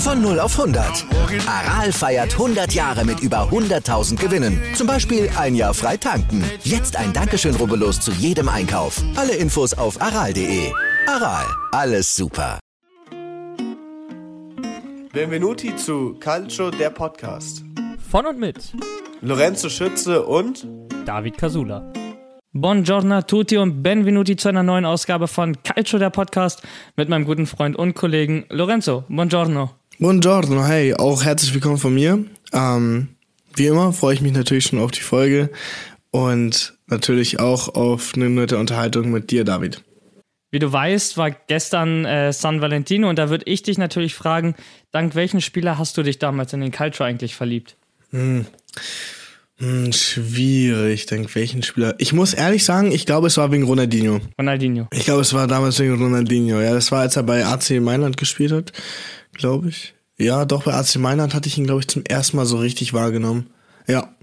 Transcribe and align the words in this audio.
Von 0.00 0.22
0 0.22 0.40
auf 0.40 0.58
100. 0.58 1.04
Aral 1.46 1.92
feiert 1.92 2.32
100 2.32 2.72
Jahre 2.72 3.04
mit 3.04 3.20
über 3.20 3.50
100.000 3.50 4.16
Gewinnen. 4.16 4.58
Zum 4.74 4.86
Beispiel 4.86 5.28
ein 5.36 5.54
Jahr 5.54 5.74
frei 5.74 5.98
tanken. 5.98 6.42
Jetzt 6.64 6.96
ein 6.96 7.12
Dankeschön, 7.12 7.54
rubbellos 7.54 8.00
zu 8.00 8.10
jedem 8.12 8.48
Einkauf. 8.48 9.02
Alle 9.14 9.34
Infos 9.34 9.74
auf 9.74 10.00
aral.de. 10.00 10.72
Aral, 11.06 11.44
alles 11.72 12.16
super. 12.16 12.58
Benvenuti 15.12 15.76
zu 15.76 16.14
Calcio, 16.18 16.70
der 16.70 16.88
Podcast. 16.88 17.62
Von 18.10 18.24
und 18.24 18.38
mit 18.38 18.72
Lorenzo 19.20 19.68
Schütze 19.68 20.24
und 20.24 20.66
David 21.04 21.36
Casula. 21.36 21.92
Buongiorno 22.52 23.16
a 23.16 23.22
tutti 23.22 23.58
und 23.58 23.82
benvenuti 23.82 24.34
zu 24.34 24.48
einer 24.48 24.62
neuen 24.62 24.86
Ausgabe 24.86 25.28
von 25.28 25.62
Calcio, 25.62 25.98
der 25.98 26.10
Podcast 26.10 26.62
mit 26.96 27.10
meinem 27.10 27.26
guten 27.26 27.46
Freund 27.46 27.76
und 27.76 27.94
Kollegen 27.94 28.46
Lorenzo. 28.48 29.04
Buongiorno. 29.08 29.79
Buongiorno, 30.00 30.64
hey, 30.64 30.94
auch 30.94 31.24
herzlich 31.24 31.52
willkommen 31.52 31.76
von 31.76 31.92
mir. 31.92 32.24
Ähm, 32.54 33.08
wie 33.54 33.66
immer 33.66 33.92
freue 33.92 34.14
ich 34.14 34.22
mich 34.22 34.32
natürlich 34.32 34.64
schon 34.64 34.78
auf 34.78 34.92
die 34.92 35.02
Folge 35.02 35.50
und 36.10 36.72
natürlich 36.86 37.38
auch 37.38 37.74
auf 37.74 38.14
eine 38.16 38.30
nette 38.30 38.56
Unterhaltung 38.56 39.10
mit 39.10 39.30
dir, 39.30 39.44
David. 39.44 39.84
Wie 40.50 40.58
du 40.58 40.72
weißt, 40.72 41.18
war 41.18 41.30
gestern 41.30 42.06
äh, 42.06 42.32
San 42.32 42.62
Valentino 42.62 43.10
und 43.10 43.18
da 43.18 43.28
würde 43.28 43.44
ich 43.44 43.62
dich 43.62 43.76
natürlich 43.76 44.14
fragen, 44.14 44.54
dank 44.90 45.14
welchen 45.16 45.42
Spieler 45.42 45.76
hast 45.76 45.98
du 45.98 46.02
dich 46.02 46.18
damals 46.18 46.54
in 46.54 46.62
den 46.62 46.72
Culture 46.72 47.06
eigentlich 47.06 47.34
verliebt? 47.34 47.76
Hm. 48.08 48.46
Hm, 49.58 49.92
schwierig, 49.92 51.04
dank 51.04 51.34
welchen 51.34 51.62
Spieler. 51.62 51.94
Ich 51.98 52.14
muss 52.14 52.32
ehrlich 52.32 52.64
sagen, 52.64 52.90
ich 52.90 53.04
glaube, 53.04 53.26
es 53.26 53.36
war 53.36 53.52
wegen 53.52 53.64
Ronaldinho. 53.64 54.20
Ronaldinho. 54.38 54.88
Ich 54.94 55.04
glaube, 55.04 55.20
es 55.20 55.34
war 55.34 55.46
damals 55.46 55.78
wegen 55.78 56.02
Ronaldinho. 56.02 56.58
Ja, 56.58 56.72
das 56.72 56.90
war, 56.90 57.00
als 57.00 57.16
er 57.16 57.22
bei 57.24 57.44
AC 57.44 57.72
Mailand 57.82 58.16
gespielt 58.16 58.52
hat 58.52 58.72
glaube 59.32 59.68
ich. 59.68 59.94
Ja, 60.18 60.44
doch, 60.44 60.64
bei 60.64 60.74
AC 60.74 60.96
Mailand 60.96 61.34
hatte 61.34 61.48
ich 61.48 61.56
ihn, 61.56 61.64
glaube 61.64 61.80
ich, 61.80 61.88
zum 61.88 62.04
ersten 62.04 62.36
Mal 62.36 62.46
so 62.46 62.58
richtig 62.58 62.92
wahrgenommen. 62.92 63.48
Ja. 63.86 64.14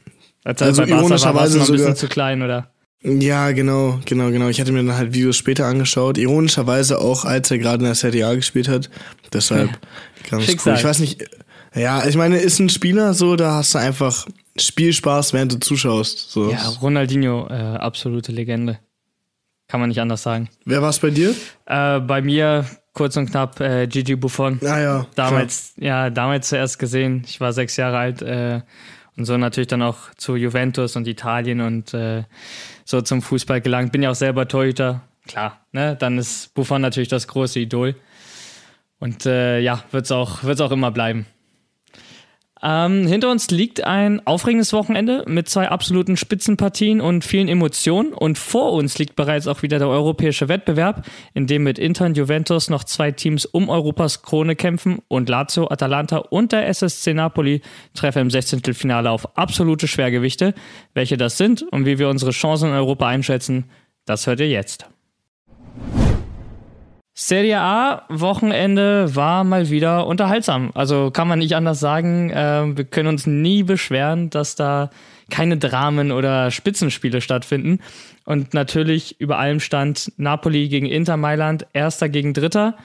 Als 0.44 0.62
also 0.62 0.84
bei 0.84 0.90
ironischerweise 0.90 1.60
war, 1.60 1.66
ein 1.66 1.72
bisschen 1.72 1.96
zu 1.96 2.08
klein, 2.08 2.42
oder? 2.42 2.72
Ja, 3.04 3.52
genau, 3.52 4.00
genau, 4.06 4.30
genau. 4.30 4.48
Ich 4.48 4.60
hatte 4.60 4.72
mir 4.72 4.84
dann 4.84 4.96
halt 4.96 5.14
Videos 5.14 5.38
später 5.38 5.66
angeschaut. 5.66 6.18
Ironischerweise 6.18 7.00
auch, 7.00 7.26
als 7.26 7.52
er 7.52 7.58
gerade 7.58 7.80
in 7.80 7.86
der 7.86 7.96
Serie 7.96 8.28
A 8.28 8.36
gespielt 8.36 8.68
hat. 8.68 8.90
Deshalb 9.34 9.72
ja. 9.72 9.78
ganz 10.30 10.46
Schicksal. 10.46 10.74
cool. 10.74 10.80
Ich 10.80 10.86
weiß 10.86 11.00
nicht. 11.00 11.26
Ja, 11.76 12.06
ich 12.08 12.16
meine, 12.16 12.38
ist 12.38 12.60
ein 12.60 12.70
Spieler 12.70 13.14
so, 13.14 13.36
da 13.36 13.56
hast 13.56 13.76
du 13.76 13.80
einfach 13.80 14.26
Spielspaß, 14.58 15.34
während 15.34 15.54
du 15.54 15.60
zuschaust. 15.60 16.32
So. 16.32 16.52
Ja, 16.52 16.68
Ronaldinho, 16.82 17.48
äh, 17.50 17.54
absolute 17.54 18.32
Legende. 18.32 18.80
Kann 19.68 19.80
man 19.80 19.90
nicht 19.90 20.00
anders 20.00 20.24
sagen. 20.24 20.50
Wer 20.66 20.82
war 20.82 20.90
es 20.90 21.00
bei 21.00 21.10
dir? 21.10 21.36
Äh, 21.66 22.00
bei 22.00 22.22
mir 22.22 22.66
kurz 22.94 23.18
und 23.18 23.30
knapp 23.30 23.60
äh, 23.60 23.86
Gigi 23.88 24.16
Buffon. 24.16 24.60
Ah 24.64 24.80
ja. 24.80 25.08
Damals, 25.16 25.74
klar. 25.78 26.06
ja, 26.06 26.10
damals 26.10 26.50
zuerst 26.50 26.80
gesehen. 26.80 27.24
Ich 27.28 27.40
war 27.40 27.54
sechs 27.54 27.78
Jahre 27.78 27.98
alt 27.98 28.22
äh, 28.22 28.62
und 29.18 29.26
so 29.26 29.38
natürlich 29.38 29.68
dann 29.68 29.82
auch 29.82 30.14
zu 30.16 30.36
Juventus 30.36 30.96
und 30.96 31.08
Italien 31.08 31.62
und 31.62 31.94
äh, 31.94 32.24
so 32.86 33.02
zum 33.02 33.22
Fußball 33.22 33.62
gelangt. 33.62 33.92
Bin 33.92 34.04
ja 34.04 34.12
auch 34.12 34.16
selber 34.16 34.48
Torhüter. 34.48 35.02
Klar, 35.28 35.60
ne? 35.74 35.96
Dann 35.96 36.18
ist 36.18 36.54
Buffon 36.54 36.82
natürlich 36.82 37.10
das 37.10 37.28
große 37.28 37.60
Idol. 37.60 37.96
Und 39.00 39.26
äh, 39.26 39.60
ja, 39.60 39.84
wird 39.92 40.06
es 40.06 40.12
auch, 40.12 40.44
wird's 40.44 40.62
auch 40.62 40.72
immer 40.72 40.92
bleiben. 40.92 41.28
Ähm, 42.64 43.06
hinter 43.08 43.30
uns 43.30 43.50
liegt 43.52 43.84
ein 43.84 44.26
aufregendes 44.26 44.74
Wochenende 44.74 45.24
mit 45.28 45.48
zwei 45.50 45.70
absoluten 45.70 46.18
Spitzenpartien 46.18 47.02
und 47.02 47.24
vielen 47.24 47.48
Emotionen. 47.48 48.14
Und 48.14 48.38
vor 48.38 48.74
uns 48.74 48.98
liegt 48.98 49.16
bereits 49.16 49.48
auch 49.48 49.62
wieder 49.62 49.80
der 49.80 49.90
europäische 49.90 50.50
Wettbewerb, 50.50 51.06
in 51.34 51.48
dem 51.48 51.64
mit 51.64 51.78
Inter 51.80 52.06
und 52.06 52.18
Juventus 52.18 52.70
noch 52.70 52.84
zwei 52.84 53.12
Teams 53.12 53.46
um 53.46 53.70
Europas 53.70 54.24
Krone 54.24 54.56
kämpfen 54.56 55.00
und 55.08 55.30
Lazio, 55.30 55.70
Atalanta 55.70 56.18
und 56.18 56.52
der 56.52 56.68
SSC 56.68 57.14
Napoli 57.14 57.62
treffen 57.94 58.24
im 58.24 58.30
16. 58.30 58.62
Finale 58.74 59.12
auf 59.12 59.38
absolute 59.38 59.88
Schwergewichte. 59.88 60.54
Welche 60.94 61.18
das 61.18 61.38
sind 61.38 61.62
und 61.62 61.86
wie 61.86 62.00
wir 62.00 62.10
unsere 62.10 62.32
Chancen 62.32 62.70
in 62.70 62.76
Europa 62.76 63.08
einschätzen, 63.08 63.66
das 64.06 64.26
hört 64.26 64.40
ihr 64.40 64.50
jetzt. 64.50 64.88
Serie 67.20 67.60
A 67.60 68.04
Wochenende 68.10 69.16
war 69.16 69.44
mal 69.44 69.72
wieder 69.72 70.06
unterhaltsam. 70.06 70.70
Also 70.76 71.10
kann 71.10 71.28
man 71.28 71.40
nicht 71.40 71.56
anders 71.56 71.80
sagen. 71.80 72.30
Äh, 72.30 72.78
wir 72.78 72.86
können 72.86 73.10
uns 73.10 73.26
nie 73.26 73.64
beschweren, 73.64 74.30
dass 74.30 74.54
da 74.54 74.92
keine 75.32 75.58
Dramen 75.58 76.12
oder 76.12 76.52
Spitzenspiele 76.52 77.22
stattfinden. 77.22 77.80
Und 78.24 78.54
natürlich 78.54 79.20
über 79.20 79.40
allem 79.40 79.60
stand 79.60 80.12
Napoli 80.18 80.70
gegen 80.70 80.86
Inter 80.86 81.18
Mailand, 81.18 81.66
Erster 81.74 82.08
gegen 82.08 82.36
Dritter. 82.36 82.78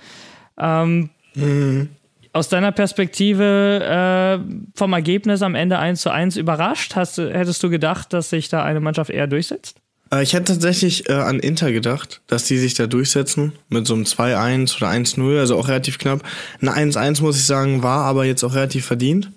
Ähm, 0.59 1.11
mhm. 1.35 1.91
Aus 2.33 2.49
deiner 2.49 2.73
Perspektive 2.73 4.41
äh, 4.41 4.53
vom 4.75 4.95
Ergebnis 4.95 5.43
am 5.43 5.55
Ende 5.55 5.79
1 5.79 6.01
zu 6.01 6.09
1 6.09 6.39
überrascht? 6.39 6.97
Hast, 6.97 7.19
hättest 7.19 7.63
du 7.63 7.69
gedacht, 7.69 8.15
dass 8.15 8.31
sich 8.31 8.49
da 8.49 8.63
eine 8.63 8.81
Mannschaft 8.81 9.11
eher 9.11 9.27
durchsetzt? 9.27 9.82
Äh, 10.13 10.23
ich 10.23 10.35
hätte 10.35 10.53
tatsächlich 10.53 11.09
äh, 11.09 11.15
an 11.15 11.41
Inter 11.41 11.73
gedacht, 11.73 12.21
dass 12.27 12.45
die 12.45 12.59
sich 12.59 12.75
da 12.75 12.87
durchsetzen 12.87 13.53
mit 13.69 13.87
so 13.87 13.95
einem 13.95 14.05
2-1 14.05 14.77
oder 14.77 14.91
1-0, 14.91 15.39
also 15.39 15.57
auch 15.57 15.69
relativ 15.69 15.99
knapp. 15.99 16.23
Ein 16.61 16.93
1-1 16.93 17.23
muss 17.23 17.37
ich 17.37 17.47
sagen, 17.47 17.83
war 17.83 18.05
aber 18.05 18.25
jetzt 18.25 18.45
auch 18.45 18.55
relativ 18.55 18.85
verdient. 18.85 19.31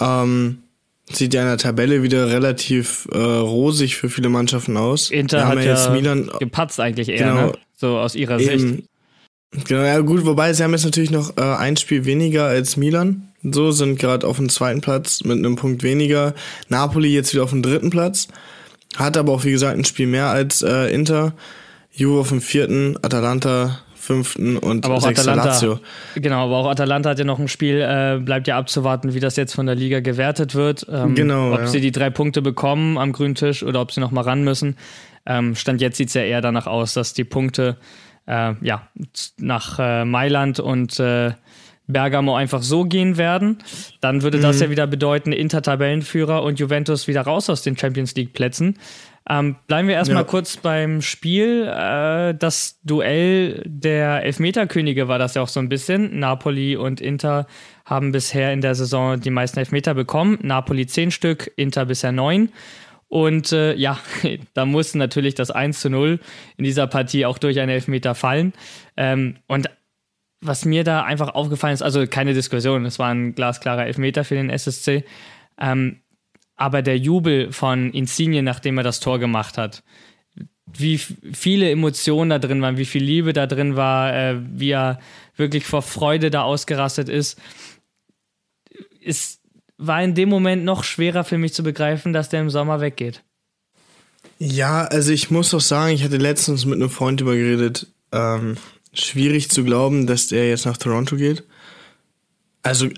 Ähm, 0.00 0.58
sieht 1.10 1.34
ja 1.34 1.42
in 1.42 1.48
der 1.48 1.56
Tabelle 1.56 2.02
wieder 2.02 2.28
relativ 2.28 3.08
äh, 3.12 3.18
rosig 3.18 3.96
für 3.96 4.10
viele 4.10 4.28
Mannschaften 4.28 4.76
aus. 4.76 5.10
Inter 5.10 5.48
hat 5.48 5.56
ja 5.56 5.62
jetzt 5.62 5.90
Milan 5.90 6.30
gepatzt 6.38 6.78
eigentlich 6.78 7.08
eher, 7.08 7.30
genau, 7.30 7.46
ne? 7.46 7.52
so 7.74 7.98
aus 7.98 8.14
ihrer 8.14 8.38
eben, 8.38 8.68
Sicht. 8.68 8.84
Genau, 9.66 9.82
ja 9.82 9.98
gut, 10.00 10.26
wobei 10.26 10.52
sie 10.52 10.62
haben 10.62 10.72
jetzt 10.72 10.84
natürlich 10.84 11.10
noch 11.10 11.36
äh, 11.38 11.40
ein 11.40 11.78
Spiel 11.78 12.04
weniger 12.04 12.44
als 12.44 12.76
Milan. 12.76 13.28
So 13.42 13.70
sind 13.70 13.98
gerade 13.98 14.26
auf 14.26 14.36
dem 14.36 14.50
zweiten 14.50 14.82
Platz 14.82 15.24
mit 15.24 15.38
einem 15.38 15.56
Punkt 15.56 15.82
weniger. 15.82 16.34
Napoli 16.68 17.08
jetzt 17.08 17.32
wieder 17.32 17.44
auf 17.44 17.50
dem 17.50 17.62
dritten 17.62 17.88
Platz. 17.88 18.28
Hat 18.96 19.16
aber 19.16 19.32
auch, 19.32 19.44
wie 19.44 19.50
gesagt, 19.50 19.76
ein 19.76 19.84
Spiel 19.84 20.06
mehr 20.06 20.26
als 20.26 20.62
äh, 20.62 20.92
Inter. 20.92 21.34
Juve 21.92 22.20
auf 22.20 22.28
dem 22.28 22.40
vierten, 22.40 22.96
Atalanta 23.02 23.80
fünften 24.08 24.56
und 24.56 24.86
aber 24.86 24.94
auch 24.94 25.06
Atalanta, 25.06 25.44
Lazio. 25.44 25.80
Genau, 26.14 26.44
aber 26.44 26.56
auch 26.56 26.66
Atalanta 26.70 27.10
hat 27.10 27.18
ja 27.18 27.24
noch 27.24 27.38
ein 27.38 27.48
Spiel, 27.48 27.80
äh, 27.80 28.18
bleibt 28.18 28.48
ja 28.48 28.56
abzuwarten, 28.56 29.12
wie 29.12 29.20
das 29.20 29.36
jetzt 29.36 29.54
von 29.54 29.66
der 29.66 29.74
Liga 29.74 30.00
gewertet 30.00 30.54
wird. 30.54 30.86
Ähm, 30.90 31.14
genau. 31.14 31.52
Ob 31.52 31.60
ja. 31.60 31.66
sie 31.66 31.80
die 31.80 31.92
drei 31.92 32.08
Punkte 32.08 32.40
bekommen 32.40 32.96
am 32.96 33.12
grünen 33.12 33.34
Tisch 33.34 33.62
oder 33.62 33.82
ob 33.82 33.92
sie 33.92 34.00
noch 34.00 34.10
mal 34.10 34.22
ran 34.22 34.44
müssen. 34.44 34.76
Ähm, 35.26 35.54
Stand 35.54 35.82
jetzt 35.82 35.98
sieht 35.98 36.08
es 36.08 36.14
ja 36.14 36.22
eher 36.22 36.40
danach 36.40 36.66
aus, 36.66 36.94
dass 36.94 37.12
die 37.12 37.24
Punkte 37.24 37.76
äh, 38.26 38.54
ja, 38.62 38.88
nach 39.36 39.78
äh, 39.78 40.04
Mailand 40.06 40.58
und 40.58 40.98
äh, 41.00 41.32
Bergamo 41.88 42.36
einfach 42.36 42.62
so 42.62 42.84
gehen 42.84 43.16
werden, 43.16 43.58
dann 44.00 44.22
würde 44.22 44.38
das 44.38 44.56
mhm. 44.56 44.62
ja 44.62 44.70
wieder 44.70 44.86
bedeuten, 44.86 45.32
Inter-Tabellenführer 45.32 46.42
und 46.42 46.60
Juventus 46.60 47.08
wieder 47.08 47.22
raus 47.22 47.50
aus 47.50 47.62
den 47.62 47.76
Champions 47.76 48.14
League-Plätzen. 48.14 48.78
Ähm, 49.30 49.56
bleiben 49.66 49.88
wir 49.88 49.94
erstmal 49.94 50.22
ja. 50.22 50.28
kurz 50.28 50.56
beim 50.56 51.02
Spiel. 51.02 51.64
Äh, 51.66 52.34
das 52.34 52.78
Duell 52.82 53.62
der 53.66 54.24
Elfmeterkönige 54.24 55.08
war 55.08 55.18
das 55.18 55.34
ja 55.34 55.42
auch 55.42 55.48
so 55.48 55.60
ein 55.60 55.68
bisschen. 55.68 56.18
Napoli 56.18 56.76
und 56.76 57.00
Inter 57.00 57.46
haben 57.84 58.12
bisher 58.12 58.52
in 58.52 58.62
der 58.62 58.74
Saison 58.74 59.20
die 59.20 59.30
meisten 59.30 59.58
Elfmeter 59.58 59.94
bekommen. 59.94 60.38
Napoli 60.42 60.86
zehn 60.86 61.10
Stück, 61.10 61.50
Inter 61.56 61.84
bisher 61.84 62.12
neun. 62.12 62.50
Und 63.08 63.52
äh, 63.52 63.74
ja, 63.74 63.98
da 64.54 64.64
musste 64.64 64.98
natürlich 64.98 65.34
das 65.34 65.50
1 65.50 65.80
zu 65.80 65.90
0 65.90 66.20
in 66.56 66.64
dieser 66.64 66.86
Partie 66.86 67.26
auch 67.26 67.38
durch 67.38 67.60
einen 67.60 67.70
Elfmeter 67.70 68.14
fallen. 68.14 68.54
Ähm, 68.96 69.36
und 69.46 69.68
was 70.40 70.64
mir 70.64 70.84
da 70.84 71.02
einfach 71.02 71.34
aufgefallen 71.34 71.74
ist, 71.74 71.82
also 71.82 72.06
keine 72.06 72.34
Diskussion, 72.34 72.84
es 72.84 72.98
war 72.98 73.08
ein 73.08 73.34
glasklarer 73.34 73.86
Elfmeter 73.86 74.24
für 74.24 74.34
den 74.34 74.50
SSC, 74.50 75.04
ähm, 75.58 76.00
aber 76.56 76.82
der 76.82 76.98
Jubel 76.98 77.52
von 77.52 77.92
Insigne, 77.92 78.42
nachdem 78.42 78.78
er 78.78 78.84
das 78.84 79.00
Tor 79.00 79.18
gemacht 79.18 79.58
hat, 79.58 79.82
wie 80.66 80.98
viele 80.98 81.70
Emotionen 81.70 82.30
da 82.30 82.38
drin 82.38 82.60
waren, 82.60 82.76
wie 82.76 82.84
viel 82.84 83.02
Liebe 83.02 83.32
da 83.32 83.46
drin 83.46 83.76
war, 83.76 84.14
äh, 84.14 84.36
wie 84.52 84.70
er 84.70 84.98
wirklich 85.36 85.64
vor 85.64 85.82
Freude 85.82 86.30
da 86.30 86.42
ausgerastet 86.42 87.08
ist, 87.08 87.40
es 89.04 89.40
war 89.78 90.02
in 90.02 90.14
dem 90.14 90.28
Moment 90.28 90.64
noch 90.64 90.84
schwerer 90.84 91.24
für 91.24 91.38
mich 91.38 91.54
zu 91.54 91.62
begreifen, 91.62 92.12
dass 92.12 92.28
der 92.28 92.40
im 92.40 92.50
Sommer 92.50 92.80
weggeht. 92.80 93.22
Ja, 94.38 94.84
also 94.84 95.12
ich 95.12 95.30
muss 95.30 95.50
doch 95.50 95.60
sagen, 95.60 95.94
ich 95.94 96.04
hatte 96.04 96.16
letztens 96.16 96.64
mit 96.64 96.74
einem 96.74 96.90
Freund 96.90 97.20
über 97.20 97.34
geredet, 97.34 97.86
ähm, 98.12 98.56
schwierig 99.00 99.50
zu 99.50 99.64
glauben, 99.64 100.06
dass 100.06 100.28
der 100.28 100.48
jetzt 100.48 100.66
nach 100.66 100.76
Toronto 100.76 101.16
geht. 101.16 101.44
Also 102.62 102.88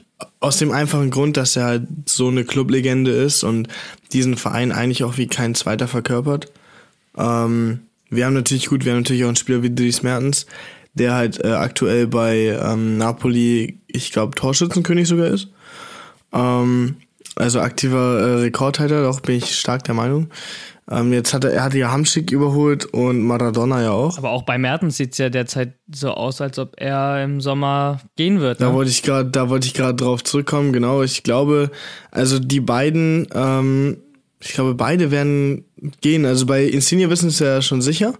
aus 0.41 0.58
dem 0.58 0.73
einfachen 0.73 1.11
Grund, 1.11 1.37
dass 1.37 1.56
er 1.56 1.64
halt 1.64 1.87
so 2.06 2.29
eine 2.29 2.44
Clublegende 2.44 3.11
ist 3.11 3.44
und 3.44 3.69
diesen 4.12 4.37
Verein 4.37 4.73
eigentlich 4.73 5.05
auch 5.05 5.17
wie 5.17 5.26
kein 5.26 5.55
zweiter 5.55 5.88
verkörpert. 5.88 6.52
Ähm, 7.17 7.81
wir 8.08 8.26
haben 8.26 8.35
natürlich 8.35 8.67
gut, 8.67 8.85
wir 8.85 8.93
haben 8.93 9.00
natürlich 9.00 9.25
auch 9.25 9.29
einen 9.29 9.37
Spieler 9.37 9.62
wie 9.62 9.75
Dries 9.75 10.02
Mertens, 10.02 10.47
der 10.94 11.14
halt 11.14 11.44
äh, 11.44 11.49
aktuell 11.49 12.06
bei 12.06 12.58
ähm, 12.61 12.99
Napoli, 12.99 13.79
ich 13.87 14.12
glaube, 14.12 14.35
Torschützenkönig 14.35 15.06
sogar 15.06 15.29
ist. 15.29 15.49
Ähm, 16.32 16.97
also 17.40 17.60
aktiver 17.60 18.20
äh, 18.20 18.34
Rekordhalter, 18.40 19.02
doch 19.02 19.20
bin 19.20 19.37
ich 19.37 19.58
stark 19.58 19.84
der 19.84 19.94
Meinung. 19.94 20.28
Ähm, 20.90 21.12
jetzt 21.12 21.32
hat 21.32 21.44
er, 21.44 21.52
er 21.52 21.62
hatte 21.62 21.78
ja 21.78 21.92
Hamschick 21.92 22.32
überholt 22.32 22.84
und 22.87 23.22
Maradona 23.22 23.81
ja 23.81 23.92
auch. 23.92 24.19
Aber 24.19 24.31
auch 24.31 24.42
bei 24.42 24.58
Mertens 24.58 24.96
sieht 24.96 25.12
es 25.12 25.19
ja 25.19 25.31
derzeit 25.31 25.75
so 25.94 26.10
aus, 26.10 26.40
als 26.40 26.58
ob 26.58 26.75
er 26.78 27.22
im 27.22 27.40
Sommer 27.40 28.00
gehen 28.16 28.40
wird. 28.40 28.58
Ne? 28.58 28.66
Da 28.66 28.75
wollte 28.75 28.90
ich 28.90 29.02
gerade, 29.02 29.31
da 29.31 29.48
wollte 29.48 29.69
ich 29.69 29.75
gerade 29.75 29.94
drauf 29.94 30.25
zurückkommen. 30.25 30.72
Genau, 30.72 31.02
ich 31.02 31.22
glaube, 31.22 31.70
also 32.10 32.40
die 32.40 32.60
beiden, 32.60 33.28
ähm, 33.32 33.98
ich 34.40 34.52
glaube, 34.52 34.75
beide 34.75 35.12
werden 35.12 35.64
gehen. 36.00 36.26
Also 36.26 36.46
bei 36.46 36.64
Insigne 36.64 37.08
wissen 37.08 37.28
es 37.28 37.38
ja 37.38 37.62
schon 37.62 37.82
sicher. 37.82 38.14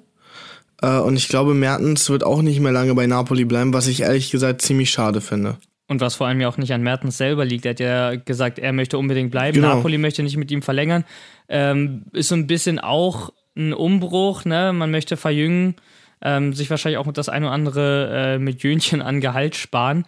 Äh, 0.81 0.99
und 0.99 1.17
ich 1.17 1.29
glaube, 1.29 1.55
Mertens 1.55 2.09
wird 2.09 2.23
auch 2.23 2.41
nicht 2.41 2.61
mehr 2.61 2.73
lange 2.73 2.95
bei 2.95 3.09
Napoli 3.09 3.45
bleiben, 3.45 3.73
was 3.73 3.89
ich 3.89 4.03
ehrlich 4.03 4.31
gesagt 4.31 4.63
ziemlich 4.63 4.91
schade 4.91 5.21
finde. 5.21 5.57
Und 5.91 6.01
was 6.01 6.15
vor 6.15 6.29
allem 6.29 6.41
ja 6.41 6.49
auch 6.49 6.57
nicht 6.57 6.73
an 6.73 6.85
Mertens 6.85 7.19
selber 7.19 7.45
liegt. 7.45 7.67
Er 7.67 7.71
hat 7.73 7.81
ja 7.81 8.15
gesagt, 8.15 8.61
er 8.61 8.73
möchte 8.73 8.97
unbedingt 8.97 9.33
bleiben. 9.33 9.57
Genau. 9.57 9.75
Napoli 9.75 9.99
möchte 9.99 10.23
nicht 10.23 10.37
mit 10.37 10.53
ihm 10.53 10.63
verlängern. 10.63 11.05
Ähm, 11.49 12.05
ist 12.13 12.29
so 12.29 12.37
ein 12.37 12.47
bisschen 12.47 12.79
auch 12.79 13.31
ein 13.57 13.73
Umbruch, 13.73 14.45
ne? 14.45 14.73
Man 14.73 14.93
möchte 14.93 15.17
verjüngen, 15.17 15.75
ähm, 16.23 16.53
sich 16.53 16.71
wahrscheinlich 16.71 16.99
auch 16.99 17.13
das 17.13 17.29
eine 17.29 17.47
oder 17.47 17.55
andere 17.55 18.35
äh, 18.35 18.39
mit 18.39 18.63
Jönchen 18.63 19.03
an 19.03 19.21
Gehalt 19.21 19.57
sparen. 19.57 20.05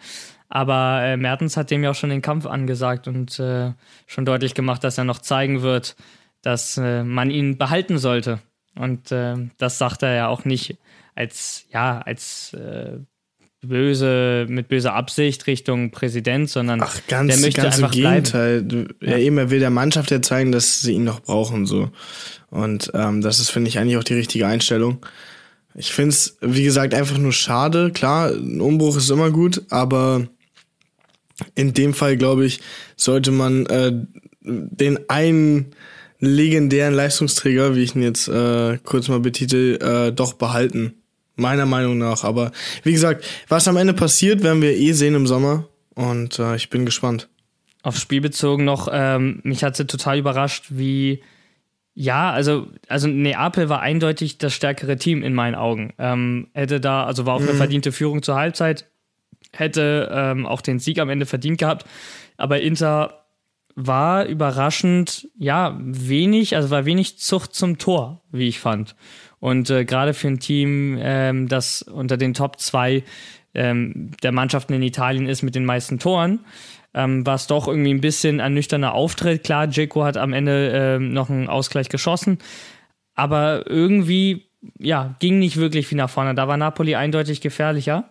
Aber 0.47 1.01
äh, 1.03 1.17
Mertens 1.17 1.57
hat 1.57 1.69
dem 1.69 1.83
ja 1.83 1.91
auch 1.91 1.95
schon 1.95 2.11
den 2.11 2.21
Kampf 2.21 2.45
angesagt 2.45 3.09
und 3.09 3.37
äh, 3.39 3.73
schon 4.07 4.23
deutlich 4.23 4.53
gemacht, 4.53 4.85
dass 4.85 4.97
er 4.97 5.03
noch 5.03 5.19
zeigen 5.19 5.63
wird, 5.63 5.97
dass 6.43 6.77
äh, 6.77 7.03
man 7.03 7.29
ihn 7.29 7.57
behalten 7.57 7.97
sollte. 7.97 8.39
Und 8.79 9.11
äh, 9.11 9.35
das 9.57 9.79
sagt 9.79 10.01
er 10.03 10.13
ja 10.13 10.27
auch 10.29 10.45
nicht 10.45 10.77
als, 11.13 11.65
ja, 11.73 11.99
als 11.99 12.53
äh, 12.53 12.99
böse, 13.67 14.45
mit 14.49 14.67
böser 14.67 14.93
Absicht 14.93 15.47
Richtung 15.47 15.91
Präsident, 15.91 16.49
sondern 16.49 16.81
Ach, 16.81 16.95
ganz, 17.07 17.33
der 17.33 17.41
möchte 17.41 17.61
ganz 17.61 17.75
einfach 17.75 17.93
im 17.93 18.01
Gegenteil. 18.01 18.67
Ja. 19.01 19.11
ja, 19.11 19.17
eben, 19.17 19.37
er 19.37 19.49
will 19.49 19.59
der 19.59 19.69
Mannschaft 19.69 20.11
ja 20.11 20.21
zeigen, 20.21 20.51
dass 20.51 20.81
sie 20.81 20.93
ihn 20.93 21.03
noch 21.03 21.21
brauchen, 21.21 21.65
so. 21.65 21.89
Und 22.49 22.91
ähm, 22.93 23.21
das 23.21 23.39
ist, 23.39 23.49
finde 23.49 23.69
ich, 23.69 23.79
eigentlich 23.79 23.97
auch 23.97 24.03
die 24.03 24.13
richtige 24.13 24.45
Einstellung. 24.45 25.05
Ich 25.75 25.91
finde 25.91 26.09
es, 26.09 26.37
wie 26.41 26.63
gesagt, 26.63 26.93
einfach 26.93 27.17
nur 27.17 27.33
schade. 27.33 27.91
Klar, 27.91 28.29
ein 28.29 28.61
Umbruch 28.61 28.95
ist 28.95 29.09
immer 29.09 29.31
gut, 29.31 29.63
aber 29.69 30.27
in 31.55 31.73
dem 31.73 31.93
Fall, 31.93 32.17
glaube 32.17 32.45
ich, 32.45 32.59
sollte 32.95 33.31
man 33.31 33.65
äh, 33.65 33.91
den 34.41 34.99
einen 35.09 35.73
legendären 36.19 36.93
Leistungsträger, 36.93 37.75
wie 37.75 37.83
ich 37.83 37.95
ihn 37.95 38.03
jetzt 38.03 38.27
äh, 38.27 38.77
kurz 38.83 39.07
mal 39.07 39.19
betitel, 39.19 39.79
äh, 39.81 40.11
doch 40.11 40.33
behalten. 40.33 40.93
Meiner 41.35 41.65
Meinung 41.65 41.97
nach. 41.97 42.23
Aber 42.23 42.51
wie 42.83 42.91
gesagt, 42.91 43.25
was 43.47 43.67
am 43.67 43.77
Ende 43.77 43.93
passiert, 43.93 44.43
werden 44.43 44.61
wir 44.61 44.75
eh 44.75 44.91
sehen 44.91 45.15
im 45.15 45.27
Sommer. 45.27 45.67
Und 45.95 46.39
äh, 46.39 46.55
ich 46.55 46.69
bin 46.69 46.85
gespannt. 46.85 47.29
Aufs 47.81 48.01
Spiel 48.01 48.21
bezogen 48.21 48.63
noch, 48.63 48.87
ähm, 48.91 49.41
mich 49.43 49.63
hat 49.63 49.75
sie 49.75 49.85
total 49.85 50.17
überrascht, 50.17 50.67
wie 50.69 51.21
ja, 51.95 52.31
also, 52.31 52.67
also 52.87 53.07
Neapel 53.07 53.69
war 53.69 53.81
eindeutig 53.81 54.39
das 54.39 54.53
stärkere 54.53 54.97
Team 54.97 55.21
in 55.21 55.33
meinen 55.33 55.55
Augen. 55.55 55.93
Ähm, 55.99 56.47
hätte 56.53 56.79
da, 56.79 57.03
also 57.03 57.25
war 57.25 57.35
auch 57.35 57.41
eine 57.41 57.53
mhm. 57.53 57.57
verdiente 57.57 57.91
Führung 57.91 58.23
zur 58.23 58.35
Halbzeit, 58.35 58.89
hätte 59.51 60.09
ähm, 60.11 60.47
auch 60.47 60.61
den 60.61 60.79
Sieg 60.79 60.99
am 60.99 61.09
Ende 61.09 61.27
verdient 61.27 61.59
gehabt. 61.59 61.85
Aber 62.35 62.61
Inter 62.61 63.25
war 63.75 64.25
überraschend, 64.25 65.27
ja, 65.37 65.77
wenig, 65.79 66.55
also 66.55 66.71
war 66.71 66.85
wenig 66.85 67.19
Zucht 67.19 67.53
zum 67.53 67.77
Tor, 67.77 68.21
wie 68.31 68.47
ich 68.47 68.59
fand. 68.59 68.95
Und 69.43 69.69
äh, 69.69 69.83
gerade 69.83 70.13
für 70.13 70.29
ein 70.29 70.39
Team, 70.39 70.97
ähm, 71.01 71.49
das 71.49 71.81
unter 71.81 72.15
den 72.15 72.33
Top 72.33 72.61
2 72.61 73.03
ähm, 73.53 74.11
der 74.23 74.31
Mannschaften 74.31 74.71
in 74.71 74.81
Italien 74.81 75.27
ist 75.27 75.41
mit 75.41 75.53
den 75.53 75.65
meisten 75.65 75.99
Toren, 75.99 76.39
ähm, 76.93 77.25
war 77.25 77.35
es 77.35 77.47
doch 77.47 77.67
irgendwie 77.67 77.93
ein 77.93 77.99
bisschen 77.99 78.39
ein 78.39 78.53
nüchterner 78.53 78.93
Auftritt. 78.93 79.43
Klar, 79.43 79.67
Dzeko 79.67 80.05
hat 80.05 80.15
am 80.15 80.31
Ende 80.31 80.71
ähm, 80.73 81.11
noch 81.11 81.29
einen 81.29 81.49
Ausgleich 81.49 81.89
geschossen, 81.89 82.37
aber 83.15 83.69
irgendwie, 83.69 84.45
ja, 84.79 85.17
ging 85.19 85.39
nicht 85.39 85.57
wirklich 85.57 85.87
viel 85.87 85.97
nach 85.97 86.09
vorne. 86.09 86.35
Da 86.35 86.47
war 86.47 86.55
Napoli 86.55 86.95
eindeutig 86.95 87.41
gefährlicher. 87.41 88.05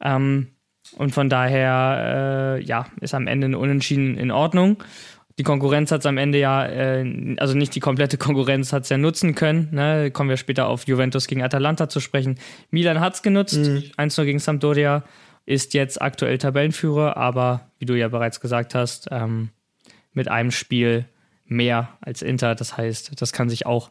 Ähm, 0.00 0.52
und 0.96 1.10
von 1.10 1.28
daher, 1.28 2.58
äh, 2.60 2.64
ja, 2.64 2.86
ist 3.00 3.14
am 3.14 3.26
Ende 3.26 3.48
ein 3.48 3.56
Unentschieden 3.56 4.16
in 4.16 4.30
Ordnung 4.30 4.84
die 5.38 5.42
Konkurrenz 5.42 5.90
hat 5.90 6.00
es 6.00 6.06
am 6.06 6.18
Ende 6.18 6.38
ja, 6.38 6.66
äh, 6.66 7.36
also 7.38 7.54
nicht 7.54 7.74
die 7.74 7.80
komplette 7.80 8.18
Konkurrenz 8.18 8.72
hat 8.72 8.84
es 8.84 8.88
ja 8.88 8.98
nutzen 8.98 9.34
können. 9.34 9.68
Ne? 9.72 10.10
Kommen 10.10 10.30
wir 10.30 10.36
später 10.36 10.66
auf 10.66 10.86
Juventus 10.86 11.26
gegen 11.26 11.42
Atalanta 11.42 11.88
zu 11.88 12.00
sprechen. 12.00 12.38
Milan 12.70 13.00
hat 13.00 13.14
es 13.14 13.22
genutzt, 13.22 13.56
mhm. 13.56 13.84
1-0 13.96 14.24
gegen 14.24 14.38
Sampdoria, 14.38 15.04
ist 15.46 15.74
jetzt 15.74 16.00
aktuell 16.00 16.38
Tabellenführer, 16.38 17.16
aber 17.16 17.68
wie 17.78 17.86
du 17.86 17.94
ja 17.94 18.08
bereits 18.08 18.40
gesagt 18.40 18.74
hast, 18.74 19.08
ähm, 19.10 19.50
mit 20.12 20.28
einem 20.28 20.50
Spiel 20.50 21.06
mehr 21.46 21.88
als 22.00 22.22
Inter. 22.22 22.54
Das 22.54 22.76
heißt, 22.76 23.20
das 23.20 23.32
kann 23.32 23.48
sich 23.48 23.66
auch 23.66 23.90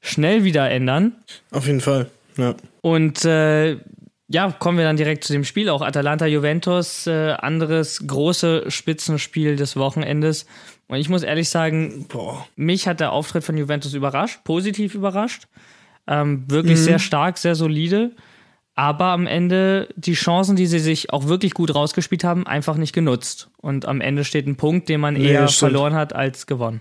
schnell 0.00 0.44
wieder 0.44 0.70
ändern. 0.70 1.16
Auf 1.50 1.66
jeden 1.66 1.80
Fall, 1.80 2.10
ja. 2.36 2.54
Und 2.80 3.24
äh, 3.24 3.76
ja, 4.28 4.50
kommen 4.58 4.76
wir 4.76 4.84
dann 4.84 4.96
direkt 4.96 5.24
zu 5.24 5.32
dem 5.32 5.44
Spiel. 5.44 5.68
Auch 5.70 5.82
Atalanta-Juventus, 5.82 7.06
äh, 7.06 7.32
anderes 7.32 8.06
große 8.06 8.70
Spitzenspiel 8.70 9.56
des 9.56 9.76
Wochenendes. 9.76 10.46
Und 10.88 10.98
ich 10.98 11.08
muss 11.08 11.22
ehrlich 11.22 11.50
sagen, 11.50 12.06
Boah. 12.08 12.46
mich 12.56 12.88
hat 12.88 13.00
der 13.00 13.12
Auftritt 13.12 13.44
von 13.44 13.56
Juventus 13.56 13.94
überrascht, 13.94 14.40
positiv 14.44 14.94
überrascht. 14.94 15.46
Ähm, 16.06 16.44
wirklich 16.48 16.78
mhm. 16.78 16.84
sehr 16.84 16.98
stark, 16.98 17.38
sehr 17.38 17.54
solide. 17.54 18.12
Aber 18.74 19.06
am 19.06 19.26
Ende 19.26 19.88
die 19.96 20.14
Chancen, 20.14 20.56
die 20.56 20.66
sie 20.66 20.78
sich 20.78 21.12
auch 21.12 21.26
wirklich 21.26 21.52
gut 21.52 21.74
rausgespielt 21.74 22.24
haben, 22.24 22.46
einfach 22.46 22.76
nicht 22.76 22.94
genutzt. 22.94 23.50
Und 23.58 23.86
am 23.86 24.00
Ende 24.00 24.24
steht 24.24 24.46
ein 24.46 24.56
Punkt, 24.56 24.88
den 24.88 25.00
man 25.00 25.16
eher 25.16 25.48
verloren 25.48 25.94
hat 25.94 26.14
als 26.14 26.46
gewonnen. 26.46 26.80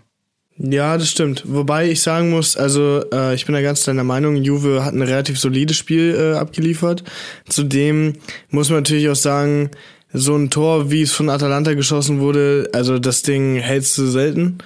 Ja, 0.59 0.97
das 0.97 1.09
stimmt. 1.09 1.43
Wobei 1.45 1.89
ich 1.89 2.01
sagen 2.01 2.29
muss, 2.31 2.57
also 2.57 3.03
äh, 3.11 3.35
ich 3.35 3.45
bin 3.45 3.53
da 3.53 3.61
ganz 3.61 3.83
deiner 3.83 4.03
Meinung, 4.03 4.37
Juve 4.37 4.83
hat 4.83 4.93
ein 4.93 5.03
relativ 5.03 5.39
solides 5.39 5.77
Spiel 5.77 6.15
äh, 6.15 6.37
abgeliefert. 6.37 7.03
Zudem 7.47 8.13
muss 8.49 8.69
man 8.69 8.79
natürlich 8.79 9.09
auch 9.09 9.15
sagen, 9.15 9.71
so 10.13 10.35
ein 10.35 10.49
Tor, 10.49 10.89
wie 10.89 11.01
es 11.01 11.11
von 11.11 11.29
Atalanta 11.29 11.73
geschossen 11.73 12.19
wurde, 12.19 12.69
also 12.73 12.99
das 12.99 13.23
Ding 13.23 13.57
hältst 13.57 13.97
du 13.97 14.07
selten. 14.07 14.59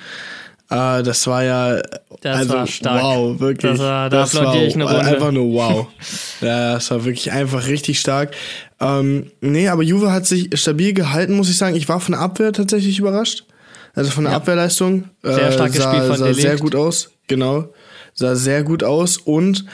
Äh, 0.70 1.04
das 1.04 1.28
war 1.28 1.44
ja 1.44 1.82
das 2.22 2.38
also, 2.38 2.54
war 2.54 2.68
stark. 2.68 3.04
wow, 3.04 3.40
wirklich. 3.40 3.72
Das 3.72 3.80
war, 3.80 4.10
da 4.10 4.22
das 4.22 4.36
war 4.36 4.56
ich 4.56 4.76
eine 4.76 4.86
Runde. 4.86 5.02
einfach 5.02 5.32
nur 5.32 5.54
wow. 5.54 5.88
ja, 6.42 6.74
das 6.74 6.90
war 6.92 7.04
wirklich 7.04 7.32
einfach 7.32 7.68
richtig 7.68 8.00
stark. 8.00 8.34
Ähm, 8.80 9.32
nee, 9.42 9.68
aber 9.68 9.84
Juve 9.84 10.12
hat 10.12 10.26
sich 10.26 10.50
stabil 10.54 10.94
gehalten, 10.94 11.34
muss 11.34 11.50
ich 11.50 11.58
sagen. 11.58 11.76
Ich 11.76 11.90
war 11.90 12.00
von 12.00 12.14
der 12.14 12.22
Abwehr 12.22 12.54
tatsächlich 12.54 13.00
überrascht. 13.00 13.46
Also 13.94 14.12
von 14.12 14.24
der 14.24 14.32
ja. 14.32 14.38
Abwehrleistung. 14.38 15.06
Sehr 15.24 15.50
äh, 15.50 15.52
starkes 15.52 15.78
sah, 15.78 15.94
Spiel 15.94 16.08
von 16.08 16.18
sah 16.18 16.34
sehr 16.34 16.58
gut 16.58 16.76
aus. 16.76 17.12
Genau. 17.28 17.74
Sah 18.14 18.36
sehr 18.36 18.64
gut 18.64 18.84
aus 18.84 19.18
und 19.18 19.66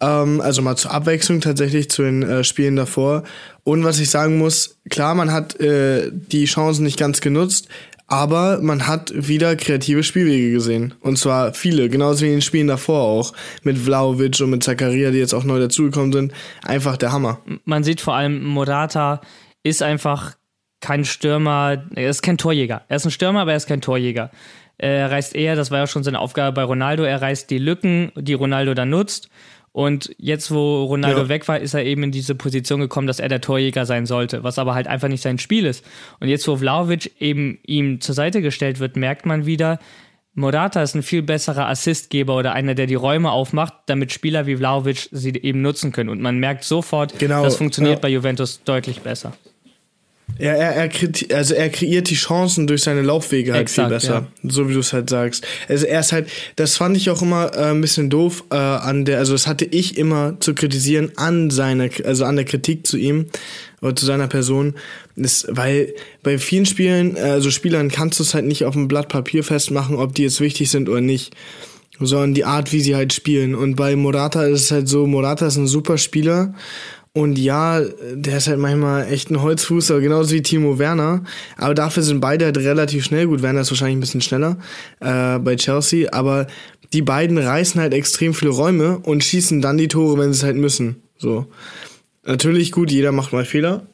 ähm, 0.00 0.40
also 0.40 0.62
mal 0.62 0.76
zur 0.76 0.92
Abwechslung 0.92 1.40
tatsächlich 1.40 1.90
zu 1.90 2.02
den 2.02 2.22
äh, 2.22 2.44
Spielen 2.44 2.76
davor. 2.76 3.24
Und 3.64 3.84
was 3.84 3.98
ich 3.98 4.10
sagen 4.10 4.38
muss, 4.38 4.78
klar, 4.90 5.14
man 5.14 5.32
hat 5.32 5.58
äh, 5.60 6.10
die 6.12 6.44
Chancen 6.44 6.84
nicht 6.84 6.98
ganz 6.98 7.20
genutzt, 7.20 7.68
aber 8.06 8.60
man 8.62 8.86
hat 8.86 9.12
wieder 9.14 9.56
kreative 9.56 10.02
Spielwege 10.02 10.52
gesehen. 10.52 10.94
Und 11.00 11.18
zwar 11.18 11.54
viele, 11.54 11.88
genauso 11.88 12.22
wie 12.22 12.28
in 12.28 12.34
den 12.34 12.42
Spielen 12.42 12.68
davor 12.68 13.02
auch. 13.02 13.32
Mit 13.62 13.78
Vlaovic 13.78 14.40
und 14.40 14.50
mit 14.50 14.62
Zakaria, 14.62 15.10
die 15.10 15.18
jetzt 15.18 15.34
auch 15.34 15.44
neu 15.44 15.58
dazugekommen 15.58 16.12
sind. 16.12 16.32
Einfach 16.62 16.96
der 16.96 17.12
Hammer. 17.12 17.40
Man 17.64 17.82
sieht 17.82 18.00
vor 18.00 18.14
allem, 18.14 18.44
Morata 18.44 19.20
ist 19.64 19.82
einfach 19.82 20.36
kein 20.80 21.04
Stürmer, 21.04 21.84
er 21.96 22.10
ist 22.10 22.22
kein 22.22 22.38
Torjäger. 22.38 22.82
Er 22.88 22.96
ist 22.96 23.06
ein 23.06 23.10
Stürmer, 23.10 23.40
aber 23.40 23.52
er 23.52 23.56
ist 23.56 23.66
kein 23.66 23.80
Torjäger. 23.80 24.30
Er 24.78 25.10
reißt 25.10 25.34
eher, 25.34 25.56
das 25.56 25.70
war 25.70 25.78
ja 25.78 25.86
schon 25.86 26.04
seine 26.04 26.20
Aufgabe 26.20 26.54
bei 26.54 26.62
Ronaldo, 26.62 27.02
er 27.02 27.22
reißt 27.22 27.50
die 27.50 27.58
Lücken, 27.58 28.12
die 28.14 28.34
Ronaldo 28.34 28.74
dann 28.74 28.90
nutzt 28.90 29.30
und 29.76 30.10
jetzt, 30.16 30.50
wo 30.50 30.84
Ronaldo 30.84 31.24
ja. 31.24 31.28
weg 31.28 31.48
war, 31.48 31.60
ist 31.60 31.74
er 31.74 31.84
eben 31.84 32.04
in 32.04 32.10
diese 32.10 32.34
Position 32.34 32.80
gekommen, 32.80 33.06
dass 33.06 33.20
er 33.20 33.28
der 33.28 33.42
Torjäger 33.42 33.84
sein 33.84 34.06
sollte, 34.06 34.42
was 34.42 34.58
aber 34.58 34.74
halt 34.74 34.86
einfach 34.86 35.08
nicht 35.08 35.20
sein 35.20 35.38
Spiel 35.38 35.66
ist. 35.66 35.84
Und 36.18 36.28
jetzt, 36.28 36.48
wo 36.48 36.56
Vlaovic 36.56 37.12
eben 37.20 37.58
ihm 37.66 38.00
zur 38.00 38.14
Seite 38.14 38.40
gestellt 38.40 38.80
wird, 38.80 38.96
merkt 38.96 39.26
man 39.26 39.44
wieder, 39.44 39.78
Morata 40.32 40.82
ist 40.82 40.94
ein 40.94 41.02
viel 41.02 41.20
besserer 41.20 41.68
Assistgeber 41.68 42.38
oder 42.38 42.54
einer, 42.54 42.74
der 42.74 42.86
die 42.86 42.94
Räume 42.94 43.30
aufmacht, 43.32 43.74
damit 43.84 44.12
Spieler 44.12 44.46
wie 44.46 44.56
Vlaovic 44.56 45.10
sie 45.12 45.34
eben 45.34 45.60
nutzen 45.60 45.92
können. 45.92 46.08
Und 46.08 46.22
man 46.22 46.38
merkt 46.38 46.64
sofort, 46.64 47.18
genau, 47.18 47.44
das 47.44 47.56
funktioniert 47.56 47.96
ja. 47.96 48.00
bei 48.00 48.08
Juventus 48.08 48.62
deutlich 48.64 49.02
besser. 49.02 49.34
Ja, 50.38 50.52
er, 50.52 50.74
er, 50.74 50.90
also 51.34 51.54
er 51.54 51.70
kreiert 51.70 52.10
die 52.10 52.14
Chancen 52.14 52.66
durch 52.66 52.82
seine 52.82 53.00
Laufwege 53.00 53.52
halt 53.52 53.62
Exakt, 53.62 53.88
viel 53.88 53.94
besser. 53.94 54.26
Ja. 54.42 54.50
So 54.50 54.68
wie 54.68 54.74
du 54.74 54.80
es 54.80 54.92
halt 54.92 55.08
sagst. 55.08 55.46
Also 55.68 55.86
er 55.86 56.00
ist 56.00 56.12
halt, 56.12 56.28
das 56.56 56.76
fand 56.76 56.96
ich 56.96 57.08
auch 57.08 57.22
immer 57.22 57.54
äh, 57.54 57.70
ein 57.70 57.80
bisschen 57.80 58.10
doof 58.10 58.44
äh, 58.50 58.56
an 58.56 59.06
der, 59.06 59.18
also 59.18 59.32
das 59.32 59.46
hatte 59.46 59.64
ich 59.64 59.96
immer 59.96 60.38
zu 60.40 60.54
kritisieren 60.54 61.12
an 61.16 61.50
seiner, 61.50 61.88
also 62.04 62.24
an 62.26 62.36
der 62.36 62.44
Kritik 62.44 62.86
zu 62.86 62.98
ihm 62.98 63.26
oder 63.80 63.96
zu 63.96 64.04
seiner 64.04 64.28
Person. 64.28 64.74
Das, 65.16 65.46
weil 65.48 65.94
bei 66.22 66.38
vielen 66.38 66.66
Spielen, 66.66 67.16
also 67.16 67.50
Spielern 67.50 67.90
kannst 67.90 68.18
du 68.18 68.22
es 68.22 68.34
halt 68.34 68.44
nicht 68.44 68.66
auf 68.66 68.74
dem 68.74 68.88
Blatt 68.88 69.08
Papier 69.08 69.42
festmachen, 69.42 69.96
ob 69.96 70.14
die 70.14 70.24
jetzt 70.24 70.40
wichtig 70.40 70.70
sind 70.70 70.88
oder 70.88 71.00
nicht 71.00 71.34
sondern 71.98 72.34
die 72.34 72.44
Art, 72.44 72.72
wie 72.72 72.80
sie 72.80 72.94
halt 72.94 73.14
spielen. 73.14 73.54
Und 73.54 73.74
bei 73.74 73.96
Morata 73.96 74.44
ist 74.44 74.64
es 74.64 74.70
halt 74.70 74.86
so, 74.86 75.06
Morata 75.06 75.46
ist 75.46 75.56
ein 75.56 75.66
super 75.66 75.96
Spieler 75.96 76.54
und 77.16 77.38
ja, 77.38 77.80
der 77.80 78.36
ist 78.36 78.46
halt 78.46 78.58
manchmal 78.58 79.10
echt 79.10 79.30
ein 79.30 79.40
Holzfuß, 79.40 79.90
aber 79.90 80.02
genauso 80.02 80.34
wie 80.34 80.42
Timo 80.42 80.78
Werner. 80.78 81.24
Aber 81.56 81.72
dafür 81.72 82.02
sind 82.02 82.20
beide 82.20 82.44
halt 82.44 82.58
relativ 82.58 83.06
schnell. 83.06 83.26
Gut, 83.26 83.40
Werner 83.40 83.62
ist 83.62 83.70
wahrscheinlich 83.70 83.96
ein 83.96 84.00
bisschen 84.00 84.20
schneller 84.20 84.58
äh, 85.00 85.38
bei 85.38 85.56
Chelsea, 85.56 86.12
aber 86.12 86.46
die 86.92 87.00
beiden 87.00 87.38
reißen 87.38 87.80
halt 87.80 87.94
extrem 87.94 88.34
viele 88.34 88.50
Räume 88.50 88.98
und 88.98 89.24
schießen 89.24 89.62
dann 89.62 89.78
die 89.78 89.88
Tore, 89.88 90.18
wenn 90.18 90.34
sie 90.34 90.40
es 90.40 90.44
halt 90.44 90.56
müssen. 90.56 90.96
So. 91.16 91.46
Natürlich 92.26 92.70
gut, 92.70 92.90
jeder 92.90 93.12
macht 93.12 93.32
mal 93.32 93.46
Fehler, 93.46 93.86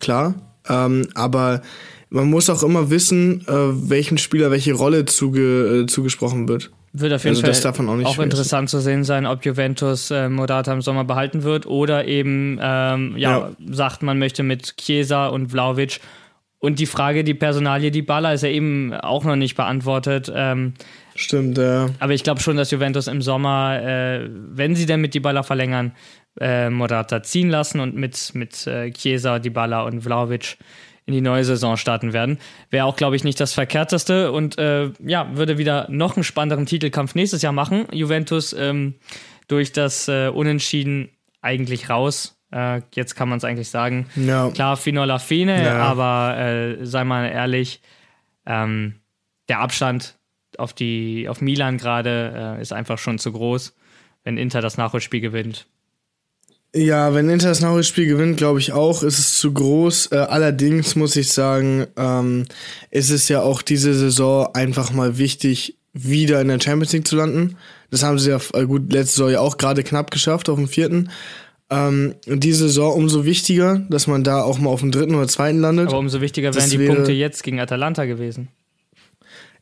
klar. 0.00 0.34
Ähm, 0.68 1.06
aber 1.14 1.62
man 2.10 2.28
muss 2.28 2.50
auch 2.50 2.64
immer 2.64 2.90
wissen, 2.90 3.42
äh, 3.46 3.52
welchem 3.88 4.18
Spieler 4.18 4.50
welche 4.50 4.72
Rolle 4.72 5.04
zuge, 5.04 5.82
äh, 5.82 5.86
zugesprochen 5.86 6.48
wird. 6.48 6.72
Wird 6.96 7.12
auf 7.12 7.24
jeden 7.24 7.36
also 7.36 7.72
Fall 7.72 8.04
auch, 8.04 8.04
auch 8.04 8.18
interessant 8.20 8.70
zu 8.70 8.78
sehen 8.78 9.02
sein, 9.02 9.26
ob 9.26 9.44
Juventus 9.44 10.12
äh, 10.12 10.28
Modata 10.28 10.72
im 10.72 10.80
Sommer 10.80 11.02
behalten 11.02 11.42
wird 11.42 11.66
oder 11.66 12.06
eben 12.06 12.56
ähm, 12.62 13.16
ja, 13.16 13.38
ja, 13.38 13.50
sagt, 13.68 14.04
man 14.04 14.20
möchte 14.20 14.44
mit 14.44 14.76
Chiesa 14.76 15.26
und 15.26 15.48
Vlaovic. 15.48 15.98
Und 16.60 16.78
die 16.78 16.86
Frage, 16.86 17.24
die 17.24 17.34
Personalie, 17.34 17.90
die 17.90 18.02
Baller 18.02 18.32
ist 18.32 18.42
ja 18.42 18.48
eben 18.48 18.94
auch 18.94 19.24
noch 19.24 19.34
nicht 19.34 19.56
beantwortet. 19.56 20.32
Ähm, 20.32 20.74
Stimmt, 21.16 21.58
ja. 21.58 21.88
Aber 21.98 22.12
ich 22.12 22.22
glaube 22.22 22.40
schon, 22.40 22.56
dass 22.56 22.70
Juventus 22.70 23.08
im 23.08 23.22
Sommer, 23.22 23.82
äh, 23.82 24.28
wenn 24.30 24.76
sie 24.76 24.86
denn 24.86 25.00
mit 25.00 25.14
die 25.14 25.20
Baller 25.20 25.42
verlängern, 25.42 25.96
äh, 26.40 26.70
Morata 26.70 27.24
ziehen 27.24 27.50
lassen 27.50 27.80
und 27.80 27.96
mit, 27.96 28.30
mit 28.34 28.68
äh, 28.68 28.92
Chiesa, 28.92 29.40
Dybala 29.40 29.82
und 29.82 30.02
Vlaovic 30.02 30.58
in 31.06 31.14
die 31.14 31.20
neue 31.20 31.44
Saison 31.44 31.76
starten 31.76 32.12
werden. 32.12 32.38
Wäre 32.70 32.86
auch, 32.86 32.96
glaube 32.96 33.16
ich, 33.16 33.24
nicht 33.24 33.38
das 33.38 33.52
Verkehrteste 33.52 34.32
und 34.32 34.58
äh, 34.58 34.90
ja, 35.04 35.36
würde 35.36 35.58
wieder 35.58 35.86
noch 35.90 36.16
einen 36.16 36.24
spannenderen 36.24 36.66
Titelkampf 36.66 37.14
nächstes 37.14 37.42
Jahr 37.42 37.52
machen. 37.52 37.86
Juventus 37.92 38.54
ähm, 38.54 38.94
durch 39.48 39.72
das 39.72 40.08
äh, 40.08 40.28
Unentschieden 40.28 41.10
eigentlich 41.42 41.90
raus. 41.90 42.40
Äh, 42.50 42.80
jetzt 42.94 43.16
kann 43.16 43.28
man 43.28 43.38
es 43.38 43.44
eigentlich 43.44 43.68
sagen. 43.68 44.06
Ja. 44.16 44.50
Klar, 44.50 44.76
Finola 44.76 45.18
Fine, 45.18 45.62
ja. 45.62 45.76
aber 45.78 46.38
äh, 46.38 46.86
sei 46.86 47.04
mal 47.04 47.26
ehrlich, 47.26 47.82
ähm, 48.46 49.00
der 49.48 49.60
Abstand 49.60 50.18
auf, 50.56 50.72
die, 50.72 51.28
auf 51.28 51.40
Milan 51.40 51.76
gerade 51.76 52.56
äh, 52.58 52.62
ist 52.62 52.72
einfach 52.72 52.98
schon 52.98 53.18
zu 53.18 53.32
groß, 53.32 53.76
wenn 54.22 54.38
Inter 54.38 54.62
das 54.62 54.78
Nachholspiel 54.78 55.20
gewinnt. 55.20 55.66
Ja, 56.76 57.14
wenn 57.14 57.28
Inter 57.28 57.48
das 57.48 57.60
Nachholspiel 57.60 58.06
gewinnt, 58.06 58.36
glaube 58.36 58.58
ich 58.58 58.72
auch, 58.72 59.04
ist 59.04 59.20
es 59.20 59.38
zu 59.38 59.52
groß. 59.52 60.08
Äh, 60.10 60.16
allerdings 60.16 60.96
muss 60.96 61.14
ich 61.14 61.32
sagen, 61.32 61.86
ähm, 61.96 62.46
ist 62.90 63.10
es 63.10 63.28
ja 63.28 63.42
auch 63.42 63.62
diese 63.62 63.94
Saison 63.94 64.48
einfach 64.54 64.92
mal 64.92 65.16
wichtig, 65.16 65.76
wieder 65.92 66.40
in 66.40 66.48
der 66.48 66.60
Champions 66.60 66.92
League 66.92 67.06
zu 67.06 67.14
landen. 67.14 67.56
Das 67.92 68.02
haben 68.02 68.18
sie 68.18 68.30
ja 68.30 68.40
äh, 68.54 68.66
gut 68.66 68.92
letzte 68.92 69.18
Saison 69.18 69.30
ja 69.30 69.40
auch 69.40 69.56
gerade 69.56 69.84
knapp 69.84 70.10
geschafft 70.10 70.48
auf 70.48 70.58
dem 70.58 70.66
vierten. 70.66 71.10
Ähm, 71.70 72.16
diese 72.26 72.66
Saison 72.66 72.92
umso 72.92 73.24
wichtiger, 73.24 73.86
dass 73.88 74.08
man 74.08 74.24
da 74.24 74.42
auch 74.42 74.58
mal 74.58 74.70
auf 74.70 74.80
dem 74.80 74.90
dritten 74.90 75.14
oder 75.14 75.28
zweiten 75.28 75.60
landet. 75.60 75.88
Aber 75.88 75.98
umso 75.98 76.20
wichtiger 76.20 76.52
wären 76.56 76.70
die 76.70 76.78
Punkte 76.78 77.12
jetzt 77.12 77.44
gegen 77.44 77.60
Atalanta 77.60 78.04
gewesen. 78.04 78.48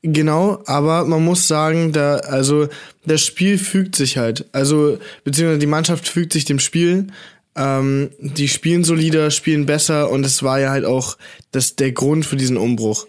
Genau, 0.03 0.61
aber 0.67 1.05
man 1.05 1.25
muss 1.25 1.47
sagen, 1.47 1.93
da, 1.93 2.17
also 2.17 2.69
das 3.07 3.25
Spiel 3.25 3.57
fügt 3.57 3.95
sich 3.95 4.19
halt. 4.19 4.47
Also, 4.53 4.99
beziehungsweise 5.23 5.61
die 5.61 5.67
Mannschaft 5.67 6.09
fügt 6.09 6.33
sich 6.33 6.45
dem 6.45 6.59
Spiel. 6.59 7.07
Ähm, 7.55 8.11
die 8.19 8.49
spielen 8.49 8.83
solider, 8.83 9.31
spielen 9.31 9.67
besser 9.67 10.11
und 10.11 10.27
es 10.27 10.43
war 10.43 10.59
ja 10.59 10.71
halt 10.71 10.85
auch 10.85 11.19
das, 11.53 11.77
der 11.77 11.93
Grund 11.93 12.27
für 12.27 12.37
diesen 12.37 12.57
Umbruch. 12.57 13.07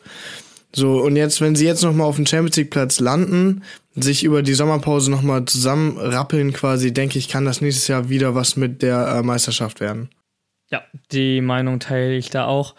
So, 0.75 1.01
und 1.01 1.15
jetzt, 1.15 1.39
wenn 1.41 1.55
sie 1.55 1.65
jetzt 1.65 1.83
nochmal 1.83 2.07
auf 2.07 2.17
dem 2.17 2.25
Champions 2.25 2.57
League 2.57 2.71
Platz 2.71 2.99
landen, 2.99 3.63
sich 3.95 4.23
über 4.23 4.41
die 4.41 4.53
Sommerpause 4.53 5.09
nochmal 5.09 5.45
zusammenrappeln 5.45 6.51
quasi, 6.53 6.93
denke 6.93 7.19
ich, 7.19 7.27
kann 7.27 7.45
das 7.45 7.61
nächstes 7.61 7.87
Jahr 7.87 8.09
wieder 8.09 8.35
was 8.35 8.55
mit 8.55 8.81
der 8.81 9.07
äh, 9.07 9.23
Meisterschaft 9.23 9.79
werden. 9.79 10.09
Ja, 10.69 10.83
die 11.11 11.41
Meinung 11.41 11.79
teile 11.79 12.15
ich 12.15 12.29
da 12.29 12.45
auch. 12.45 12.75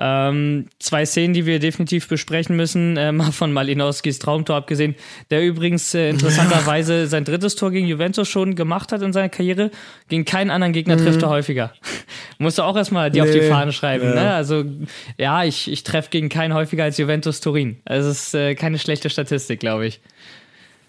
Ähm, 0.00 0.66
zwei 0.78 1.04
Szenen, 1.04 1.34
die 1.34 1.44
wir 1.44 1.58
definitiv 1.58 2.06
besprechen 2.08 2.54
müssen, 2.54 2.96
äh, 2.96 3.10
mal 3.10 3.32
von 3.32 3.52
Malinowskis 3.52 4.20
Traumtor 4.20 4.56
abgesehen, 4.56 4.94
der 5.30 5.44
übrigens 5.44 5.92
äh, 5.92 6.10
interessanterweise 6.10 7.06
sein 7.08 7.24
drittes 7.24 7.56
Tor 7.56 7.72
gegen 7.72 7.86
Juventus 7.86 8.28
schon 8.28 8.54
gemacht 8.54 8.92
hat 8.92 9.02
in 9.02 9.12
seiner 9.12 9.28
Karriere. 9.28 9.72
Gegen 10.08 10.24
keinen 10.24 10.50
anderen 10.50 10.72
Gegner 10.72 10.96
mhm. 10.96 11.04
trifft 11.04 11.22
er 11.22 11.30
häufiger. 11.30 11.72
Musst 12.38 12.58
du 12.58 12.62
auch 12.62 12.76
erstmal 12.76 13.10
die 13.10 13.20
nee. 13.20 13.26
auf 13.26 13.34
die 13.34 13.42
Fahne 13.42 13.72
schreiben. 13.72 14.04
Ja. 14.04 14.14
Ne? 14.14 14.34
Also 14.34 14.64
ja, 15.16 15.42
ich, 15.42 15.70
ich 15.70 15.82
treffe 15.82 16.10
gegen 16.10 16.28
keinen 16.28 16.54
häufiger 16.54 16.84
als 16.84 16.96
Juventus 16.96 17.40
Turin. 17.40 17.78
Also 17.84 18.10
es 18.10 18.28
ist 18.28 18.34
äh, 18.34 18.54
keine 18.54 18.78
schlechte 18.78 19.10
Statistik, 19.10 19.58
glaube 19.58 19.86
ich. 19.86 20.00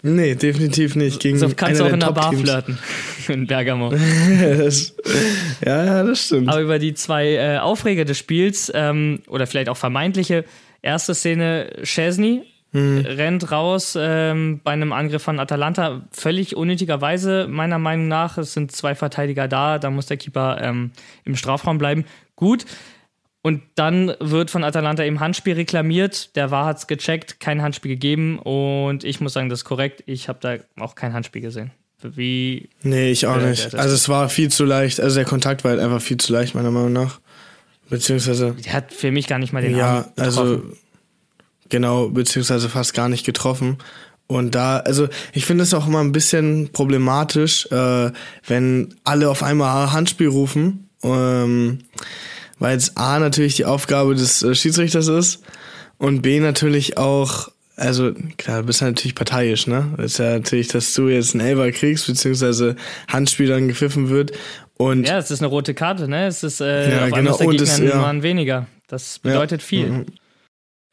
Nee, 0.02 0.34
definitiv 0.34 0.96
nicht. 0.96 1.20
Gegen 1.20 1.38
so 1.38 1.48
kannst 1.54 1.80
du 1.80 1.84
auch 1.84 1.92
in 1.92 2.00
der 2.00 2.12
Bar 2.12 2.32
flirten. 2.32 2.78
In 3.28 3.46
Bergamo. 3.46 3.92
ja, 3.92 5.84
ja, 5.84 6.02
das 6.02 6.26
stimmt. 6.26 6.48
Aber 6.48 6.60
über 6.60 6.78
die 6.78 6.94
zwei 6.94 7.34
äh, 7.34 7.58
Aufreger 7.58 8.04
des 8.04 8.18
Spiels, 8.18 8.72
ähm, 8.74 9.20
oder 9.28 9.46
vielleicht 9.46 9.68
auch 9.68 9.76
vermeintliche, 9.76 10.44
erste 10.82 11.14
Szene, 11.14 11.70
Chesney 11.84 12.42
hm. 12.72 13.04
rennt 13.04 13.50
raus 13.52 13.96
ähm, 14.00 14.60
bei 14.64 14.72
einem 14.72 14.92
Angriff 14.92 15.22
von 15.22 15.38
Atalanta, 15.38 16.02
völlig 16.12 16.56
unnötigerweise, 16.56 17.46
meiner 17.48 17.78
Meinung 17.78 18.08
nach. 18.08 18.38
Es 18.38 18.54
sind 18.54 18.72
zwei 18.72 18.94
Verteidiger 18.94 19.48
da, 19.48 19.78
da 19.78 19.90
muss 19.90 20.06
der 20.06 20.16
Keeper 20.16 20.58
ähm, 20.62 20.92
im 21.24 21.36
Strafraum 21.36 21.78
bleiben. 21.78 22.04
Gut. 22.36 22.64
Und 23.42 23.62
dann 23.74 24.14
wird 24.20 24.50
von 24.50 24.64
Atalanta 24.64 25.02
eben 25.02 25.20
Handspiel 25.20 25.54
reklamiert. 25.54 26.36
Der 26.36 26.50
war 26.50 26.66
hat's 26.66 26.86
gecheckt, 26.86 27.40
kein 27.40 27.62
Handspiel 27.62 27.92
gegeben. 27.92 28.38
Und 28.38 29.02
ich 29.02 29.20
muss 29.20 29.32
sagen, 29.32 29.48
das 29.48 29.60
ist 29.60 29.64
korrekt. 29.64 30.02
Ich 30.06 30.28
habe 30.28 30.38
da 30.40 30.82
auch 30.82 30.94
kein 30.94 31.14
Handspiel 31.14 31.40
gesehen. 31.40 31.70
Wie. 32.02 32.68
Nee, 32.82 33.10
ich 33.10 33.26
auch 33.26 33.36
nicht. 33.36 33.74
Also 33.74 33.94
es 33.94 34.08
war 34.08 34.28
viel 34.28 34.50
zu 34.50 34.64
leicht. 34.64 35.00
Also 35.00 35.16
der 35.16 35.24
Kontakt 35.24 35.64
war 35.64 35.70
halt 35.70 35.80
einfach 35.80 36.02
viel 36.02 36.18
zu 36.18 36.32
leicht, 36.32 36.54
meiner 36.54 36.70
Meinung 36.70 36.92
nach. 36.92 37.20
Beziehungsweise. 37.88 38.54
Der 38.64 38.72
hat 38.72 38.92
für 38.92 39.10
mich 39.10 39.26
gar 39.26 39.38
nicht 39.38 39.52
mal 39.52 39.62
den 39.62 39.76
ja, 39.76 40.02
getroffen. 40.02 40.22
also 40.22 40.62
genau, 41.68 42.08
beziehungsweise 42.08 42.68
fast 42.68 42.94
gar 42.94 43.08
nicht 43.08 43.24
getroffen. 43.24 43.78
Und 44.26 44.54
da, 44.54 44.78
also 44.78 45.08
ich 45.32 45.44
finde 45.44 45.64
es 45.64 45.74
auch 45.74 45.88
immer 45.88 46.00
ein 46.00 46.12
bisschen 46.12 46.70
problematisch, 46.72 47.66
äh, 47.72 48.12
wenn 48.46 48.94
alle 49.02 49.28
auf 49.28 49.42
einmal 49.42 49.92
Handspiel 49.92 50.28
rufen. 50.28 50.88
Ähm, 51.02 51.80
weil 52.60 52.76
es 52.76 52.96
A 52.96 53.18
natürlich 53.18 53.56
die 53.56 53.64
Aufgabe 53.64 54.14
des 54.14 54.42
äh, 54.44 54.54
Schiedsrichters 54.54 55.08
ist 55.08 55.42
und 55.98 56.22
B 56.22 56.38
natürlich 56.38 56.96
auch, 56.96 57.48
also 57.74 58.12
klar, 58.36 58.60
du 58.60 58.66
bist 58.66 58.82
ja 58.82 58.86
natürlich 58.86 59.16
parteiisch, 59.16 59.66
ne? 59.66 59.92
Das 59.96 60.12
ist 60.12 60.18
ja 60.18 60.34
natürlich, 60.34 60.68
dass 60.68 60.94
du 60.94 61.08
jetzt 61.08 61.34
einen 61.34 61.44
Elber 61.44 61.72
kriegst, 61.72 62.06
beziehungsweise 62.06 62.76
Handspiel 63.08 63.48
dann 63.48 63.66
gepfiffen 63.66 64.10
wird. 64.10 64.32
Und 64.76 65.08
ja, 65.08 65.18
es 65.18 65.30
ist 65.30 65.40
eine 65.40 65.48
rote 65.48 65.74
Karte, 65.74 66.06
ne? 66.06 66.26
Es 66.26 66.42
ist 66.44 66.60
äh, 66.60 66.90
ja, 66.90 67.04
auf 67.06 67.10
genau. 67.12 67.36
der 67.36 67.46
Gegner 67.48 67.64
das, 67.66 67.78
ja. 67.78 68.22
weniger. 68.22 68.66
Das 68.86 69.18
bedeutet 69.18 69.62
ja. 69.62 69.66
viel. 69.66 69.90
Mhm. 69.90 70.06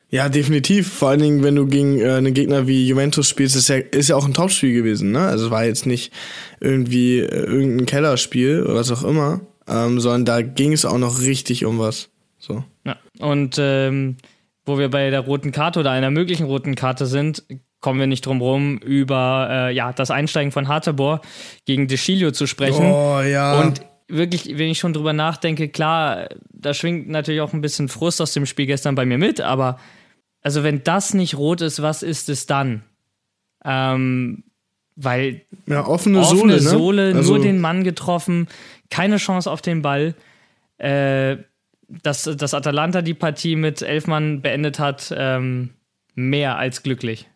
Ja, 0.09 0.29
definitiv. 0.29 0.93
Vor 0.93 1.09
allen 1.09 1.19
Dingen, 1.19 1.43
wenn 1.43 1.55
du 1.55 1.67
gegen 1.67 1.99
äh, 1.99 2.11
einen 2.11 2.33
Gegner 2.33 2.65
wie 2.65 2.87
Juventus 2.87 3.27
spielst, 3.27 3.57
ist 3.57 3.67
ja, 3.67 3.75
ist 3.75 4.07
ja 4.07 4.15
auch 4.15 4.25
ein 4.25 4.33
Topspiel 4.33 4.73
gewesen, 4.73 5.11
ne? 5.11 5.27
Also 5.27 5.47
es 5.47 5.51
war 5.51 5.65
jetzt 5.65 5.85
nicht 5.85 6.13
irgendwie 6.61 7.19
äh, 7.19 7.43
irgendein 7.43 7.85
Kellerspiel 7.85 8.63
oder 8.63 8.75
was 8.75 8.91
auch 8.91 9.03
immer 9.03 9.41
ähm, 9.67 9.99
sondern 9.99 10.25
da 10.25 10.41
ging 10.41 10.73
es 10.73 10.85
auch 10.85 10.97
noch 10.97 11.21
richtig 11.21 11.65
um 11.65 11.79
was. 11.79 12.09
So. 12.37 12.63
Ja. 12.85 12.97
Und 13.19 13.57
ähm, 13.59 14.17
wo 14.65 14.77
wir 14.77 14.89
bei 14.89 15.09
der 15.09 15.21
roten 15.21 15.51
Karte 15.51 15.79
oder 15.79 15.91
einer 15.91 16.11
möglichen 16.11 16.45
roten 16.45 16.75
Karte 16.75 17.05
sind, 17.05 17.43
kommen 17.79 17.99
wir 17.99 18.07
nicht 18.07 18.25
drum 18.25 18.41
rum, 18.41 18.77
über 18.79 19.47
äh, 19.49 19.73
ja, 19.73 19.93
das 19.93 20.11
Einsteigen 20.11 20.51
von 20.51 20.67
Hartebor 20.67 21.21
gegen 21.65 21.87
Deschilio 21.87 22.31
zu 22.31 22.47
sprechen. 22.47 22.85
Oh, 22.85 23.21
ja. 23.21 23.59
Und 23.59 23.81
wirklich, 24.07 24.57
wenn 24.57 24.69
ich 24.69 24.79
schon 24.79 24.93
drüber 24.93 25.13
nachdenke, 25.13 25.69
klar, 25.69 26.29
da 26.51 26.73
schwingt 26.73 27.09
natürlich 27.09 27.41
auch 27.41 27.53
ein 27.53 27.61
bisschen 27.61 27.87
Frust 27.87 28.21
aus 28.21 28.33
dem 28.33 28.45
Spiel 28.45 28.65
gestern 28.65 28.95
bei 28.95 29.05
mir 29.05 29.17
mit, 29.17 29.41
aber 29.41 29.77
also 30.41 30.63
wenn 30.63 30.83
das 30.83 31.13
nicht 31.13 31.35
rot 31.37 31.61
ist, 31.61 31.81
was 31.81 32.03
ist 32.03 32.29
es 32.29 32.45
dann? 32.45 32.83
Ähm, 33.65 34.43
weil 34.95 35.41
ja, 35.67 35.85
offene, 35.85 36.19
offene 36.19 36.59
Sohle, 36.59 36.59
Sohle 36.59 37.11
ne? 37.11 37.17
also 37.19 37.35
nur 37.35 37.43
den 37.43 37.59
Mann 37.59 37.83
getroffen 37.83 38.47
keine 38.89 39.17
Chance 39.17 39.49
auf 39.49 39.61
den 39.61 39.81
Ball. 39.81 40.15
Äh, 40.77 41.37
dass, 41.87 42.23
dass 42.23 42.53
Atalanta 42.53 43.01
die 43.01 43.13
Partie 43.13 43.55
mit 43.55 43.81
elf 43.81 44.07
Mann 44.07 44.41
beendet 44.41 44.77
hat, 44.79 45.13
ähm, 45.15 45.69
mehr 46.15 46.57
als 46.57 46.83
glücklich. 46.83 47.27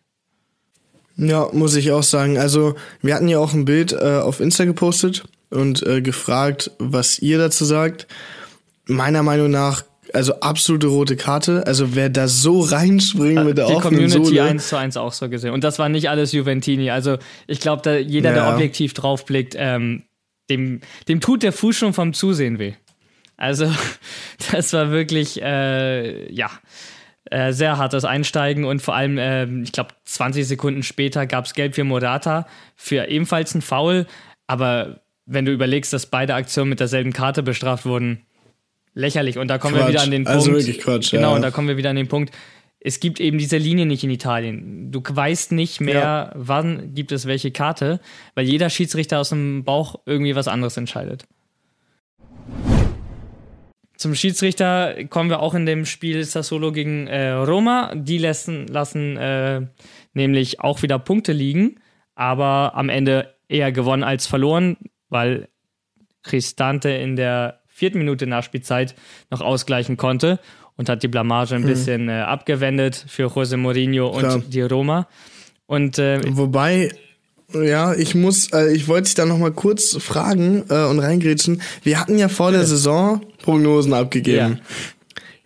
Ja, 1.16 1.48
muss 1.52 1.74
ich 1.74 1.90
auch 1.92 2.02
sagen. 2.02 2.38
Also, 2.38 2.74
wir 3.00 3.14
hatten 3.14 3.28
ja 3.28 3.38
auch 3.38 3.52
ein 3.52 3.64
Bild 3.64 3.92
äh, 3.92 4.20
auf 4.22 4.40
Insta 4.40 4.64
gepostet 4.64 5.24
und 5.50 5.82
äh, 5.86 6.02
gefragt, 6.02 6.70
was 6.78 7.18
ihr 7.18 7.38
dazu 7.38 7.64
sagt. 7.64 8.06
Meiner 8.86 9.22
Meinung 9.22 9.50
nach 9.50 9.84
also 10.12 10.40
absolute 10.40 10.88
rote 10.88 11.16
Karte. 11.16 11.66
Also 11.66 11.94
wer 11.94 12.10
da 12.10 12.28
so 12.28 12.60
reinspringt 12.60 13.36
ja, 13.36 13.44
mit 13.44 13.56
der 13.56 13.66
die 13.66 13.74
Community 13.74 14.24
Sohle. 14.24 14.42
1 14.42 14.68
zu 14.68 14.76
1 14.76 14.96
auch 14.98 15.12
so 15.12 15.28
gesehen. 15.30 15.52
Und 15.52 15.64
das 15.64 15.78
war 15.78 15.88
nicht 15.88 16.10
alles 16.10 16.32
Juventini. 16.32 16.90
Also 16.90 17.16
ich 17.46 17.60
glaube, 17.60 17.98
jeder, 18.00 18.34
ja. 18.34 18.44
der 18.44 18.54
objektiv 18.54 18.92
draufblickt, 18.92 19.54
ähm, 19.56 20.02
dem, 20.52 20.80
dem 21.08 21.20
tut 21.20 21.42
der 21.42 21.52
Fuß 21.52 21.76
schon 21.76 21.92
vom 21.92 22.12
Zusehen 22.12 22.58
weh. 22.58 22.74
Also 23.36 23.70
das 24.52 24.72
war 24.72 24.90
wirklich, 24.90 25.40
äh, 25.42 26.32
ja, 26.32 26.50
äh, 27.30 27.52
sehr 27.52 27.78
hartes 27.78 28.04
Einsteigen 28.04 28.64
und 28.64 28.82
vor 28.82 28.94
allem, 28.94 29.18
äh, 29.18 29.46
ich 29.62 29.72
glaube, 29.72 29.90
20 30.04 30.46
Sekunden 30.46 30.82
später 30.82 31.26
gab 31.26 31.46
es 31.46 31.54
Gelb 31.54 31.74
für 31.74 31.84
Morata 31.84 32.46
für 32.76 33.08
ebenfalls 33.08 33.54
ein 33.54 33.62
Foul. 33.62 34.06
Aber 34.46 35.00
wenn 35.24 35.44
du 35.44 35.52
überlegst, 35.52 35.92
dass 35.92 36.06
beide 36.06 36.34
Aktionen 36.34 36.70
mit 36.70 36.80
derselben 36.80 37.12
Karte 37.12 37.42
bestraft 37.42 37.86
wurden, 37.86 38.26
lächerlich. 38.94 39.38
Und 39.38 39.48
da 39.48 39.58
kommen 39.58 39.74
Quatsch. 39.74 39.86
wir 39.86 39.92
wieder 39.92 40.02
an 40.02 40.10
den 40.10 40.26
also 40.26 40.50
Punkt. 40.50 40.56
Also 40.56 40.66
wirklich 40.66 40.84
Quatsch. 40.84 41.10
Genau, 41.10 41.30
ja. 41.30 41.36
und 41.36 41.42
da 41.42 41.50
kommen 41.50 41.68
wir 41.68 41.76
wieder 41.76 41.90
an 41.90 41.96
den 41.96 42.08
Punkt. 42.08 42.34
Es 42.84 42.98
gibt 42.98 43.20
eben 43.20 43.38
diese 43.38 43.58
Linie 43.58 43.86
nicht 43.86 44.02
in 44.02 44.10
Italien. 44.10 44.90
Du 44.90 45.00
weißt 45.08 45.52
nicht 45.52 45.80
mehr, 45.80 45.94
ja. 45.94 46.32
wann 46.34 46.94
gibt 46.94 47.12
es 47.12 47.26
welche 47.26 47.52
Karte, 47.52 48.00
weil 48.34 48.44
jeder 48.44 48.70
Schiedsrichter 48.70 49.20
aus 49.20 49.28
dem 49.28 49.62
Bauch 49.62 50.00
irgendwie 50.04 50.34
was 50.34 50.48
anderes 50.48 50.76
entscheidet. 50.76 51.24
Zum 53.96 54.16
Schiedsrichter 54.16 55.04
kommen 55.04 55.30
wir 55.30 55.38
auch 55.38 55.54
in 55.54 55.64
dem 55.64 55.84
Spiel 55.84 56.24
Sassolo 56.24 56.72
gegen 56.72 57.06
äh, 57.06 57.30
Roma. 57.30 57.92
Die 57.94 58.18
lassen, 58.18 58.66
lassen 58.66 59.16
äh, 59.16 59.60
nämlich 60.12 60.58
auch 60.58 60.82
wieder 60.82 60.98
Punkte 60.98 61.32
liegen, 61.32 61.76
aber 62.16 62.72
am 62.74 62.88
Ende 62.88 63.32
eher 63.48 63.70
gewonnen 63.70 64.02
als 64.02 64.26
verloren, 64.26 64.76
weil 65.08 65.48
Cristante 66.24 66.90
in 66.90 67.14
der 67.14 67.60
vierten 67.68 67.98
Minute 67.98 68.26
Nachspielzeit 68.26 68.96
noch 69.30 69.40
ausgleichen 69.40 69.96
konnte 69.96 70.40
und 70.76 70.88
hat 70.88 71.02
die 71.02 71.08
Blamage 71.08 71.54
ein 71.54 71.62
mhm. 71.62 71.66
bisschen 71.66 72.08
äh, 72.08 72.20
abgewendet 72.20 73.04
für 73.08 73.26
José 73.26 73.56
Mourinho 73.56 74.08
und 74.08 74.20
Klar. 74.20 74.42
die 74.46 74.62
Roma. 74.62 75.08
Und, 75.66 75.98
äh, 75.98 76.20
Wobei, 76.36 76.90
ja, 77.54 77.94
ich 77.94 78.14
muss, 78.14 78.52
äh, 78.52 78.72
ich 78.74 78.88
wollte 78.88 79.04
dich 79.04 79.14
da 79.14 79.24
noch 79.24 79.38
mal 79.38 79.52
kurz 79.52 79.96
fragen 80.02 80.64
äh, 80.68 80.84
und 80.84 81.00
reingrätschen. 81.00 81.62
Wir 81.82 82.00
hatten 82.00 82.18
ja 82.18 82.28
vor 82.28 82.52
der 82.52 82.64
Saison 82.64 83.20
Prognosen 83.42 83.92
abgegeben. 83.92 84.58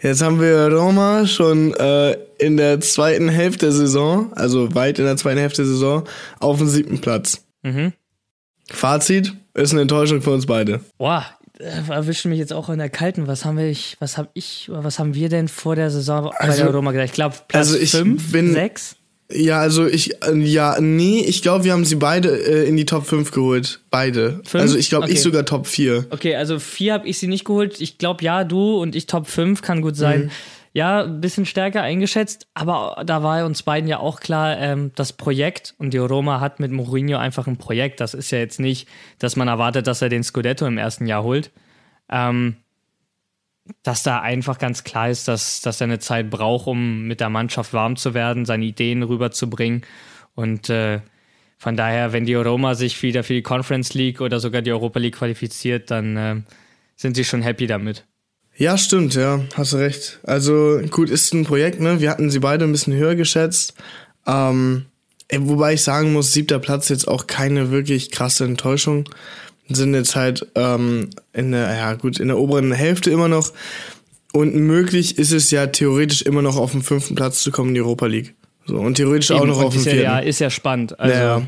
Ja. 0.00 0.09
Jetzt 0.09 0.23
haben 0.23 0.40
wir 0.40 0.68
Roma 0.68 1.26
schon 1.26 1.73
äh, 1.75 2.16
in 2.38 2.56
der 2.56 2.80
zweiten 2.80 3.28
Hälfte 3.28 3.66
der 3.66 3.73
Saison, 3.73 4.33
also 4.35 4.75
weit 4.75 4.99
in 4.99 5.06
der 5.06 5.16
zweiten 5.16 5.38
Hälfte 5.38 5.62
der 5.62 5.73
Saison, 5.73 6.04
auf 6.38 6.59
dem 6.59 6.68
siebten 6.68 7.00
Platz. 7.00 7.42
Mhm. 7.62 7.92
Fazit 8.71 9.35
ist 9.54 9.73
eine 9.73 9.83
Enttäuschung 9.83 10.23
für 10.23 10.30
uns 10.30 10.47
beide. 10.47 10.80
Boah, 10.99 11.25
erwischen 11.58 12.30
mich 12.30 12.38
jetzt 12.38 12.52
auch 12.52 12.68
in 12.68 12.78
der 12.78 12.90
kalten. 12.90 13.26
Was 13.26 13.44
haben 13.44 13.58
wir, 13.58 13.75
was 13.98 14.18
habe 14.18 14.28
ich, 14.34 14.68
was 14.72 14.98
haben 14.98 15.14
wir 15.14 15.28
denn 15.28 15.48
vor 15.48 15.76
der 15.76 15.90
Saison 15.90 16.30
bei 16.38 16.46
also, 16.46 16.64
der 16.64 16.72
Roma 16.72 16.92
gedacht? 16.92 17.08
Ich 17.08 17.14
glaube 17.14 17.36
Platz 17.48 17.75
5, 17.75 18.22
6. 18.30 18.96
Ja, 19.32 19.58
also 19.58 19.86
ich, 19.86 20.22
äh, 20.22 20.36
ja, 20.36 20.76
nee, 20.80 21.20
ich 21.20 21.42
glaube, 21.42 21.64
wir 21.64 21.72
haben 21.72 21.84
sie 21.84 21.96
beide 21.96 22.28
äh, 22.28 22.68
in 22.68 22.76
die 22.76 22.84
Top 22.84 23.06
5 23.06 23.32
geholt. 23.32 23.80
Beide. 23.90 24.40
Fünf? 24.44 24.62
Also 24.62 24.78
ich 24.78 24.88
glaube, 24.88 25.04
okay. 25.04 25.14
ich 25.14 25.22
sogar 25.22 25.44
Top 25.44 25.66
4. 25.66 26.06
Okay, 26.10 26.36
also 26.36 26.60
4 26.60 26.92
habe 26.92 27.08
ich 27.08 27.18
sie 27.18 27.26
nicht 27.26 27.44
geholt. 27.44 27.80
Ich 27.80 27.98
glaube, 27.98 28.22
ja, 28.22 28.44
du 28.44 28.76
und 28.80 28.94
ich 28.94 29.06
Top 29.06 29.26
5 29.26 29.62
kann 29.62 29.82
gut 29.82 29.96
sein. 29.96 30.26
Mhm. 30.26 30.30
Ja, 30.76 31.04
ein 31.04 31.23
bisschen 31.23 31.47
stärker 31.47 31.80
eingeschätzt, 31.80 32.49
aber 32.52 33.02
da 33.06 33.23
war 33.23 33.47
uns 33.47 33.62
beiden 33.62 33.88
ja 33.88 33.99
auch 33.99 34.21
klar, 34.21 34.59
ähm, 34.59 34.92
das 34.95 35.14
Projekt 35.14 35.75
und 35.78 35.95
die 35.95 35.97
Roma 35.97 36.38
hat 36.40 36.61
mit 36.61 36.71
Mourinho 36.71 37.16
einfach 37.16 37.47
ein 37.47 37.56
Projekt. 37.56 37.99
Das 37.99 38.12
ist 38.12 38.30
ja 38.30 38.40
jetzt 38.40 38.61
nicht, 38.61 38.87
dass 39.18 39.37
man 39.37 39.49
erwartet, 39.49 39.87
dass 39.87 40.02
er 40.02 40.11
den 40.11 40.23
Scudetto 40.23 40.66
im 40.66 40.76
ersten 40.76 41.06
Jahr 41.06 41.23
holt. 41.23 41.50
Ähm, 42.11 42.56
dass 43.83 44.02
da 44.02 44.21
einfach 44.21 44.59
ganz 44.59 44.85
klar 44.85 45.09
ist, 45.09 45.28
dass, 45.28 45.62
dass 45.62 45.80
er 45.80 45.87
eine 45.87 45.99
Zeit 45.99 46.28
braucht, 46.28 46.66
um 46.66 47.04
mit 47.04 47.21
der 47.21 47.30
Mannschaft 47.30 47.73
warm 47.73 47.97
zu 47.97 48.12
werden, 48.12 48.45
seine 48.45 48.66
Ideen 48.66 49.02
rüberzubringen. 49.02 49.80
Und 50.35 50.68
äh, 50.68 51.00
von 51.56 51.75
daher, 51.75 52.12
wenn 52.12 52.26
die 52.26 52.35
Roma 52.35 52.75
sich 52.75 53.02
wieder 53.02 53.25
für 53.25 53.33
die 53.33 53.40
Conference 53.40 53.95
League 53.95 54.21
oder 54.21 54.40
sogar 54.40 54.61
die 54.61 54.73
Europa 54.73 54.99
League 54.99 55.16
qualifiziert, 55.16 55.90
dann 55.90 56.16
äh, 56.18 56.42
sind 56.97 57.16
sie 57.16 57.25
schon 57.25 57.40
happy 57.40 57.66
damit. 57.66 58.04
Ja, 58.56 58.78
stimmt, 58.78 59.14
ja, 59.14 59.40
hast 59.54 59.72
du 59.72 59.76
recht. 59.76 60.18
Also 60.22 60.80
gut, 60.90 61.10
ist 61.10 61.34
ein 61.34 61.44
Projekt, 61.44 61.80
ne? 61.80 62.00
Wir 62.00 62.10
hatten 62.10 62.30
sie 62.30 62.38
beide 62.38 62.64
ein 62.64 62.72
bisschen 62.72 62.94
höher 62.94 63.14
geschätzt. 63.14 63.75
Ähm, 64.26 64.86
wobei 65.30 65.75
ich 65.75 65.82
sagen 65.82 66.12
muss, 66.12 66.32
siebter 66.32 66.58
Platz 66.58 66.88
jetzt 66.88 67.06
auch 67.06 67.26
keine 67.26 67.71
wirklich 67.71 68.10
krasse 68.10 68.45
Enttäuschung 68.45 69.08
sind 69.69 69.95
jetzt 69.95 70.16
halt 70.16 70.47
ähm, 70.54 71.10
in 71.32 71.52
der, 71.52 71.76
ja 71.76 71.95
gut, 71.95 72.21
in 72.21 72.28
der 72.28 72.38
oberen 72.38 72.73
Hälfte 72.73 73.10
immer 73.10 73.28
noch. 73.28 73.52
Und 74.32 74.54
möglich 74.54 75.19
ist 75.19 75.32
es 75.32 75.50
ja 75.50 75.66
theoretisch 75.66 76.23
immer 76.23 76.42
noch 76.42 76.56
auf 76.56 76.73
den 76.73 76.82
fünften 76.82 77.14
Platz 77.14 77.42
zu 77.42 77.50
kommen 77.50 77.71
in 77.71 77.75
die 77.75 77.80
Europa 77.80 78.06
League. 78.06 78.34
So, 78.66 78.76
und 78.76 78.97
theoretisch 78.97 79.30
Eben, 79.30 79.40
auch 79.40 79.47
noch 79.47 79.62
auf 79.62 79.75
den 79.75 79.82
vierten. 79.82 80.02
Ja, 80.02 80.19
ist 80.19 80.40
ja 80.40 80.50
spannend. 80.50 80.99
Also 80.99 81.16
ja, 81.16 81.42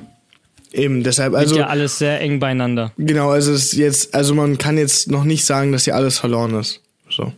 Eben, 0.73 1.03
deshalb, 1.03 1.35
also. 1.35 1.57
Ja 1.57 1.69
alles 1.69 1.99
sehr 1.99 2.21
eng 2.21 2.41
beieinander. 2.41 2.93
Genau, 2.99 3.31
also 3.31 3.53
es 3.53 3.67
ist 3.67 3.73
jetzt, 3.75 4.15
also 4.15 4.35
man 4.35 4.59
kann 4.59 4.77
jetzt 4.77 5.11
noch 5.11 5.25
nicht 5.25 5.45
sagen, 5.45 5.73
dass 5.73 5.85
hier 5.85 5.97
alles 5.97 6.19
verloren 6.19 6.55
ist. 6.55 6.83
So. 7.11 7.33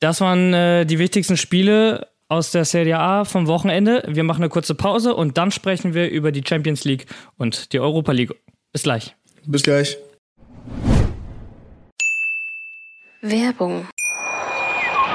Das 0.00 0.20
waren 0.20 0.52
äh, 0.52 0.84
die 0.84 0.98
wichtigsten 0.98 1.36
Spiele 1.36 2.08
aus 2.28 2.50
der 2.50 2.64
Serie 2.64 2.98
A 2.98 3.24
vom 3.24 3.46
Wochenende. 3.46 4.02
Wir 4.06 4.24
machen 4.24 4.42
eine 4.42 4.48
kurze 4.48 4.74
Pause 4.74 5.14
und 5.14 5.38
dann 5.38 5.50
sprechen 5.50 5.94
wir 5.94 6.10
über 6.10 6.32
die 6.32 6.42
Champions 6.46 6.84
League 6.84 7.06
und 7.36 7.72
die 7.72 7.80
Europa 7.80 8.12
League. 8.12 8.34
Bis 8.72 8.82
gleich. 8.82 9.14
Bis 9.46 9.62
gleich. 9.62 9.96
Werbung 13.20 13.86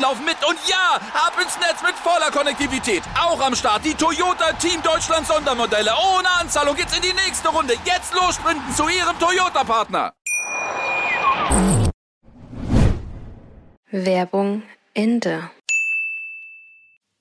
laufen 0.00 0.24
mit. 0.24 0.36
Und 0.48 0.58
ja, 0.68 0.96
ab 1.14 1.34
ins 1.40 1.56
Netz 1.58 1.82
mit 1.82 1.94
voller 1.94 2.30
Konnektivität. 2.30 3.02
Auch 3.20 3.40
am 3.40 3.54
Start 3.54 3.84
die 3.84 3.94
Toyota 3.94 4.52
Team 4.54 4.82
Deutschland 4.82 5.26
Sondermodelle. 5.26 5.90
Ohne 6.16 6.28
Anzahlung 6.40 6.74
geht's 6.76 6.96
in 6.96 7.02
die 7.02 7.12
nächste 7.12 7.48
Runde. 7.48 7.74
Jetzt 7.84 8.14
los 8.14 8.36
sprinten 8.36 8.74
zu 8.74 8.88
ihrem 8.88 9.18
Toyota-Partner. 9.18 10.12
Werbung 13.90 14.62
Ende. 14.94 15.50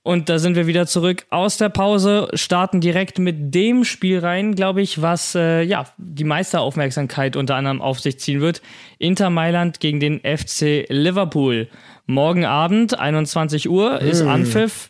Und 0.02 0.30
da 0.30 0.40
sind 0.40 0.56
wir 0.56 0.66
wieder 0.66 0.88
zurück 0.88 1.26
aus 1.30 1.58
der 1.58 1.70
Pause, 1.70 2.30
starten 2.34 2.80
direkt 2.80 3.20
mit 3.20 3.54
dem 3.54 3.84
Spiel 3.84 4.20
rein, 4.20 4.56
glaube 4.56 4.82
ich, 4.82 5.02
was 5.02 5.36
äh, 5.36 5.62
ja 5.62 5.86
die 5.98 6.24
meiste 6.24 6.62
Aufmerksamkeit 6.62 7.36
unter 7.36 7.56
anderem 7.56 7.82
auf 7.82 8.00
sich 8.00 8.20
ziehen 8.20 8.40
wird. 8.40 8.62
Inter 8.98 9.30
Mailand 9.30 9.80
gegen 9.80 10.00
den 10.00 10.20
FC 10.22 10.86
Liverpool. 10.90 11.68
Morgen 12.10 12.44
Abend, 12.44 12.98
21 13.00 13.70
Uhr, 13.70 14.02
ist 14.02 14.22
hm. 14.22 14.30
Anpfiff. 14.30 14.90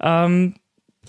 Ähm, 0.00 0.54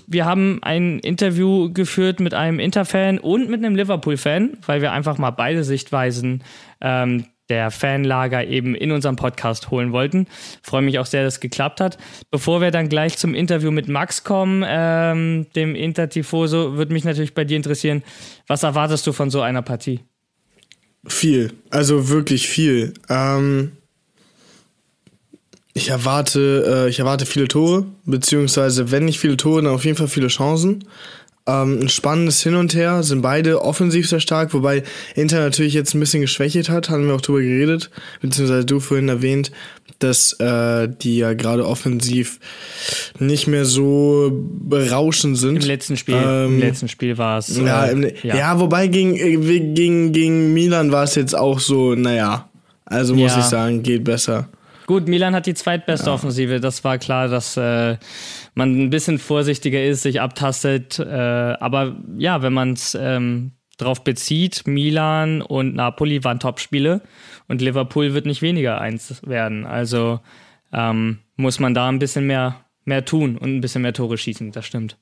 wir 0.05 0.25
haben 0.25 0.59
ein 0.61 0.99
Interview 0.99 1.71
geführt 1.71 2.19
mit 2.19 2.33
einem 2.33 2.59
Inter-Fan 2.59 3.19
und 3.19 3.49
mit 3.49 3.63
einem 3.63 3.73
Liverpool-Fan, 3.77 4.57
weil 4.65 4.81
wir 4.81 4.91
einfach 4.91 5.17
mal 5.17 5.31
beide 5.31 5.63
Sichtweisen 5.63 6.43
ähm, 6.81 7.27
der 7.47 7.71
Fanlager 7.71 8.45
eben 8.45 8.75
in 8.75 8.91
unserem 8.91 9.15
Podcast 9.15 9.71
holen 9.71 9.93
wollten. 9.93 10.27
Freue 10.61 10.81
mich 10.81 10.99
auch 10.99 11.05
sehr, 11.05 11.23
dass 11.23 11.35
es 11.35 11.39
geklappt 11.39 11.79
hat. 11.79 11.99
Bevor 12.31 12.59
wir 12.59 12.71
dann 12.71 12.89
gleich 12.89 13.17
zum 13.17 13.33
Interview 13.33 13.71
mit 13.71 13.87
Max 13.87 14.25
kommen, 14.25 14.61
ähm, 14.67 15.47
dem 15.55 15.73
Intertifoso, 15.73 16.75
würde 16.75 16.91
mich 16.91 17.05
natürlich 17.05 17.33
bei 17.33 17.45
dir 17.45 17.55
interessieren, 17.55 18.03
was 18.47 18.63
erwartest 18.63 19.07
du 19.07 19.13
von 19.13 19.29
so 19.29 19.39
einer 19.39 19.61
Partie? 19.61 20.01
Viel, 21.07 21.53
also 21.69 22.09
wirklich 22.09 22.49
viel. 22.49 22.93
Ähm, 23.07 23.71
ich 25.77 25.89
erwarte, 25.89 26.85
äh, 26.85 26.89
ich 26.89 26.99
erwarte 26.99 27.25
viele 27.25 27.49
Tore, 27.49 27.85
beziehungsweise 28.05 28.91
wenn 28.91 29.05
nicht 29.05 29.19
viele 29.19 29.35
Tore, 29.35 29.61
dann 29.61 29.73
auf 29.73 29.83
jeden 29.83 29.97
Fall 29.97 30.07
viele 30.07 30.29
Chancen. 30.29 30.85
Ähm, 31.47 31.79
ein 31.81 31.89
spannendes 31.89 32.41
Hin 32.41 32.55
und 32.55 32.73
Her, 32.73 33.03
sind 33.03 33.21
beide 33.21 33.61
offensiv 33.61 34.09
sehr 34.09 34.21
stark, 34.21 34.53
wobei 34.53 34.83
Inter 35.15 35.41
natürlich 35.41 35.73
jetzt 35.73 35.93
ein 35.93 35.99
bisschen 35.99 36.21
geschwächt 36.21 36.69
hat, 36.69 36.89
haben 36.89 37.05
wir 37.05 37.13
auch 37.13 37.21
drüber 37.21 37.41
geredet, 37.41 37.91
beziehungsweise 38.21 38.65
du 38.65 38.79
vorhin 38.79 39.09
erwähnt, 39.09 39.51
dass 39.99 40.33
äh, 40.39 40.87
die 40.87 41.17
ja 41.17 41.33
gerade 41.33 41.67
offensiv 41.67 42.39
nicht 43.19 43.45
mehr 43.47 43.65
so 43.65 44.31
berauschend 44.33 45.37
sind. 45.37 45.57
Im 45.57 45.67
letzten 45.67 45.97
Spiel, 45.97 46.15
ähm, 46.15 46.53
im 46.53 46.59
letzten 46.59 46.87
Spiel 46.87 47.17
war 47.17 47.37
es. 47.37 47.55
Äh, 47.55 47.65
ja, 47.65 47.91
ja, 47.91 48.35
ja. 48.35 48.59
wobei 48.59 48.87
gegen, 48.87 49.15
äh, 49.15 49.35
gegen, 49.73 50.13
gegen 50.13 50.53
Milan 50.53 50.93
war 50.93 51.03
es 51.03 51.15
jetzt 51.15 51.35
auch 51.35 51.59
so, 51.59 51.95
naja, 51.95 52.49
also 52.85 53.13
muss 53.13 53.33
ja. 53.33 53.39
ich 53.39 53.45
sagen, 53.45 53.83
geht 53.83 54.05
besser. 54.05 54.47
Gut, 54.85 55.07
Milan 55.07 55.33
hat 55.33 55.47
die 55.47 55.53
zweitbeste 55.53 56.07
ja. 56.07 56.13
Offensive. 56.13 56.59
Das 56.59 56.83
war 56.83 56.97
klar, 56.97 57.27
dass 57.27 57.57
äh, 57.57 57.97
man 58.53 58.83
ein 58.83 58.89
bisschen 58.89 59.17
vorsichtiger 59.17 59.83
ist, 59.83 60.03
sich 60.03 60.21
abtastet. 60.21 60.99
Äh, 60.99 61.03
aber 61.05 61.95
ja, 62.17 62.41
wenn 62.43 62.53
man 62.53 62.73
es 62.73 62.95
ähm, 62.99 63.53
drauf 63.77 64.03
bezieht, 64.03 64.67
Milan 64.67 65.41
und 65.41 65.75
Napoli 65.75 66.23
waren 66.23 66.39
Topspiele 66.39 67.01
und 67.47 67.61
Liverpool 67.61 68.13
wird 68.13 68.25
nicht 68.25 68.41
weniger 68.41 68.79
eins 68.79 69.21
werden. 69.25 69.65
Also 69.65 70.19
ähm, 70.71 71.19
muss 71.35 71.59
man 71.59 71.73
da 71.73 71.89
ein 71.89 71.99
bisschen 71.99 72.27
mehr, 72.27 72.57
mehr 72.83 73.05
tun 73.05 73.37
und 73.37 73.55
ein 73.55 73.61
bisschen 73.61 73.81
mehr 73.81 73.93
Tore 73.93 74.17
schießen. 74.17 74.51
Das 74.51 74.65
stimmt. 74.65 74.97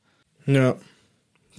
Ja, 0.46 0.76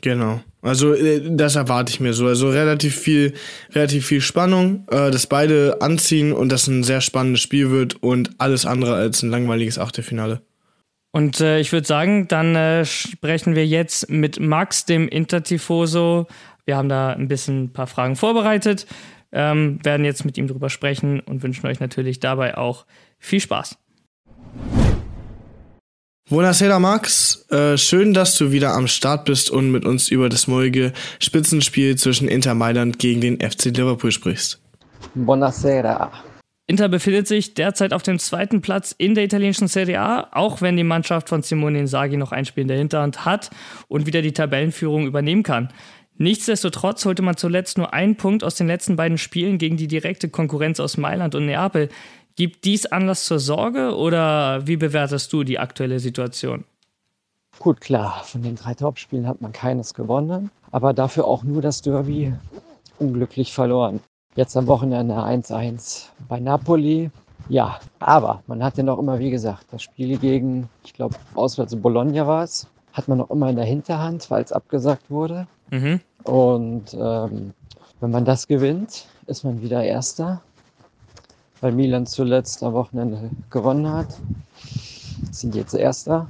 genau. 0.01 0.41
Also 0.63 0.95
äh, 0.95 1.21
das 1.37 1.57
erwarte 1.57 1.93
ich 1.93 2.01
mir 2.01 2.15
so. 2.15 2.27
Also 2.27 2.49
relativ 2.49 2.97
viel, 2.97 3.35
relativ 3.73 4.07
viel 4.07 4.21
Spannung, 4.21 4.87
äh, 4.91 5.11
dass 5.11 5.27
beide 5.27 5.81
anziehen 5.81 6.33
und 6.33 6.51
das 6.51 6.67
ein 6.67 6.83
sehr 6.83 7.01
spannendes 7.01 7.43
Spiel 7.43 7.71
wird 7.71 8.03
und 8.03 8.31
alles 8.39 8.65
andere 8.65 8.95
als 8.95 9.23
ein 9.23 9.31
langweiliges 9.31 9.79
Achtelfinale. 9.79 10.41
Und 11.13 11.41
äh, 11.41 11.61
ich 11.61 11.71
würde 11.71 11.87
sagen, 11.87 12.27
dann 12.27 12.57
äh, 12.57 12.85
sprechen 12.85 13.55
wir 13.55 13.67
jetzt 13.67 14.11
mit 14.11 14.41
Max, 14.41 14.85
dem 14.85 15.07
Intertifoso. 15.07 16.27
Wir 16.65 16.77
haben 16.77 16.89
da 16.89 17.11
ein 17.11 17.29
bisschen 17.29 17.65
ein 17.65 17.73
paar 17.73 17.87
Fragen 17.87 18.17
vorbereitet, 18.17 18.87
ähm, 19.31 19.79
werden 19.85 20.05
jetzt 20.05 20.25
mit 20.25 20.39
ihm 20.39 20.49
drüber 20.49 20.71
sprechen 20.71 21.21
und 21.21 21.43
wünschen 21.43 21.67
euch 21.67 21.79
natürlich 21.79 22.19
dabei 22.19 22.57
auch 22.57 22.87
viel 23.19 23.41
Spaß. 23.41 23.77
Buonasera 26.31 26.79
Max, 26.79 27.45
äh, 27.51 27.77
schön, 27.77 28.15
dass 28.15 28.39
du 28.39 28.51
wieder 28.51 28.73
am 28.73 28.87
Start 28.87 29.27
bist 29.27 29.51
und 29.51 29.71
mit 29.71 29.85
uns 29.85 30.09
über 30.09 30.31
das 30.31 30.47
morgige 30.47 30.95
Spitzenspiel 31.19 31.97
zwischen 31.97 32.29
Inter 32.29 32.55
Mailand 32.55 32.99
gegen 32.99 33.21
den 33.21 33.41
FC 33.41 33.67
Liverpool 33.67 34.11
sprichst. 34.11 34.59
Buonasera. 35.15 36.11
Inter 36.67 36.89
befindet 36.89 37.29
sich 37.29 37.53
derzeit 37.53 37.93
auf 37.93 38.03
dem 38.03 38.19
zweiten 38.19 38.63
Platz 38.63 38.95
in 38.97 39.15
der 39.15 39.25
italienischen 39.25 39.69
Serie 39.69 40.01
A, 40.01 40.29
auch 40.33 40.63
wenn 40.63 40.79
die 40.79 40.83
Mannschaft 40.83 41.29
von 41.29 41.43
Simone 41.43 41.81
Inzaghi 41.81 42.17
noch 42.17 42.33
ein 42.33 42.47
Spiel 42.47 42.63
in 42.63 42.69
der 42.69 42.79
Hinterhand 42.79 43.27
hat 43.27 43.51
und 43.89 44.07
wieder 44.07 44.23
die 44.23 44.33
Tabellenführung 44.33 45.07
übernehmen 45.07 45.43
kann. 45.43 45.69
Nichtsdestotrotz 46.17 47.05
holte 47.05 47.21
man 47.21 47.37
zuletzt 47.37 47.77
nur 47.77 47.93
einen 47.93 48.17
Punkt 48.17 48.45
aus 48.45 48.55
den 48.55 48.67
letzten 48.67 48.97
beiden 48.97 49.19
Spielen 49.19 49.59
gegen 49.59 49.77
die 49.77 49.89
direkte 49.89 50.31
Konkurrenz 50.31 50.81
aus 50.81 50.97
Mailand 50.97 51.35
und 51.35 51.45
Neapel. 51.45 51.91
Gibt 52.37 52.65
dies 52.65 52.87
Anlass 52.87 53.27
zur 53.27 53.39
Sorge 53.39 53.95
oder 53.97 54.67
wie 54.67 54.77
bewertest 54.77 55.33
du 55.33 55.45
die 55.45 55.61
aktuelle 55.61 56.01
Situation? 56.01 56.65
Gut, 57.61 57.81
klar, 57.81 58.25
von 58.25 58.43
den 58.43 58.57
drei 58.57 58.75
Topspielen 58.75 59.29
hat 59.29 59.41
man 59.41 59.53
keines 59.53 59.95
gewonnen, 59.95 60.51
aber 60.73 60.93
dafür 60.93 61.27
auch 61.27 61.45
nur 61.45 61.63
das 61.63 61.81
Derby 61.83 62.35
unglücklich 62.99 63.53
verloren. 63.53 64.01
Jetzt 64.35 64.57
am 64.57 64.67
Wochenende 64.67 65.15
1-1 65.15 66.07
bei 66.29 66.41
Napoli. 66.41 67.13
Ja, 67.49 67.79
aber 68.01 68.43
man 68.49 68.65
hat 68.65 68.77
ja 68.79 68.83
noch 68.83 68.99
immer, 68.99 69.21
wie 69.21 69.31
gesagt, 69.31 69.67
das 69.71 69.83
Spiel 69.83 70.19
gegen, 70.19 70.69
ich 70.83 70.93
glaube, 70.93 71.15
auswärts 71.37 71.77
Bologna 71.77 72.27
war 72.27 72.43
es, 72.43 72.67
hat 72.93 73.07
man 73.07 73.19
noch 73.19 73.31
immer 73.31 73.49
in 73.51 73.57
der 73.57 73.65
Hinterhand, 73.65 74.29
weil 74.33 74.43
es 74.43 74.51
abgesagt 74.51 75.09
wurde. 75.09 75.47
Mhm. 75.71 76.01
Und 76.25 76.95
ähm, 76.95 77.53
wenn 78.01 78.11
man 78.11 78.25
das 78.25 78.49
gewinnt, 78.49 79.07
ist 79.29 79.45
man 79.45 79.63
wieder 79.63 79.85
Erster 79.85 80.43
weil 81.65 81.73
Milan 81.73 82.05
zuletzt 82.05 82.63
am 82.63 82.75
Wochenende 82.75 83.31
gewonnen 83.49 83.91
hat. 83.91 84.21
Sind 85.31 85.55
jetzt 85.55 85.73
Erster. 85.73 86.27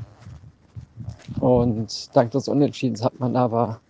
Und 1.41 2.15
dank 2.15 2.31
des 2.31 2.47
Unentschiedens 2.47 3.03
hat 3.03 3.19
man 3.19 3.35
aber 3.35 3.81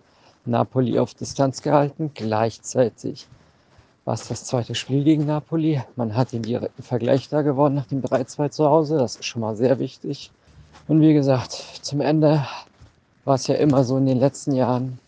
Napoli 0.47 0.99
auf 0.99 1.13
Distanz 1.13 1.61
gehalten. 1.61 2.13
Gleichzeitig 2.15 3.27
war 4.07 4.15
es 4.15 4.27
das 4.27 4.47
zweite 4.47 4.75
Spiel 4.75 5.05
gegen 5.05 5.27
Napoli. 5.27 5.83
Man 5.97 6.17
hat 6.17 6.33
den 6.33 6.41
direkten 6.41 6.83
Vergleich 6.83 7.29
da 7.29 7.43
gewonnen 7.43 7.75
nach 7.75 7.89
dem 7.89 8.01
3-2 8.01 8.49
zu 8.49 8.65
Hause. 8.65 8.97
Das 8.97 9.17
ist 9.17 9.27
schon 9.27 9.43
mal 9.43 9.55
sehr 9.55 9.79
wichtig. 9.79 10.31
Und 10.89 11.03
wie 11.03 11.13
gesagt, 11.13 11.53
zum 11.83 12.01
Ende 12.01 12.47
war 13.27 13.35
es 13.35 13.49
ja 13.49 13.57
immer 13.57 13.85
so 13.85 13.99
in 13.99 14.07
den 14.07 14.19
letzten 14.19 14.53
Jahren, 14.53 14.99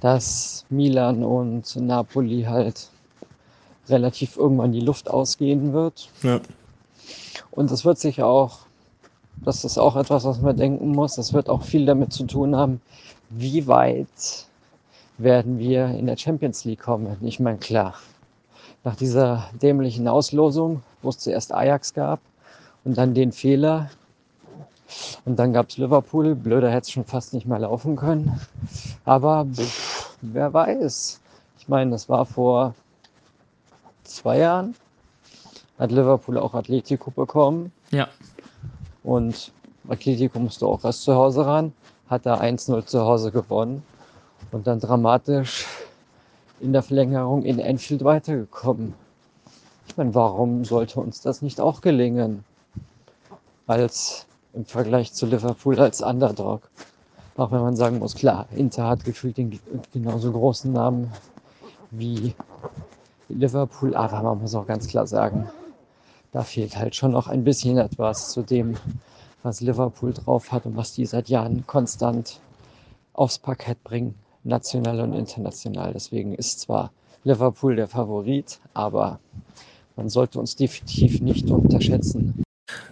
dass 0.00 0.64
Milan 0.70 1.22
und 1.22 1.76
Napoli 1.76 2.42
halt 2.42 2.90
relativ 3.90 4.36
irgendwann 4.36 4.72
die 4.72 4.80
Luft 4.80 5.10
ausgehen 5.10 5.72
wird. 5.72 6.08
Ja. 6.22 6.40
Und 7.50 7.70
es 7.70 7.84
wird 7.84 7.98
sich 7.98 8.22
auch, 8.22 8.60
das 9.44 9.64
ist 9.64 9.78
auch 9.78 9.96
etwas, 9.96 10.24
was 10.24 10.40
man 10.40 10.56
denken 10.56 10.92
muss, 10.92 11.16
das 11.16 11.32
wird 11.32 11.48
auch 11.48 11.62
viel 11.62 11.86
damit 11.86 12.12
zu 12.12 12.24
tun 12.24 12.56
haben, 12.56 12.80
wie 13.30 13.66
weit 13.66 14.46
werden 15.18 15.58
wir 15.58 15.86
in 15.88 16.06
der 16.06 16.16
Champions 16.16 16.64
League 16.64 16.82
kommen. 16.82 17.16
Ich 17.22 17.40
meine, 17.40 17.58
klar, 17.58 17.94
nach 18.84 18.96
dieser 18.96 19.48
dämlichen 19.60 20.08
Auslosung, 20.08 20.82
wo 21.02 21.08
es 21.10 21.18
zuerst 21.18 21.52
Ajax 21.52 21.94
gab 21.94 22.20
und 22.84 22.96
dann 22.96 23.14
den 23.14 23.32
Fehler 23.32 23.90
und 25.24 25.38
dann 25.38 25.52
gab 25.52 25.68
es 25.68 25.76
Liverpool, 25.76 26.34
blöder 26.34 26.70
hätte 26.70 26.86
es 26.86 26.90
schon 26.90 27.04
fast 27.04 27.34
nicht 27.34 27.46
mehr 27.46 27.58
laufen 27.58 27.96
können. 27.96 28.40
Aber 29.04 29.46
pff, 29.52 30.16
wer 30.22 30.52
weiß. 30.52 31.20
Ich 31.58 31.68
meine, 31.68 31.90
das 31.90 32.08
war 32.08 32.24
vor 32.24 32.74
zwei 34.08 34.38
Jahren 34.38 34.74
hat 35.78 35.92
Liverpool 35.92 36.38
auch 36.38 36.54
Atletico 36.54 37.10
bekommen. 37.10 37.72
Ja. 37.90 38.08
Und 39.04 39.52
Atletico 39.88 40.38
musste 40.38 40.66
auch 40.66 40.84
erst 40.84 41.02
zu 41.02 41.14
Hause 41.14 41.46
ran, 41.46 41.72
hat 42.10 42.26
da 42.26 42.40
1-0 42.40 42.84
zu 42.86 43.00
Hause 43.00 43.30
gewonnen 43.30 43.82
und 44.50 44.66
dann 44.66 44.80
dramatisch 44.80 45.66
in 46.60 46.72
der 46.72 46.82
Verlängerung 46.82 47.44
in 47.44 47.58
Enfield 47.58 48.04
weitergekommen. 48.04 48.94
Ich 49.86 49.96
meine, 49.96 50.14
warum 50.14 50.64
sollte 50.64 51.00
uns 51.00 51.20
das 51.20 51.42
nicht 51.42 51.60
auch 51.60 51.80
gelingen? 51.80 52.44
Als 53.66 54.26
im 54.54 54.64
Vergleich 54.64 55.12
zu 55.12 55.26
Liverpool 55.26 55.78
als 55.78 56.02
Underdog. 56.02 56.68
Auch 57.36 57.52
wenn 57.52 57.60
man 57.60 57.76
sagen 57.76 57.98
muss, 58.00 58.14
klar, 58.14 58.46
Inter 58.56 58.88
hat 58.88 59.04
gefühlt 59.04 59.36
den 59.36 59.60
genauso 59.92 60.32
großen 60.32 60.72
Namen 60.72 61.12
wie 61.90 62.34
Liverpool, 63.28 63.94
aber 63.94 64.22
man 64.22 64.40
muss 64.40 64.54
auch 64.54 64.66
ganz 64.66 64.88
klar 64.88 65.06
sagen, 65.06 65.48
da 66.32 66.42
fehlt 66.42 66.76
halt 66.76 66.94
schon 66.94 67.12
noch 67.12 67.28
ein 67.28 67.44
bisschen 67.44 67.78
etwas 67.78 68.30
zu 68.30 68.42
dem, 68.42 68.76
was 69.42 69.60
Liverpool 69.60 70.12
drauf 70.12 70.52
hat 70.52 70.66
und 70.66 70.76
was 70.76 70.92
die 70.92 71.06
seit 71.06 71.28
Jahren 71.28 71.66
konstant 71.66 72.40
aufs 73.12 73.38
Parkett 73.38 73.82
bringen, 73.84 74.14
national 74.44 75.00
und 75.00 75.14
international. 75.14 75.92
Deswegen 75.92 76.34
ist 76.34 76.60
zwar 76.60 76.92
Liverpool 77.24 77.76
der 77.76 77.88
Favorit, 77.88 78.60
aber 78.74 79.20
man 79.96 80.08
sollte 80.08 80.38
uns 80.38 80.56
definitiv 80.56 81.20
nicht 81.20 81.50
unterschätzen. 81.50 82.34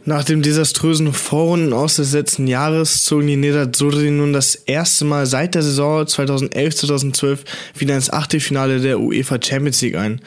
Nach 0.05 0.23
dem 0.23 0.41
desaströsen 0.41 1.13
Vorrunden 1.13 1.73
aus 1.73 1.97
des 1.97 2.13
letzten 2.13 2.47
Jahres 2.47 3.03
zogen 3.03 3.27
die 3.27 3.37
Nerazzurri 3.37 4.11
nun 4.13 4.33
das 4.33 4.55
erste 4.55 5.05
Mal 5.05 5.27
seit 5.27 5.57
der 5.57 5.63
Saison 5.63 6.03
2011-2012 6.05 7.41
wieder 7.77 7.97
ins 7.97 8.11
Achtelfinale 8.11 8.81
der 8.81 9.01
UEFA 9.01 9.39
Champions 9.43 9.83
League 9.83 9.97
ein. 9.97 10.21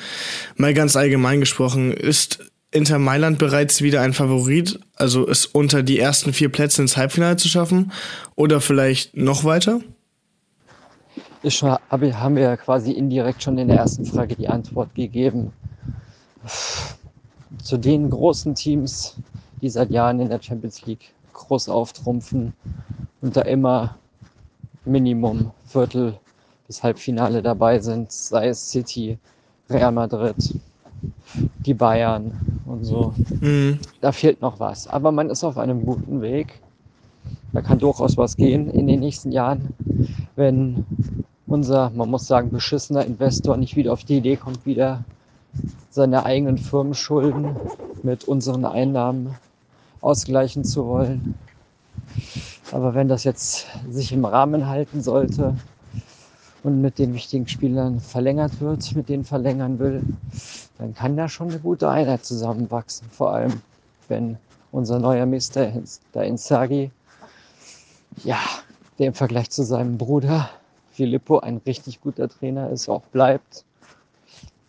Mal 0.58 0.74
ganz 0.74 0.98
allgemein 0.98 1.40
gesprochen, 1.40 1.94
ist 1.94 2.40
Inter 2.72 3.00
Mailand 3.00 3.40
bereits 3.40 3.82
wieder 3.82 4.02
ein 4.02 4.14
Favorit, 4.14 4.80
also 4.98 5.28
es 5.28 5.46
unter 5.46 5.82
die 5.82 5.98
ersten 5.98 6.34
vier 6.34 6.50
Plätze 6.50 6.82
ins 6.82 6.98
Halbfinale 6.98 7.38
zu 7.38 7.48
schaffen 7.48 7.94
oder 8.36 8.60
vielleicht 8.62 9.16
noch 9.16 9.46
weiter? 9.46 9.80
Schon, 11.48 11.78
haben 11.90 12.36
wir 12.36 12.44
ja 12.44 12.58
quasi 12.58 12.92
indirekt 12.92 13.42
schon 13.42 13.58
in 13.58 13.70
der 13.70 13.78
ersten 13.78 14.06
Frage 14.06 14.36
die 14.36 14.50
Antwort 14.50 14.94
gegeben. 14.94 15.54
Zu 17.64 17.78
den 17.78 18.10
großen 18.10 18.56
Teams 18.56 19.16
die 19.62 19.70
seit 19.70 19.92
Jahren 19.92 20.20
in 20.20 20.30
der 20.30 20.42
Champions 20.42 20.86
League 20.86 21.14
groß 21.34 21.70
auftrumpfen 21.70 22.54
und 23.22 23.36
da 23.36 23.42
immer 23.42 23.96
Minimum 24.86 25.52
Viertel 25.66 26.18
bis 26.68 26.84
Halbfinale 26.84 27.42
dabei 27.42 27.80
sind, 27.80 28.12
sei 28.12 28.50
es 28.50 28.70
City, 28.70 29.18
Real 29.70 29.92
Madrid, 29.92 30.56
die 31.66 31.74
Bayern 31.74 32.32
und 32.66 32.84
so. 32.84 33.14
Mhm. 33.42 33.80
Da 34.02 34.12
fehlt 34.12 34.42
noch 34.42 34.60
was. 34.60 34.88
Aber 34.88 35.12
man 35.12 35.30
ist 35.30 35.44
auf 35.44 35.58
einem 35.58 35.86
guten 35.86 36.22
Weg. 36.22 36.62
Da 37.54 37.62
kann 37.62 37.80
durchaus 37.80 38.18
was 38.18 38.38
gehen 38.38 38.70
in 38.70 38.88
den 38.88 39.00
nächsten 39.00 39.32
Jahren, 39.32 39.74
wenn 40.36 40.86
unser, 41.48 41.90
man 41.90 42.10
muss 42.10 42.28
sagen, 42.28 42.52
beschissener 42.52 43.06
Investor 43.06 43.58
nicht 43.58 43.76
wieder 43.76 43.92
auf 43.92 44.04
die 44.04 44.18
Idee 44.18 44.36
kommt, 44.36 44.66
wieder 44.66 45.04
seine 45.90 46.26
eigenen 46.26 46.60
Firmenschulden 46.60 47.56
mit 48.04 48.26
unseren 48.26 48.66
Einnahmen 48.66 49.36
ausgleichen 50.02 50.64
zu 50.64 50.86
wollen. 50.86 51.24
Aber 52.72 52.94
wenn 52.94 53.08
das 53.08 53.24
jetzt 53.24 53.68
sich 53.90 54.12
im 54.12 54.26
Rahmen 54.26 54.68
halten 54.68 55.02
sollte 55.02 55.56
und 56.64 56.82
mit 56.82 57.00
den 57.00 57.14
wichtigen 57.14 57.48
Spielern 57.48 58.00
verlängert 58.00 58.62
wird, 58.62 58.96
mit 58.96 59.10
denen 59.10 59.26
verlängern 59.26 59.80
will, 59.80 60.04
dann 60.78 60.94
kann 60.94 61.18
da 61.18 61.28
schon 61.28 61.50
eine 61.50 61.60
gute 61.60 61.90
Einheit 61.90 62.26
zusammenwachsen. 62.26 63.10
Vor 63.10 63.34
allem, 63.34 63.62
wenn 64.08 64.38
unser 64.72 65.00
neuer 65.00 65.26
Mister, 65.26 65.72
der 66.14 66.24
Inzaghi, 66.24 66.92
ja, 68.24 68.40
der 68.98 69.08
im 69.08 69.14
Vergleich 69.14 69.50
zu 69.50 69.64
seinem 69.64 69.98
Bruder 69.98 70.50
Filippo 70.92 71.40
ein 71.40 71.62
richtig 71.66 72.02
guter 72.02 72.28
Trainer 72.30 72.70
ist, 72.70 72.90
auch 72.90 73.02
bleibt 73.04 73.64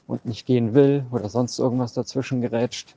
und 0.06 0.24
nicht 0.24 0.46
gehen 0.46 0.74
will 0.74 1.04
oder 1.10 1.28
sonst 1.28 1.58
irgendwas 1.58 1.92
dazwischen 1.92 2.40
gerätscht 2.40 2.94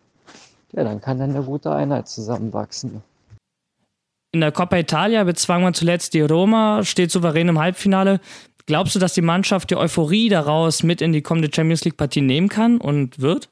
ja, 0.73 0.83
dann 0.83 1.01
kann 1.01 1.19
dann 1.19 1.31
eine 1.31 1.43
gute 1.43 1.71
Einheit 1.71 2.07
zusammenwachsen. 2.07 3.01
In 4.31 4.41
der 4.41 4.51
Coppa 4.51 4.77
Italia 4.77 5.23
bezwang 5.23 5.61
man 5.61 5.75
zuletzt 5.75 6.13
die 6.15 6.21
Roma, 6.21 6.83
steht 6.83 7.11
souverän 7.11 7.49
im 7.49 7.59
Halbfinale. 7.59 8.19
Glaubst 8.65 8.95
du, 8.95 8.99
dass 8.99 9.13
die 9.13 9.21
Mannschaft 9.21 9.69
die 9.69 9.75
Euphorie 9.75 10.29
daraus 10.29 10.81
mit 10.81 11.01
in 11.01 11.13
die 11.13 11.21
kommende 11.21 11.49
Champions 11.53 11.85
League 11.85 11.97
Partie 11.97 12.21
nehmen 12.21 12.49
kann 12.49 12.79
und 12.79 13.19
wird? 13.19 13.49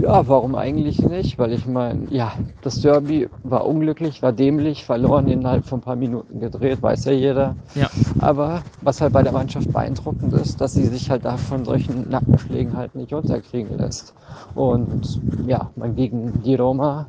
Ja, 0.00 0.26
warum 0.26 0.54
eigentlich 0.54 0.98
nicht? 1.00 1.38
Weil 1.38 1.52
ich 1.52 1.66
meine, 1.66 2.06
ja, 2.10 2.32
das 2.62 2.80
Derby 2.80 3.28
war 3.44 3.66
unglücklich, 3.66 4.22
war 4.22 4.32
dämlich, 4.32 4.84
verloren 4.84 5.28
innerhalb 5.28 5.64
von 5.64 5.78
ein 5.78 5.82
paar 5.82 5.96
Minuten 5.96 6.40
gedreht, 6.40 6.82
weiß 6.82 7.04
ja 7.04 7.12
jeder. 7.12 7.56
Ja. 7.74 7.88
Aber 8.18 8.62
was 8.80 9.00
halt 9.00 9.12
bei 9.12 9.22
der 9.22 9.32
Mannschaft 9.32 9.72
beeindruckend 9.72 10.32
ist, 10.34 10.60
dass 10.60 10.74
sie 10.74 10.86
sich 10.86 11.10
halt 11.10 11.24
da 11.24 11.36
von 11.36 11.64
solchen 11.64 12.08
Nackenschlägen 12.10 12.76
halt 12.76 12.94
nicht 12.94 13.12
unterkriegen 13.12 13.78
lässt. 13.78 14.14
Und 14.54 15.20
ja, 15.46 15.70
man 15.76 15.94
gegen 15.94 16.42
die 16.42 16.54
Roma 16.54 17.06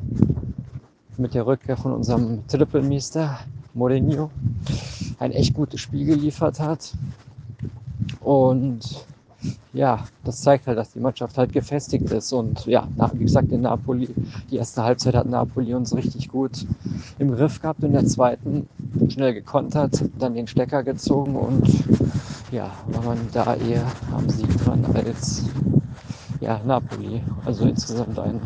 mit 1.18 1.34
der 1.34 1.46
Rückkehr 1.46 1.78
von 1.78 1.94
unserem 1.94 2.48
Trippelmeister 2.48 3.40
Mourinho 3.74 4.30
ein 5.20 5.32
echt 5.32 5.54
gutes 5.54 5.80
Spiel 5.80 6.06
geliefert 6.06 6.60
hat. 6.60 6.94
Und 8.20 9.08
ja, 9.74 10.00
das 10.24 10.42
zeigt 10.42 10.68
halt, 10.68 10.78
dass 10.78 10.92
die 10.92 11.00
Mannschaft 11.00 11.38
halt 11.38 11.52
gefestigt 11.52 12.10
ist. 12.12 12.32
Und 12.32 12.66
ja, 12.66 12.88
wie 13.14 13.24
gesagt, 13.24 13.52
in 13.52 13.62
Napoli, 13.62 14.10
die 14.50 14.58
erste 14.58 14.84
Halbzeit 14.84 15.16
hat 15.16 15.28
Napoli 15.28 15.74
uns 15.74 15.96
richtig 15.96 16.30
gut 16.30 16.66
im 17.20 17.32
Griff 17.32 17.60
gehabt. 17.62 17.84
In 17.84 17.94
der 17.94 18.06
zweiten 18.06 18.68
schnell 19.10 19.34
gekontert, 19.34 20.04
dann 20.18 20.36
den 20.36 20.48
Stecker 20.48 20.84
gezogen 20.84 21.36
und 21.36 21.68
ja, 22.52 22.72
war 22.88 23.04
man 23.04 23.18
da 23.34 23.56
eher 23.56 23.86
am 24.16 24.30
Sieg 24.30 24.50
dran 24.64 24.86
als 24.94 25.44
ja, 26.40 26.60
Napoli. 26.66 27.22
Also 27.46 27.66
insgesamt 27.66 28.20
ein 28.20 28.40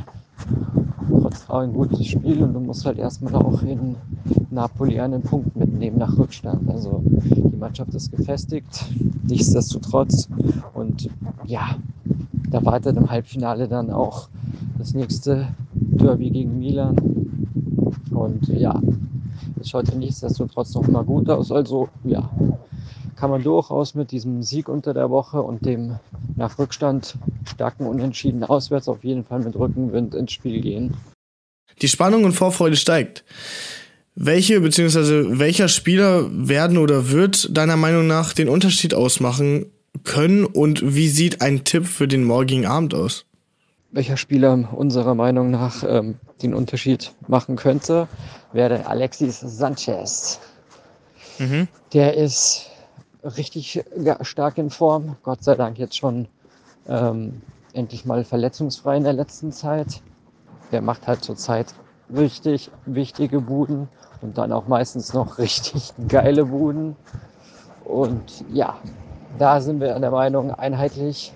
trotzdem 1.22 1.56
ein 1.56 1.74
gutes 1.74 2.06
Spiel 2.06 2.44
und 2.44 2.54
du 2.54 2.60
musst 2.60 2.86
halt 2.86 2.98
erstmal 2.98 3.36
auch 3.36 3.62
in 3.64 3.96
Napoli 4.50 5.00
einen 5.00 5.22
Punkt 5.22 5.56
mitnehmen 5.78 6.00
nach 6.00 6.18
Rückstand. 6.18 6.70
Also 6.70 7.04
die 7.06 7.56
Mannschaft 7.56 7.94
ist 7.94 8.12
gefestigt, 8.12 8.86
nichtsdestotrotz. 9.28 10.28
Und 10.74 11.10
ja, 11.46 11.76
da 12.50 12.66
wartet 12.66 12.98
im 12.98 13.10
Halbfinale 13.10 13.68
dann 13.68 13.92
auch 13.92 14.28
das 14.80 14.94
nächste 14.94 15.48
Derby 15.74 16.32
gegen 16.32 16.58
Milan. 16.58 16.96
Und 18.10 18.48
ja, 18.48 18.82
es 19.62 19.70
schaut 19.70 19.88
ja 19.90 19.96
nichtsdestotrotz 19.96 20.74
noch 20.74 20.88
mal 20.88 21.04
gut 21.04 21.30
aus. 21.30 21.52
Also 21.52 21.90
ja, 22.04 22.28
kann 23.16 23.30
man 23.30 23.44
durchaus 23.44 23.94
mit 23.94 24.12
diesem 24.12 24.42
Sieg 24.42 24.70
unter 24.70 24.96
der 24.96 25.12
Woche 25.12 25.44
und 25.44 25.64
dem 25.64 25.98
nach 26.36 26.58
Rückstand 26.58 27.16
starken 27.46 27.86
Unentschieden 27.86 28.44
auswärts 28.44 28.88
auf 28.88 29.04
jeden 29.04 29.24
Fall 29.24 29.40
mit 29.40 29.56
Rückenwind 29.56 30.16
ins 30.16 30.32
Spiel 30.32 30.62
gehen. 30.62 30.96
Die 31.82 31.88
Spannung 31.88 32.24
und 32.24 32.32
Vorfreude 32.32 32.76
steigt. 32.76 33.24
Welche 34.20 34.60
bzw. 34.60 35.38
welcher 35.38 35.68
Spieler 35.68 36.26
werden 36.32 36.80
oder 36.80 37.12
wird 37.12 37.56
deiner 37.56 37.78
Meinung 37.78 38.08
nach 38.08 38.34
den 38.34 38.50
Unterschied 38.50 38.96
ausmachen 38.96 39.68
können 40.04 40.44
und 40.44 40.96
wie 40.96 41.08
sieht 41.08 41.44
ein 41.44 41.66
Tipp 41.66 41.86
für 41.86 42.08
den 42.08 42.24
morgigen 42.24 42.66
Abend 42.66 42.96
aus? 42.96 43.26
Welcher 43.92 44.18
Spieler 44.18 44.74
unserer 44.74 45.14
Meinung 45.14 45.52
nach 45.52 45.84
ähm, 45.88 46.16
den 46.42 46.56
Unterschied 46.56 47.14
machen 47.28 47.58
könnte, 47.58 48.08
wäre 48.54 48.88
Alexis 48.88 49.40
Sanchez. 49.40 50.40
Mhm. 51.38 51.68
Der 51.94 52.18
ist 52.18 52.72
richtig 53.24 53.84
stark 54.22 54.58
in 54.58 54.72
Form. 54.72 55.16
Gott 55.22 55.44
sei 55.44 55.54
Dank 55.54 55.78
jetzt 55.78 55.96
schon 55.96 56.28
ähm, 56.90 57.44
endlich 57.74 58.04
mal 58.04 58.24
verletzungsfrei 58.24 58.98
in 58.98 59.04
der 59.04 59.14
letzten 59.14 59.52
Zeit. 59.52 60.02
Der 60.72 60.82
macht 60.82 61.06
halt 61.06 61.24
zurzeit 61.24 61.68
richtig 62.10 62.72
wichtige 62.88 63.42
Buden 63.42 63.90
und 64.22 64.38
dann 64.38 64.52
auch 64.52 64.68
meistens 64.68 65.14
noch 65.14 65.38
richtig 65.38 65.94
geile 66.08 66.46
Buden. 66.46 66.96
Und 67.84 68.44
ja, 68.52 68.78
da 69.38 69.62
sind 69.62 69.80
wir 69.80 69.98
der 70.00 70.12
Meinung 70.12 70.54
einheitlich, 70.54 71.34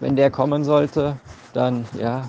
wenn 0.00 0.16
der 0.16 0.30
kommen 0.30 0.64
sollte, 0.64 1.16
dann 1.52 1.86
ja, 1.98 2.28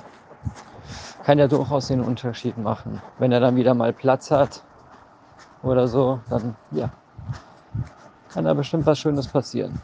kann 1.24 1.39
er 1.39 1.48
durchaus 1.48 1.88
den 1.88 2.02
Unterschied 2.02 2.58
machen. 2.58 3.02
Wenn 3.18 3.32
er 3.32 3.39
dann 3.39 3.56
wieder 3.56 3.74
mal 3.74 3.91
Platz 3.91 4.32
hat 4.32 4.63
oder 5.63 5.88
so, 5.88 6.20
dann 6.30 6.56
ja, 6.72 6.89
kann 8.30 8.46
da 8.46 8.54
bestimmt 8.54 8.86
was 8.86 9.00
Schönes 9.00 9.28
passieren. 9.28 9.82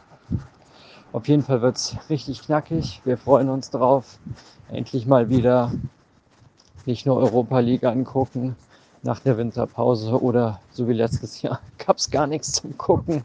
Auf 1.12 1.28
jeden 1.28 1.42
Fall 1.42 1.60
wird 1.60 1.76
es 1.76 1.96
richtig 2.08 2.42
knackig. 2.42 3.02
Wir 3.04 3.18
freuen 3.18 3.50
uns 3.50 3.68
drauf. 3.68 4.18
Endlich 4.70 5.06
mal 5.06 5.28
wieder 5.28 5.72
nicht 6.86 7.04
nur 7.04 7.18
Europa 7.18 7.58
League 7.58 7.84
angucken 7.84 8.56
nach 9.02 9.20
der 9.20 9.36
Winterpause 9.36 10.20
oder 10.20 10.60
so 10.72 10.88
wie 10.88 10.92
letztes 10.92 11.42
Jahr 11.42 11.60
gab 11.84 11.96
es 11.96 12.10
gar 12.10 12.26
nichts 12.26 12.52
zum 12.52 12.76
Gucken. 12.78 13.22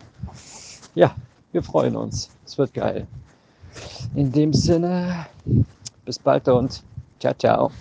Ja, 0.96 1.16
wir 1.52 1.64
freuen 1.64 1.96
uns. 1.96 2.30
Es 2.46 2.58
wird 2.58 2.74
geil. 2.74 3.08
In 4.16 4.32
dem 4.32 4.54
Sinne, 4.54 5.28
bis 6.06 6.18
bald 6.20 6.48
und 6.48 6.84
ciao, 7.20 7.34
ciao. 7.34 7.72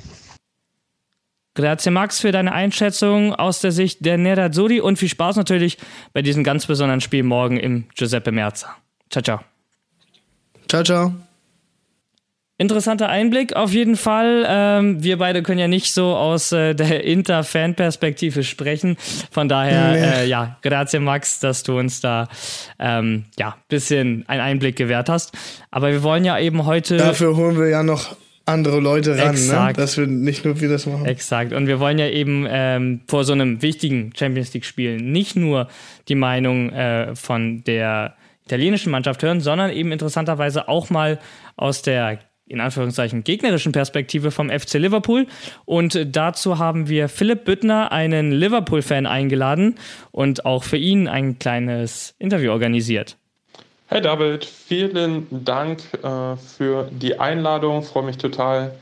Grazie 1.54 1.90
Max 1.90 2.20
für 2.20 2.32
deine 2.32 2.52
Einschätzung 2.52 3.34
aus 3.34 3.60
der 3.60 3.72
Sicht 3.72 4.04
der 4.04 4.18
Nerazzurri 4.18 4.80
und 4.80 4.98
viel 4.98 5.08
Spaß 5.08 5.36
natürlich 5.36 5.78
bei 6.12 6.20
diesem 6.20 6.44
ganz 6.44 6.66
besonderen 6.66 7.00
Spiel 7.00 7.22
morgen 7.22 7.56
im 7.56 7.86
Giuseppe 7.94 8.30
Merza. 8.30 8.76
Ciao, 9.08 9.22
ciao. 9.22 9.40
Ciao, 10.68 10.82
ciao. 10.82 11.25
Interessanter 12.58 13.10
Einblick 13.10 13.54
auf 13.54 13.72
jeden 13.72 13.96
Fall. 13.96 14.46
Ähm, 14.48 15.02
wir 15.02 15.18
beide 15.18 15.42
können 15.42 15.58
ja 15.58 15.68
nicht 15.68 15.92
so 15.92 16.16
aus 16.16 16.52
äh, 16.52 16.74
der 16.74 17.04
Inter-Fan-Perspektive 17.04 18.44
sprechen. 18.44 18.96
Von 19.30 19.48
daher, 19.48 19.92
nee. 19.92 20.22
äh, 20.22 20.26
ja, 20.26 20.56
grazie 20.62 20.98
Max, 20.98 21.38
dass 21.38 21.62
du 21.64 21.78
uns 21.78 22.00
da 22.00 22.28
ähm, 22.78 23.24
ja 23.38 23.56
bisschen 23.68 24.24
einen 24.26 24.40
Einblick 24.40 24.76
gewährt 24.76 25.10
hast. 25.10 25.32
Aber 25.70 25.90
wir 25.90 26.02
wollen 26.02 26.24
ja 26.24 26.38
eben 26.38 26.64
heute. 26.64 26.96
Dafür 26.96 27.36
holen 27.36 27.58
wir 27.58 27.68
ja 27.68 27.82
noch 27.82 28.16
andere 28.46 28.80
Leute 28.80 29.18
ran, 29.18 29.34
ne? 29.34 29.72
dass 29.74 29.98
wir 29.98 30.06
nicht 30.06 30.44
nur 30.44 30.60
wir 30.60 30.68
das 30.68 30.86
machen. 30.86 31.04
Exakt. 31.04 31.52
Und 31.52 31.66
wir 31.66 31.80
wollen 31.80 31.98
ja 31.98 32.08
eben 32.08 32.46
ähm, 32.48 33.00
vor 33.08 33.24
so 33.24 33.32
einem 33.32 33.60
wichtigen 33.60 34.12
Champions 34.16 34.54
League-Spiel 34.54 34.96
nicht 34.96 35.36
nur 35.36 35.68
die 36.08 36.14
Meinung 36.14 36.70
äh, 36.70 37.14
von 37.16 37.64
der 37.64 38.14
italienischen 38.44 38.92
Mannschaft 38.92 39.22
hören, 39.24 39.40
sondern 39.40 39.70
eben 39.72 39.90
interessanterweise 39.90 40.68
auch 40.68 40.88
mal 40.88 41.18
aus 41.56 41.82
der 41.82 42.18
in 42.46 42.60
Anführungszeichen 42.60 43.24
gegnerischen 43.24 43.72
Perspektive 43.72 44.30
vom 44.30 44.50
FC 44.50 44.74
Liverpool. 44.74 45.26
Und 45.64 45.98
dazu 46.06 46.58
haben 46.58 46.88
wir 46.88 47.08
Philipp 47.08 47.44
Büttner, 47.44 47.92
einen 47.92 48.32
Liverpool-Fan, 48.32 49.06
eingeladen 49.06 49.76
und 50.12 50.44
auch 50.46 50.64
für 50.64 50.76
ihn 50.76 51.08
ein 51.08 51.38
kleines 51.38 52.14
Interview 52.18 52.52
organisiert. 52.52 53.16
Hey 53.88 54.00
David, 54.00 54.44
vielen 54.44 55.26
Dank 55.44 55.80
äh, 56.02 56.36
für 56.36 56.88
die 56.90 57.18
Einladung. 57.20 57.80
Ich 57.82 57.86
freue 57.86 58.04
mich 58.04 58.18
total, 58.18 58.72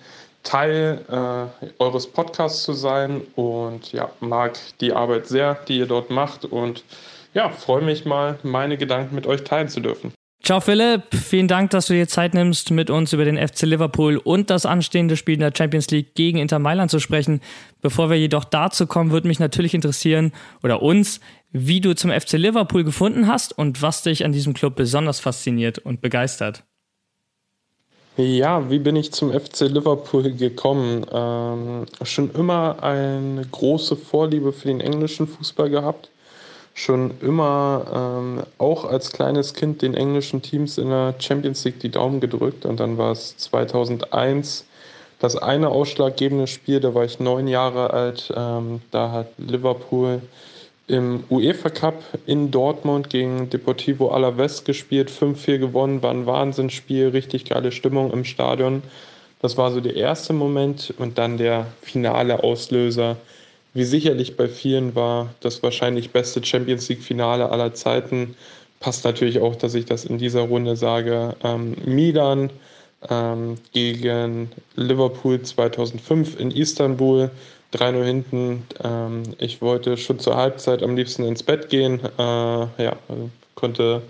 Teil 0.44 1.00
äh, 1.11 1.83
eures 1.83 2.07
Podcasts 2.07 2.62
zu 2.62 2.74
sein 2.74 3.22
und 3.35 3.92
ja, 3.92 4.11
mag 4.20 4.59
die 4.81 4.92
Arbeit 4.92 5.27
sehr, 5.27 5.55
die 5.68 5.79
ihr 5.79 5.87
dort 5.87 6.11
macht 6.11 6.44
und 6.44 6.85
ja, 7.33 7.48
freue 7.48 7.83
mich 7.83 8.05
mal, 8.05 8.38
meine 8.42 8.77
Gedanken 8.77 9.14
mit 9.14 9.27
euch 9.27 9.42
teilen 9.42 9.68
zu 9.68 9.81
dürfen. 9.81 10.12
Ciao 10.44 10.61
Philipp, 10.61 11.04
vielen 11.14 11.48
Dank, 11.48 11.70
dass 11.70 11.87
du 11.87 11.94
dir 11.94 12.07
Zeit 12.07 12.35
nimmst, 12.35 12.70
mit 12.70 12.90
uns 12.90 13.14
über 13.14 13.24
den 13.24 13.38
FC 13.38 13.62
Liverpool 13.62 14.18
und 14.18 14.50
das 14.50 14.66
anstehende 14.66 15.16
Spiel 15.16 15.37
in 15.37 15.40
der 15.40 15.54
Champions 15.57 15.90
League 15.90 16.14
gegen 16.14 16.37
Inter 16.37 16.59
Mailand 16.59 16.90
zu 16.90 16.98
sprechen. 16.98 17.40
Bevor 17.80 18.11
wir 18.11 18.18
jedoch 18.18 18.44
dazu 18.44 18.87
kommen, 18.87 19.11
würde 19.11 19.26
mich 19.26 19.38
natürlich 19.38 19.72
interessieren, 19.72 20.33
oder 20.62 20.83
uns, 20.83 21.20
wie 21.52 21.80
du 21.80 21.94
zum 21.94 22.11
FC 22.11 22.33
Liverpool 22.33 22.85
gefunden 22.85 23.26
hast 23.26 23.57
und 23.57 23.80
was 23.80 24.02
dich 24.02 24.22
an 24.22 24.33
diesem 24.33 24.52
Club 24.52 24.76
besonders 24.76 25.18
fasziniert 25.18 25.78
und 25.78 26.02
begeistert. 26.02 26.62
Ja, 28.18 28.70
wie 28.70 28.80
bin 28.80 28.96
ich 28.96 29.12
zum 29.12 29.33
FC 29.33 29.61
Liverpool 29.61 30.30
gekommen? 30.30 31.07
Ähm, 31.11 31.87
schon 32.02 32.30
immer 32.35 32.83
eine 32.83 33.46
große 33.50 33.96
Vorliebe 33.96 34.52
für 34.52 34.68
den 34.68 34.83
englischen 34.83 35.26
Fußball 35.26 35.70
gehabt. 35.70 36.11
Schon 36.74 37.12
immer 37.20 38.18
ähm, 38.18 38.42
auch 38.58 38.84
als 38.84 39.12
kleines 39.12 39.54
Kind 39.54 39.80
den 39.82 39.94
englischen 39.94 40.42
Teams 40.42 40.76
in 40.76 40.90
der 40.90 41.14
Champions 41.18 41.64
League 41.64 41.78
die 41.80 41.90
Daumen 41.90 42.20
gedrückt. 42.20 42.66
Und 42.66 42.80
dann 42.80 42.98
war 42.98 43.12
es 43.12 43.37
2001 43.37 44.66
das 45.20 45.37
eine 45.37 45.68
ausschlaggebende 45.68 46.46
Spiel, 46.46 46.80
da 46.80 46.94
war 46.94 47.04
ich 47.04 47.20
neun 47.20 47.46
Jahre 47.46 47.90
alt. 47.92 48.32
Ähm, 48.37 48.82
da 48.90 49.10
hat 49.10 49.28
Liverpool 49.38 50.20
im 50.87 51.24
UEFA 51.30 51.70
Cup 51.70 52.02
in 52.26 52.50
Dortmund 52.50 53.08
gegen 53.08 53.48
Deportivo 53.48 54.10
Alaves 54.10 54.64
gespielt, 54.64 55.10
5-4 55.10 55.58
gewonnen, 55.58 56.02
war 56.02 56.10
ein 56.10 56.26
Wahnsinnsspiel, 56.26 57.08
richtig 57.08 57.46
geile 57.46 57.72
Stimmung 57.72 58.12
im 58.12 58.24
Stadion. 58.24 58.82
Das 59.40 59.56
war 59.56 59.72
so 59.72 59.80
der 59.80 59.96
erste 59.96 60.32
Moment 60.32 60.92
und 60.98 61.16
dann 61.16 61.38
der 61.38 61.66
finale 61.82 62.42
Auslöser, 62.42 63.16
wie 63.74 63.84
sicherlich 63.84 64.37
bei 64.37 64.48
vielen 64.48 64.94
war, 64.94 65.34
das 65.40 65.62
wahrscheinlich 65.62 66.10
beste 66.10 66.42
Champions 66.44 66.88
League-Finale 66.88 67.50
aller 67.50 67.74
Zeiten. 67.74 68.37
Passt 68.80 69.04
natürlich 69.04 69.40
auch, 69.40 69.56
dass 69.56 69.74
ich 69.74 69.84
das 69.84 70.04
in 70.04 70.18
dieser 70.18 70.42
Runde 70.42 70.76
sage. 70.76 71.34
Ähm, 71.42 71.76
Milan 71.84 72.50
ähm, 73.10 73.58
gegen 73.72 74.50
Liverpool 74.76 75.42
2005 75.42 76.38
in 76.38 76.50
Istanbul. 76.50 77.30
3-0 77.72 78.04
hinten. 78.04 78.62
Ähm, 78.84 79.24
ich 79.38 79.60
wollte 79.60 79.96
schon 79.96 80.20
zur 80.20 80.37
Halbzeit 80.37 80.82
am 80.84 80.94
liebsten 80.94 81.24
ins 81.24 81.42
Bett 81.42 81.68
gehen. 81.70 81.98
Äh, 82.18 82.22
ja, 82.22 82.96
konnte 83.56 84.02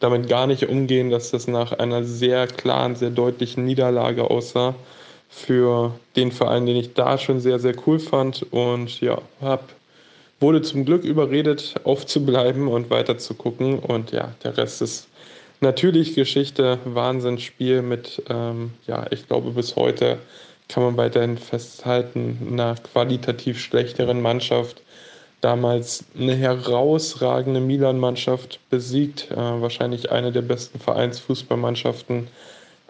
damit 0.00 0.28
gar 0.28 0.46
nicht 0.46 0.68
umgehen, 0.68 1.10
dass 1.10 1.30
das 1.30 1.48
nach 1.48 1.72
einer 1.72 2.04
sehr 2.04 2.46
klaren, 2.46 2.96
sehr 2.96 3.10
deutlichen 3.10 3.64
Niederlage 3.64 4.30
aussah 4.30 4.74
für 5.28 5.98
den 6.16 6.32
Verein, 6.32 6.66
den 6.66 6.76
ich 6.76 6.94
da 6.94 7.18
schon 7.18 7.40
sehr, 7.40 7.58
sehr 7.58 7.74
cool 7.86 7.98
fand. 7.98 8.46
Und 8.50 9.00
ja, 9.00 9.18
hab, 9.40 9.72
wurde 10.40 10.62
zum 10.62 10.84
Glück 10.84 11.04
überredet, 11.04 11.74
aufzubleiben 11.84 12.68
und 12.68 12.90
weiter 12.90 13.18
zu 13.18 13.34
gucken. 13.34 13.78
Und 13.78 14.12
ja, 14.12 14.32
der 14.42 14.56
Rest 14.56 14.82
ist 14.82 15.08
natürlich 15.60 16.14
Geschichte, 16.14 16.78
Wahnsinnsspiel 16.84 17.82
mit, 17.82 18.22
ähm, 18.28 18.72
ja, 18.86 19.06
ich 19.10 19.26
glaube 19.26 19.50
bis 19.52 19.76
heute 19.76 20.18
kann 20.68 20.82
man 20.82 20.96
weiterhin 20.96 21.38
festhalten, 21.38 22.48
einer 22.52 22.74
qualitativ 22.74 23.58
schlechteren 23.58 24.20
Mannschaft. 24.20 24.82
Damals 25.40 26.04
eine 26.18 26.34
herausragende 26.34 27.60
Milan-Mannschaft 27.60 28.58
besiegt, 28.70 29.30
äh, 29.30 29.36
wahrscheinlich 29.36 30.10
eine 30.10 30.32
der 30.32 30.42
besten 30.42 30.80
Vereinsfußballmannschaften 30.80 32.28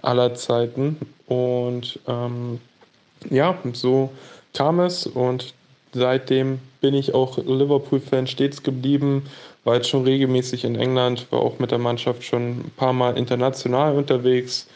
aller 0.03 0.35
Zeiten. 0.35 0.97
Und 1.27 1.99
ähm, 2.07 2.61
ja, 3.31 3.57
so 3.73 4.11
kam 4.55 4.81
es 4.81 5.07
und 5.07 5.55
seitdem 5.93 6.61
bin 6.81 6.95
ich 6.95 7.15
auch 7.15 7.39
Liverpool-Fan 7.39 8.27
stets 8.27 8.63
geblieben, 8.63 9.25
war 9.65 9.77
jetzt 9.77 9.89
schon 9.89 10.05
regelmäßig 10.05 10.65
in 10.65 10.77
England, 10.77 11.31
war 11.31 11.41
auch 11.41 11.59
mit 11.59 11.71
der 11.71 11.79
Mannschaft 11.79 12.25
schon 12.25 12.61
ein 12.61 12.73
paar 12.77 12.93
Mal 12.93 13.17
international 13.17 13.97
unterwegs. 13.97 14.67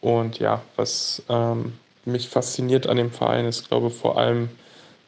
Und 0.00 0.38
ja, 0.38 0.62
was 0.76 1.22
ähm, 1.28 1.72
mich 2.04 2.28
fasziniert 2.28 2.86
an 2.86 2.96
dem 2.96 3.10
Verein 3.10 3.46
ist, 3.46 3.68
glaube 3.68 3.88
ich, 3.88 3.94
vor 3.94 4.16
allem 4.16 4.48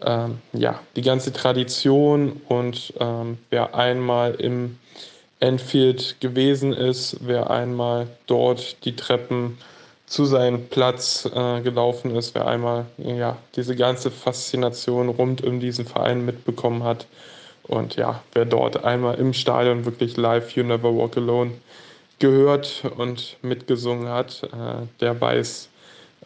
ähm, 0.03 0.39
ja, 0.53 0.81
die 0.97 1.03
ganze 1.03 1.33
Tradition 1.33 2.41
und 2.49 2.93
ähm, 2.99 3.39
wer 3.51 3.75
einmal 3.75 4.35
im 4.35 4.79
Enfield 5.40 6.20
gewesen 6.20 6.72
ist, 6.72 7.16
wer 7.20 7.50
einmal 7.50 8.07
dort 8.26 8.85
die 8.85 8.94
Treppen 8.94 9.59
zu 10.07 10.24
seinem 10.24 10.66
Platz 10.66 11.24
äh, 11.24 11.61
gelaufen 11.61 12.14
ist, 12.16 12.35
wer 12.35 12.46
einmal 12.46 12.87
ja, 12.98 13.37
diese 13.57 13.76
ganze 13.76 14.11
Faszination 14.11 15.09
rund 15.09 15.42
um 15.42 15.61
diesen 15.61 15.87
Verein 15.87 16.24
mitbekommen 16.24 16.83
hat. 16.83 17.07
Und 17.62 17.96
ja, 17.96 18.22
wer 18.33 18.44
dort 18.44 18.85
einmal 18.85 19.14
im 19.16 19.33
Stadion 19.33 19.85
wirklich 19.85 20.16
live 20.16 20.50
You 20.57 20.64
Never 20.64 20.94
Walk 20.94 21.16
Alone 21.16 21.53
gehört 22.18 22.83
und 22.96 23.37
mitgesungen 23.42 24.09
hat, 24.09 24.42
äh, 24.53 24.87
der 25.00 25.20
weiß, 25.20 25.68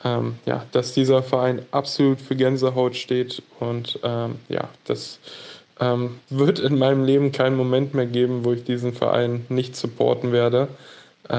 ähm, 0.02 0.38
ja, 0.46 0.64
dass 0.72 0.92
dieser 0.92 1.22
Verein 1.22 1.64
absolut 1.70 2.20
für 2.20 2.36
Gänsehaut 2.36 2.96
steht. 2.96 3.42
Und 3.60 3.98
ähm, 4.02 4.36
ja, 4.48 4.68
das 4.86 5.18
ähm, 5.80 6.18
wird 6.30 6.58
in 6.58 6.78
meinem 6.78 7.04
Leben 7.04 7.32
keinen 7.32 7.56
Moment 7.56 7.94
mehr 7.94 8.06
geben, 8.06 8.44
wo 8.44 8.52
ich 8.52 8.64
diesen 8.64 8.92
Verein 8.92 9.44
nicht 9.48 9.76
supporten 9.76 10.32
werde. 10.32 10.68
Äh, 11.28 11.36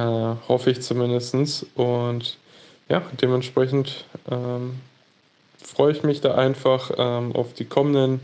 hoffe 0.48 0.71
ich 0.71 0.82
zumindest. 0.82 1.65
Und 1.76 2.38
ja, 2.89 3.02
dementsprechend 3.21 4.06
ähm, 4.30 4.76
freue 5.63 5.91
ich 5.91 6.04
mich 6.04 6.21
da 6.21 6.36
einfach 6.36 6.91
ähm, 6.98 7.36
auf 7.36 7.54
die 7.54 7.65
kommenden 7.65 8.21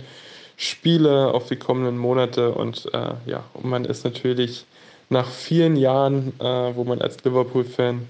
Spiele, 0.58 1.34
auf 1.34 1.48
die 1.48 1.56
kommenden 1.56 1.98
Monate. 1.98 2.52
Und 2.52 2.90
äh, 2.94 3.14
ja, 3.26 3.44
und 3.54 3.66
man 3.66 3.86
ist 3.86 4.04
natürlich 4.04 4.66
nach 5.10 5.30
vielen 5.30 5.76
Jahren, 5.76 6.34
äh, 6.40 6.76
wo 6.76 6.84
man 6.84 7.02
als 7.02 7.24
Liverpool-Fan 7.24 8.08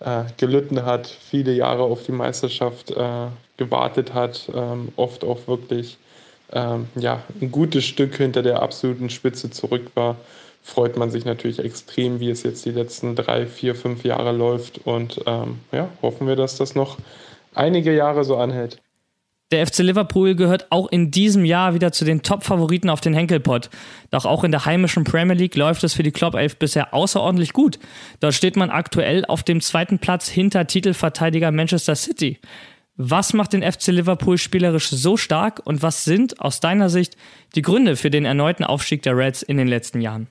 äh, 0.00 0.24
gelitten 0.36 0.84
hat, 0.84 1.06
viele 1.06 1.52
Jahre 1.52 1.82
auf 1.82 2.02
die 2.04 2.12
Meisterschaft 2.12 2.90
äh, 2.90 3.28
gewartet 3.56 4.14
hat, 4.14 4.50
ähm, 4.54 4.88
oft 4.96 5.24
auch 5.24 5.46
wirklich 5.46 5.96
ähm, 6.52 6.86
ja, 6.94 7.22
ein 7.40 7.50
gutes 7.50 7.84
Stück 7.84 8.16
hinter 8.16 8.42
der 8.42 8.62
absoluten 8.62 9.10
Spitze 9.10 9.50
zurück 9.50 9.90
war 9.94 10.16
freut 10.62 10.96
man 10.96 11.10
sich 11.10 11.24
natürlich 11.24 11.58
extrem, 11.58 12.20
wie 12.20 12.30
es 12.30 12.42
jetzt 12.44 12.64
die 12.64 12.70
letzten 12.70 13.16
drei, 13.16 13.46
vier, 13.46 13.74
fünf 13.74 14.04
Jahre 14.04 14.32
läuft. 14.32 14.78
Und 14.86 15.20
ähm, 15.26 15.58
ja, 15.72 15.88
hoffen 16.00 16.26
wir, 16.26 16.36
dass 16.36 16.56
das 16.56 16.74
noch 16.74 16.98
einige 17.54 17.94
Jahre 17.94 18.24
so 18.24 18.36
anhält. 18.36 18.78
Der 19.50 19.66
FC 19.66 19.80
Liverpool 19.80 20.34
gehört 20.34 20.68
auch 20.70 20.90
in 20.90 21.10
diesem 21.10 21.44
Jahr 21.44 21.74
wieder 21.74 21.92
zu 21.92 22.06
den 22.06 22.22
Top-Favoriten 22.22 22.88
auf 22.88 23.02
den 23.02 23.12
Henkelpott. 23.12 23.68
Doch 24.10 24.24
auch 24.24 24.44
in 24.44 24.50
der 24.50 24.64
heimischen 24.64 25.04
Premier 25.04 25.36
League 25.36 25.56
läuft 25.56 25.84
es 25.84 25.92
für 25.92 26.02
die 26.02 26.10
Klopp 26.10 26.34
11 26.34 26.56
bisher 26.56 26.94
außerordentlich 26.94 27.52
gut. 27.52 27.78
Dort 28.20 28.32
steht 28.32 28.56
man 28.56 28.70
aktuell 28.70 29.26
auf 29.26 29.42
dem 29.42 29.60
zweiten 29.60 29.98
Platz 29.98 30.26
hinter 30.28 30.66
Titelverteidiger 30.66 31.50
Manchester 31.50 31.96
City. 31.96 32.38
Was 32.96 33.32
macht 33.32 33.54
den 33.54 33.62
FC 33.62 33.86
Liverpool 33.86 34.36
spielerisch 34.36 34.90
so 34.90 35.16
stark 35.16 35.62
und 35.64 35.82
was 35.82 36.04
sind 36.04 36.40
aus 36.40 36.60
deiner 36.60 36.90
Sicht 36.90 37.16
die 37.54 37.62
Gründe 37.62 37.96
für 37.96 38.10
den 38.10 38.26
erneuten 38.26 38.64
Aufstieg 38.64 39.02
der 39.02 39.16
Reds 39.16 39.42
in 39.42 39.56
den 39.56 39.66
letzten 39.66 40.02
Jahren? 40.02 40.28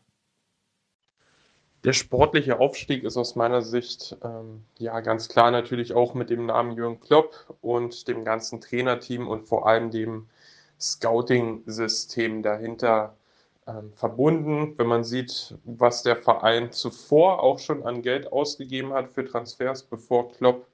Der 1.83 1.93
sportliche 1.93 2.59
Aufstieg 2.59 3.03
ist 3.03 3.17
aus 3.17 3.35
meiner 3.35 3.63
Sicht 3.63 4.15
ähm, 4.23 4.63
ja 4.77 4.99
ganz 4.99 5.27
klar 5.29 5.49
natürlich 5.49 5.93
auch 5.93 6.13
mit 6.13 6.29
dem 6.29 6.45
Namen 6.45 6.73
Jürgen 6.73 6.99
Klopp 6.99 7.55
und 7.61 8.07
dem 8.07 8.23
ganzen 8.23 8.61
Trainerteam 8.61 9.27
und 9.27 9.47
vor 9.47 9.67
allem 9.67 9.89
dem 9.89 10.27
Scouting-System 10.79 12.43
dahinter 12.43 13.15
ähm, 13.65 13.91
verbunden. 13.95 14.77
Wenn 14.77 14.85
man 14.85 15.03
sieht, 15.03 15.55
was 15.63 16.03
der 16.03 16.17
Verein 16.17 16.71
zuvor 16.71 17.41
auch 17.41 17.57
schon 17.57 17.83
an 17.83 18.03
Geld 18.03 18.31
ausgegeben 18.31 18.93
hat 18.93 19.09
für 19.09 19.25
Transfers, 19.25 19.81
bevor 19.81 20.31
Klopp 20.33 20.67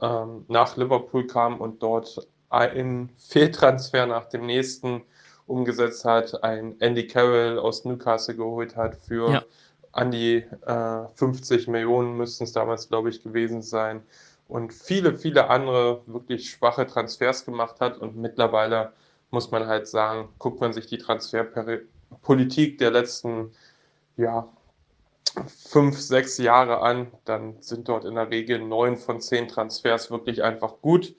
ähm, 0.00 0.44
nach 0.48 0.76
Liverpool 0.76 1.26
kam 1.26 1.60
und 1.60 1.82
dort 1.82 2.26
einen 2.50 3.10
Fehltransfer 3.18 4.06
nach 4.06 4.26
dem 4.26 4.46
nächsten 4.46 5.02
umgesetzt 5.46 6.04
hat, 6.04 6.42
ein 6.42 6.80
Andy 6.80 7.06
Carroll 7.06 7.58
aus 7.58 7.84
Newcastle 7.84 8.34
geholt 8.34 8.76
hat 8.76 8.96
für 8.96 9.30
ja 9.30 9.42
an 9.94 10.10
die 10.10 10.44
äh, 10.66 11.08
50 11.14 11.68
Millionen 11.68 12.16
müssten 12.16 12.44
es 12.44 12.52
damals, 12.52 12.88
glaube 12.88 13.10
ich, 13.10 13.22
gewesen 13.22 13.62
sein. 13.62 14.02
Und 14.48 14.74
viele, 14.74 15.16
viele 15.16 15.48
andere 15.48 16.02
wirklich 16.06 16.50
schwache 16.50 16.86
Transfers 16.86 17.44
gemacht 17.44 17.80
hat. 17.80 17.98
Und 17.98 18.16
mittlerweile 18.16 18.92
muss 19.30 19.50
man 19.50 19.66
halt 19.66 19.86
sagen, 19.86 20.28
guckt 20.38 20.60
man 20.60 20.72
sich 20.72 20.86
die 20.86 20.98
Transferpolitik 20.98 22.78
der 22.78 22.90
letzten 22.90 23.52
ja, 24.16 24.48
fünf, 25.46 26.00
sechs 26.00 26.38
Jahre 26.38 26.80
an, 26.80 27.08
dann 27.24 27.60
sind 27.60 27.88
dort 27.88 28.04
in 28.04 28.14
der 28.14 28.30
Regel 28.30 28.58
neun 28.60 28.96
von 28.96 29.20
zehn 29.20 29.48
Transfers 29.48 30.10
wirklich 30.10 30.42
einfach 30.42 30.80
gut. 30.80 31.14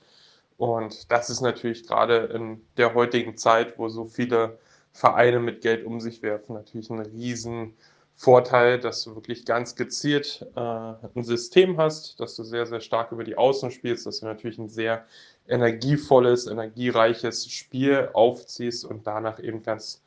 Und 0.57 1.11
das 1.11 1.29
ist 1.29 1.41
natürlich 1.41 1.85
gerade 1.87 2.17
in 2.33 2.61
der 2.77 2.93
heutigen 2.93 3.37
Zeit, 3.37 3.77
wo 3.77 3.89
so 3.89 4.05
viele 4.05 4.57
Vereine 4.93 5.39
mit 5.39 5.61
Geld 5.61 5.85
um 5.85 5.99
sich 5.99 6.21
werfen, 6.21 6.53
natürlich 6.53 6.89
ein 6.89 6.99
riesen 6.99 7.75
Vorteil, 8.15 8.79
dass 8.79 9.03
du 9.03 9.15
wirklich 9.15 9.45
ganz 9.45 9.75
gezielt 9.75 10.45
äh, 10.55 10.59
ein 10.59 11.23
System 11.23 11.77
hast, 11.77 12.17
dass 12.21 12.35
du 12.37 12.43
sehr, 12.43 12.65
sehr 12.65 12.79
stark 12.79 13.11
über 13.11 13.25
die 13.25 13.37
Außen 13.37 13.71
spielst, 13.71 14.05
dass 14.05 14.21
du 14.21 14.25
natürlich 14.25 14.57
ein 14.57 14.69
sehr 14.69 15.05
energievolles, 15.47 16.47
energiereiches 16.47 17.51
Spiel 17.51 18.09
aufziehst 18.13 18.85
und 18.85 19.05
danach 19.05 19.43
eben 19.43 19.63
ganz 19.63 20.01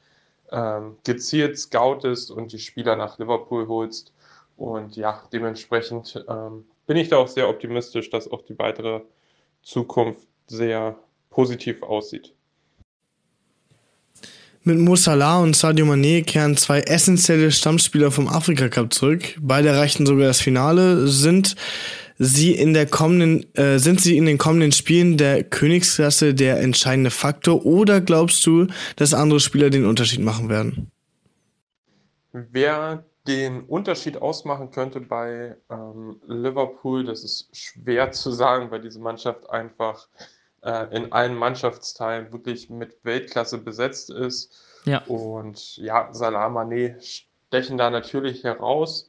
ähm, 0.53 0.97
gezielt 1.05 1.59
scoutest 1.59 2.31
und 2.31 2.53
die 2.53 2.59
Spieler 2.59 2.97
nach 2.97 3.19
Liverpool 3.19 3.69
holst. 3.69 4.13
Und 4.57 4.97
ja, 4.97 5.23
dementsprechend 5.33 6.25
ähm, 6.29 6.65
bin 6.87 6.97
ich 6.97 7.09
da 7.09 7.19
auch 7.19 7.29
sehr 7.29 7.49
optimistisch, 7.49 8.11
dass 8.11 8.31
auch 8.31 8.43
die 8.43 8.59
weitere 8.59 9.01
Zukunft 9.63 10.27
sehr 10.47 10.97
positiv 11.31 11.83
aussieht. 11.83 12.35
Mit 14.65 14.79
Mo 14.79 14.97
Salah 14.97 15.41
und 15.41 15.57
Sadio 15.57 15.87
Mané 15.87 16.25
kehren 16.25 16.57
zwei 16.57 16.81
essentielle 16.81 17.51
Stammspieler 17.51 18.11
vom 18.11 18.29
Afrika 18.29 18.69
Cup 18.69 18.93
zurück. 18.93 19.37
Beide 19.41 19.69
erreichten 19.69 20.05
sogar 20.05 20.27
das 20.27 20.41
Finale. 20.41 21.07
Sind 21.09 21.55
sie 22.19 22.53
in 22.53 22.75
der 22.75 22.87
kommenden, 22.87 23.55
äh, 23.55 23.79
sind 23.79 24.01
sie 24.01 24.17
in 24.17 24.27
den 24.27 24.39
kommenden 24.39 24.73
Spielen 24.73 25.17
der 25.17 25.45
Königsklasse 25.45 26.35
der 26.35 26.61
entscheidende 26.61 27.11
Faktor 27.11 27.65
oder 27.65 28.01
glaubst 28.01 28.45
du, 28.47 28.67
dass 28.97 29.15
andere 29.15 29.41
Spieler 29.41 29.71
den 29.71 29.87
Unterschied 29.87 30.21
machen 30.21 30.49
werden? 30.49 30.91
Wer 32.33 33.05
den 33.27 33.63
Unterschied 33.63 34.17
ausmachen 34.21 34.71
könnte 34.71 35.01
bei 35.01 35.57
ähm, 35.71 36.21
Liverpool, 36.27 37.05
das 37.05 37.25
ist 37.25 37.55
schwer 37.55 38.11
zu 38.11 38.31
sagen, 38.33 38.71
weil 38.71 38.81
diese 38.81 39.01
Mannschaft 39.01 39.49
einfach 39.51 40.09
äh, 40.63 40.97
in 40.97 41.13
allen 41.13 41.35
Mannschaftsteilen 41.35 42.33
wirklich 42.33 42.71
mit 42.71 42.97
Weltklasse 43.05 43.59
besetzt 43.59 44.11
ist. 44.11 44.53
Ja. 44.85 45.03
Und 45.07 45.77
ja, 45.77 46.09
Salah 46.13 46.49
Mané 46.49 46.97
stechen 47.01 47.77
da 47.77 47.91
natürlich 47.91 48.45
heraus. 48.45 49.08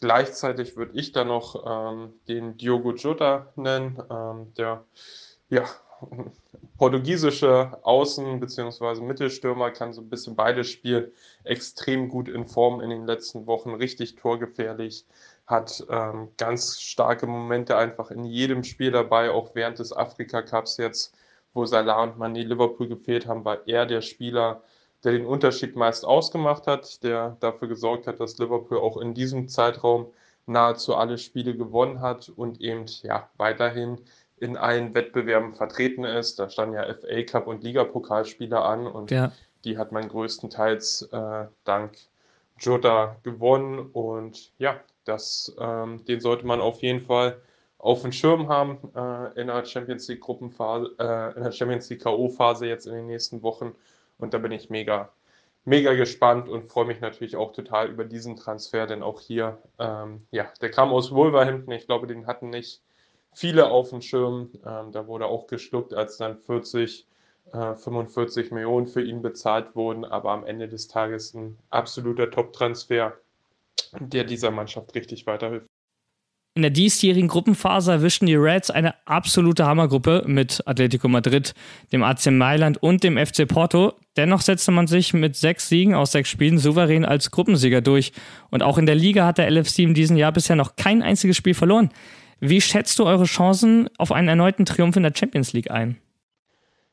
Gleichzeitig 0.00 0.76
würde 0.76 0.98
ich 0.98 1.12
da 1.12 1.24
noch 1.24 1.64
ähm, 1.66 2.14
den 2.28 2.56
Diogo 2.56 2.92
Jota 2.92 3.52
nennen, 3.56 4.00
ähm, 4.10 4.54
der 4.54 4.84
ja, 5.50 5.64
portugiesische 6.78 7.78
Außen- 7.82 8.38
bzw. 8.38 9.00
Mittelstürmer 9.02 9.70
kann 9.72 9.92
so 9.92 10.00
ein 10.00 10.08
bisschen 10.08 10.36
beides 10.36 10.68
spielen. 10.70 11.10
Extrem 11.44 12.08
gut 12.08 12.28
in 12.28 12.46
Form 12.46 12.80
in 12.80 12.90
den 12.90 13.06
letzten 13.06 13.46
Wochen, 13.46 13.74
richtig 13.74 14.14
torgefährlich. 14.16 15.04
hat 15.46 15.84
ähm, 15.90 16.28
ganz 16.36 16.80
starke 16.80 17.26
Momente 17.26 17.76
einfach 17.76 18.10
in 18.10 18.24
jedem 18.24 18.64
Spiel 18.64 18.90
dabei, 18.92 19.30
auch 19.30 19.54
während 19.54 19.78
des 19.78 19.92
Afrika 19.96 20.42
Cups 20.42 20.76
jetzt, 20.76 21.14
wo 21.54 21.64
Salah 21.64 22.02
und 22.02 22.18
Mané 22.18 22.44
Liverpool 22.44 22.86
gefehlt 22.88 23.26
haben, 23.26 23.44
war 23.44 23.66
er 23.66 23.86
der 23.86 24.02
Spieler, 24.02 24.62
der 25.04 25.12
den 25.12 25.26
Unterschied 25.26 25.76
meist 25.76 26.04
ausgemacht 26.04 26.66
hat, 26.66 27.02
der 27.02 27.36
dafür 27.40 27.68
gesorgt 27.68 28.06
hat, 28.06 28.20
dass 28.20 28.38
Liverpool 28.38 28.78
auch 28.78 28.96
in 28.96 29.14
diesem 29.14 29.48
Zeitraum 29.48 30.06
nahezu 30.46 30.96
alle 30.96 31.18
Spiele 31.18 31.56
gewonnen 31.56 32.00
hat 32.00 32.28
und 32.28 32.60
eben 32.60 32.86
ja 33.02 33.28
weiterhin 33.36 34.00
in 34.38 34.56
allen 34.56 34.94
Wettbewerben 34.94 35.54
vertreten 35.54 36.04
ist. 36.04 36.38
Da 36.38 36.48
standen 36.48 36.74
ja 36.74 36.84
FA 36.94 37.22
Cup 37.22 37.46
und 37.46 37.62
Ligapokalspiele 37.62 38.60
an 38.60 38.86
und 38.86 39.10
ja. 39.10 39.32
die 39.64 39.78
hat 39.78 39.92
man 39.92 40.08
größtenteils 40.08 41.02
äh, 41.12 41.46
dank 41.64 41.98
Jota 42.58 43.16
gewonnen 43.22 43.90
und 43.92 44.52
ja, 44.58 44.80
das, 45.04 45.54
ähm, 45.58 46.04
den 46.06 46.20
sollte 46.20 46.46
man 46.46 46.60
auf 46.60 46.82
jeden 46.82 47.00
Fall 47.00 47.40
auf 47.78 48.02
dem 48.02 48.12
Schirm 48.12 48.48
haben 48.48 48.78
äh, 48.94 49.40
in 49.40 49.46
der 49.46 49.64
Champions 49.64 50.08
League 50.08 50.20
Gruppenphase, 50.20 50.94
äh, 50.98 51.36
in 51.36 51.44
der 51.44 51.52
Champions 51.52 51.88
League 51.88 52.02
K.O. 52.02 52.28
Phase 52.28 52.66
jetzt 52.66 52.86
in 52.86 52.94
den 52.94 53.06
nächsten 53.06 53.42
Wochen 53.42 53.74
und 54.18 54.34
da 54.34 54.38
bin 54.38 54.52
ich 54.52 54.70
mega, 54.70 55.12
mega 55.64 55.94
gespannt 55.94 56.48
und 56.48 56.70
freue 56.70 56.86
mich 56.86 57.00
natürlich 57.00 57.36
auch 57.36 57.52
total 57.52 57.88
über 57.88 58.04
diesen 58.04 58.36
Transfer, 58.36 58.86
denn 58.86 59.02
auch 59.02 59.20
hier, 59.20 59.58
ähm, 59.78 60.26
ja, 60.30 60.52
der 60.60 60.70
kam 60.70 60.90
aus 60.90 61.12
Wolverhampton. 61.12 61.72
Ich 61.72 61.86
glaube, 61.86 62.06
den 62.06 62.26
hatten 62.26 62.50
nicht 62.50 62.82
viele 63.32 63.70
auf 63.70 63.90
dem 63.90 64.02
Schirm. 64.02 64.50
Ähm, 64.66 64.92
da 64.92 65.06
wurde 65.06 65.26
auch 65.26 65.46
geschluckt, 65.46 65.94
als 65.94 66.16
dann 66.16 66.38
40, 66.38 67.06
äh, 67.52 67.74
45 67.74 68.50
Millionen 68.50 68.88
für 68.88 69.02
ihn 69.02 69.22
bezahlt 69.22 69.76
wurden, 69.76 70.04
aber 70.04 70.32
am 70.32 70.44
Ende 70.44 70.68
des 70.68 70.88
Tages 70.88 71.34
ein 71.34 71.58
absoluter 71.70 72.30
Top-Transfer, 72.30 73.16
der 74.00 74.24
dieser 74.24 74.50
Mannschaft 74.50 74.94
richtig 74.94 75.26
weiterhilft. 75.26 75.67
In 76.58 76.62
der 76.62 76.72
diesjährigen 76.72 77.28
Gruppenphase 77.28 77.92
erwischten 77.92 78.26
die 78.26 78.34
Reds 78.34 78.68
eine 78.68 78.92
absolute 79.06 79.64
Hammergruppe 79.64 80.24
mit 80.26 80.60
Atletico 80.66 81.06
Madrid, 81.06 81.54
dem 81.92 82.02
AC 82.02 82.32
Mailand 82.32 82.82
und 82.82 83.04
dem 83.04 83.16
FC 83.16 83.46
Porto. 83.46 83.92
Dennoch 84.16 84.40
setzte 84.40 84.72
man 84.72 84.88
sich 84.88 85.14
mit 85.14 85.36
sechs 85.36 85.68
Siegen 85.68 85.94
aus 85.94 86.10
sechs 86.10 86.28
Spielen 86.28 86.58
souverän 86.58 87.04
als 87.04 87.30
Gruppensieger 87.30 87.80
durch. 87.80 88.10
Und 88.50 88.64
auch 88.64 88.76
in 88.76 88.86
der 88.86 88.96
Liga 88.96 89.24
hat 89.24 89.38
der 89.38 89.48
LFC 89.48 89.78
in 89.78 89.94
diesem 89.94 90.16
Jahr 90.16 90.32
bisher 90.32 90.56
noch 90.56 90.74
kein 90.74 91.00
einziges 91.00 91.36
Spiel 91.36 91.54
verloren. 91.54 91.90
Wie 92.40 92.60
schätzt 92.60 92.98
du 92.98 93.04
eure 93.04 93.26
Chancen 93.26 93.88
auf 93.96 94.10
einen 94.10 94.26
erneuten 94.26 94.64
Triumph 94.64 94.96
in 94.96 95.04
der 95.04 95.14
Champions 95.14 95.52
League 95.52 95.70
ein? 95.70 95.98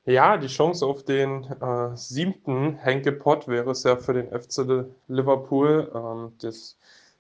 Ja, 0.05 0.37
die 0.37 0.45
Chance 0.45 0.85
auf 0.85 1.03
den 1.05 1.43
äh, 1.43 1.97
siebten 1.97 2.75
Henke 2.75 3.11
Pott 3.11 3.47
wäre 3.47 3.71
es 3.71 3.81
ja 3.81 3.95
für 3.95 4.13
den 4.13 4.27
FC 4.27 4.85
Liverpool. 5.07 5.91
Ähm, 5.95 6.33
das 6.39 6.77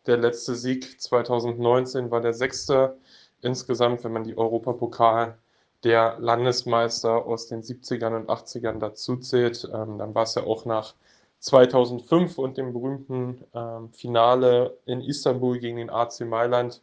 der 0.07 0.17
letzte 0.17 0.55
Sieg 0.55 1.01
2019 1.01 2.11
war 2.11 2.21
der 2.21 2.33
sechste 2.33 2.97
insgesamt, 3.41 4.03
wenn 4.03 4.13
man 4.13 4.23
die 4.23 4.37
Europapokal 4.37 5.37
der 5.83 6.17
Landesmeister 6.19 7.25
aus 7.25 7.47
den 7.47 7.61
70ern 7.61 8.15
und 8.15 8.29
80ern 8.29 8.79
dazu 8.79 9.17
zählt. 9.17 9.69
Ähm, 9.71 9.97
dann 9.97 10.15
war 10.15 10.23
es 10.23 10.35
ja 10.35 10.43
auch 10.43 10.65
nach 10.65 10.95
2005 11.39 12.39
und 12.39 12.57
dem 12.57 12.73
berühmten 12.73 13.43
ähm, 13.53 13.91
Finale 13.91 14.77
in 14.85 15.01
Istanbul 15.01 15.59
gegen 15.59 15.77
den 15.77 15.91
AC 15.91 16.21
Mailand 16.21 16.81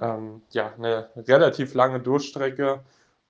ähm, 0.00 0.42
ja, 0.50 0.72
eine 0.76 1.08
relativ 1.16 1.74
lange 1.74 2.00
Durchstrecke. 2.00 2.80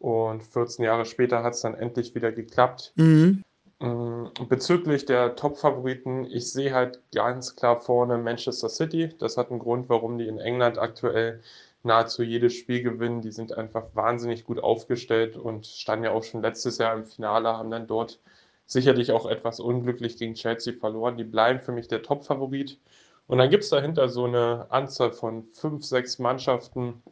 Und 0.01 0.43
14 0.43 0.85
Jahre 0.85 1.07
später 1.07 1.43
hat 1.43 1.55
es 1.55 1.61
dann 1.61 1.75
endlich 1.75 2.15
wieder 2.15 2.33
geklappt. 2.33 2.93
Mhm. 2.97 3.43
Mm, 3.85 4.29
bezüglich 4.49 5.05
der 5.05 5.37
Top-Favoriten, 5.37 6.25
ich 6.25 6.51
sehe 6.51 6.73
halt 6.73 7.01
ganz 7.13 7.55
klar 7.55 7.81
vorne 7.81 8.17
Manchester 8.19 8.69
City. 8.71 9.11
Das 9.19 9.37
hat 9.37 9.51
einen 9.51 9.59
Grund, 9.61 9.89
warum 9.91 10.17
die 10.17 10.27
in 10.27 10.39
England 10.39 10.79
aktuell 10.79 11.43
nahezu 11.83 12.23
jedes 12.23 12.55
Spiel 12.55 12.83
gewinnen. 12.83 13.21
Die 13.21 13.31
sind 13.33 13.53
einfach 13.53 13.85
wahnsinnig 13.95 14.45
gut 14.45 14.59
aufgestellt 14.63 15.37
und 15.37 15.67
standen 15.67 16.07
ja 16.07 16.13
auch 16.13 16.25
schon 16.25 16.41
letztes 16.43 16.79
Jahr 16.79 16.95
im 16.95 17.05
Finale, 17.05 17.59
haben 17.59 17.71
dann 17.71 17.87
dort 17.87 18.21
sicherlich 18.67 19.13
auch 19.13 19.27
etwas 19.27 19.61
unglücklich 19.61 20.17
gegen 20.17 20.33
Chelsea 20.35 20.73
verloren. 20.73 21.19
Die 21.19 21.25
bleiben 21.25 21.61
für 21.61 21.73
mich 21.73 21.87
der 21.89 22.03
Top-Favorit. 22.03 22.79
Und 23.27 23.37
dann 23.39 23.51
gibt 23.51 23.65
es 23.65 23.71
dahinter 23.71 24.09
so 24.09 24.25
eine 24.25 24.67
Anzahl 24.71 25.13
von 25.13 25.45
fünf, 25.53 25.85
sechs 25.85 26.19
Mannschaften, 26.19 27.03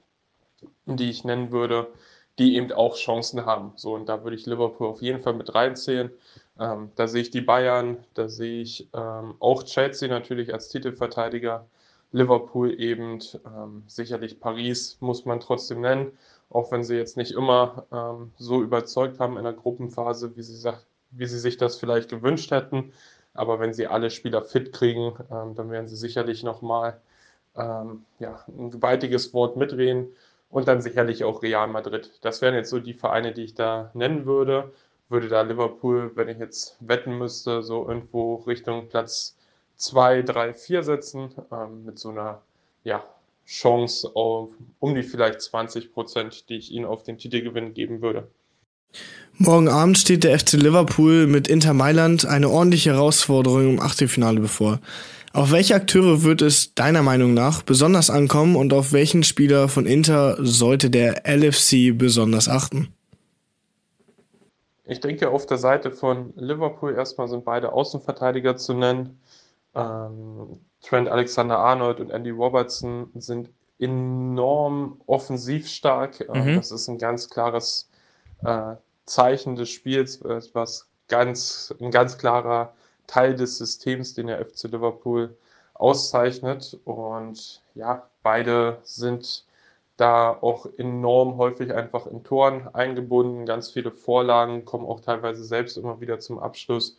die 0.86 1.10
ich 1.10 1.24
nennen 1.24 1.50
würde, 1.52 1.88
die 2.38 2.56
eben 2.56 2.72
auch 2.72 2.96
Chancen 2.96 3.44
haben. 3.46 3.72
So, 3.76 3.94
und 3.94 4.08
da 4.08 4.24
würde 4.24 4.36
ich 4.36 4.46
Liverpool 4.46 4.88
auf 4.88 5.02
jeden 5.02 5.20
Fall 5.22 5.34
mit 5.34 5.54
reinzählen. 5.54 6.10
Ähm, 6.58 6.90
da 6.96 7.08
sehe 7.08 7.22
ich 7.22 7.30
die 7.30 7.40
Bayern, 7.40 8.04
da 8.14 8.28
sehe 8.28 8.60
ich 8.62 8.88
ähm, 8.92 9.34
auch 9.40 9.62
Chelsea 9.64 10.08
natürlich 10.08 10.52
als 10.52 10.68
Titelverteidiger, 10.68 11.66
Liverpool 12.12 12.78
eben, 12.78 13.20
ähm, 13.46 13.84
sicherlich 13.86 14.38
Paris 14.38 14.98
muss 15.00 15.24
man 15.24 15.40
trotzdem 15.40 15.80
nennen, 15.80 16.12
auch 16.50 16.70
wenn 16.70 16.84
sie 16.84 16.96
jetzt 16.96 17.16
nicht 17.16 17.32
immer 17.32 17.86
ähm, 17.90 18.32
so 18.36 18.62
überzeugt 18.62 19.18
haben 19.18 19.38
in 19.38 19.44
der 19.44 19.54
Gruppenphase, 19.54 20.36
wie 20.36 20.42
sie, 20.42 20.72
wie 21.10 21.26
sie 21.26 21.38
sich 21.38 21.56
das 21.56 21.76
vielleicht 21.78 22.10
gewünscht 22.10 22.50
hätten. 22.50 22.92
Aber 23.34 23.60
wenn 23.60 23.72
sie 23.72 23.86
alle 23.86 24.10
Spieler 24.10 24.42
fit 24.42 24.72
kriegen, 24.72 25.14
ähm, 25.30 25.54
dann 25.54 25.70
werden 25.70 25.88
sie 25.88 25.96
sicherlich 25.96 26.42
nochmal 26.42 27.00
ähm, 27.56 28.04
ja, 28.18 28.44
ein 28.48 28.70
gewaltiges 28.70 29.32
Wort 29.32 29.56
mitreden 29.56 30.08
und 30.50 30.68
dann 30.68 30.82
sicherlich 30.82 31.24
auch 31.24 31.42
Real 31.42 31.68
Madrid. 31.68 32.10
Das 32.20 32.42
wären 32.42 32.54
jetzt 32.54 32.70
so 32.70 32.78
die 32.78 32.94
Vereine, 32.94 33.32
die 33.32 33.44
ich 33.44 33.54
da 33.54 33.90
nennen 33.94 34.26
würde 34.26 34.70
würde 35.12 35.28
da 35.28 35.42
Liverpool, 35.42 36.10
wenn 36.16 36.28
ich 36.28 36.38
jetzt 36.38 36.76
wetten 36.80 37.16
müsste, 37.16 37.62
so 37.62 37.86
irgendwo 37.86 38.36
Richtung 38.36 38.88
Platz 38.88 39.36
2, 39.76 40.22
3, 40.22 40.54
4 40.54 40.82
setzen, 40.82 41.30
ähm, 41.52 41.84
mit 41.84 41.98
so 41.98 42.08
einer 42.08 42.42
ja, 42.82 43.04
Chance 43.46 44.10
auf 44.14 44.48
um 44.80 44.94
die 44.94 45.02
vielleicht 45.02 45.40
20 45.40 45.92
Prozent, 45.92 46.48
die 46.48 46.56
ich 46.56 46.72
ihnen 46.72 46.86
auf 46.86 47.02
den 47.02 47.18
Titelgewinn 47.18 47.74
geben 47.74 48.02
würde. 48.02 48.28
Morgen 49.38 49.68
Abend 49.68 49.98
steht 49.98 50.24
der 50.24 50.38
FC 50.38 50.52
Liverpool 50.52 51.26
mit 51.26 51.48
Inter 51.48 51.72
Mailand 51.72 52.26
eine 52.26 52.50
ordentliche 52.50 52.92
Herausforderung 52.92 53.74
im 53.74 53.80
Achtelfinale 53.80 54.40
bevor. 54.40 54.80
Auf 55.32 55.50
welche 55.50 55.74
Akteure 55.74 56.22
wird 56.22 56.42
es 56.42 56.74
deiner 56.74 57.02
Meinung 57.02 57.32
nach 57.32 57.62
besonders 57.62 58.10
ankommen 58.10 58.54
und 58.54 58.74
auf 58.74 58.92
welchen 58.92 59.22
Spieler 59.22 59.68
von 59.68 59.86
Inter 59.86 60.36
sollte 60.40 60.90
der 60.90 61.22
LFC 61.26 61.96
besonders 61.96 62.48
achten? 62.48 62.88
Ich 64.84 65.00
denke, 65.00 65.30
auf 65.30 65.46
der 65.46 65.58
Seite 65.58 65.90
von 65.90 66.32
Liverpool 66.36 66.94
erstmal 66.94 67.28
sind 67.28 67.44
beide 67.44 67.72
Außenverteidiger 67.72 68.56
zu 68.56 68.74
nennen. 68.74 69.20
Ähm, 69.74 70.60
Trent 70.82 71.08
Alexander-Arnold 71.08 72.00
und 72.00 72.10
Andy 72.10 72.30
Robertson 72.30 73.10
sind 73.14 73.50
enorm 73.78 75.00
offensiv 75.06 75.68
stark. 75.68 76.20
Ähm, 76.32 76.52
mhm. 76.52 76.56
Das 76.56 76.72
ist 76.72 76.88
ein 76.88 76.98
ganz 76.98 77.30
klares 77.30 77.88
äh, 78.44 78.74
Zeichen 79.06 79.56
des 79.56 79.70
Spiels, 79.70 80.22
was 80.52 80.88
ganz, 81.08 81.74
ein 81.80 81.90
ganz 81.90 82.18
klarer 82.18 82.72
Teil 83.06 83.34
des 83.34 83.58
Systems, 83.58 84.14
den 84.14 84.28
der 84.28 84.44
FC 84.44 84.64
Liverpool 84.64 85.36
auszeichnet. 85.74 86.78
Und 86.84 87.62
ja, 87.74 88.08
beide 88.22 88.78
sind 88.82 89.44
da 89.96 90.30
auch 90.30 90.66
enorm 90.78 91.36
häufig 91.36 91.72
einfach 91.74 92.06
in 92.06 92.24
Toren 92.24 92.68
eingebunden. 92.74 93.46
Ganz 93.46 93.70
viele 93.70 93.90
Vorlagen 93.90 94.64
kommen 94.64 94.86
auch 94.86 95.00
teilweise 95.00 95.44
selbst 95.44 95.76
immer 95.76 96.00
wieder 96.00 96.18
zum 96.18 96.38
Abschluss. 96.38 96.98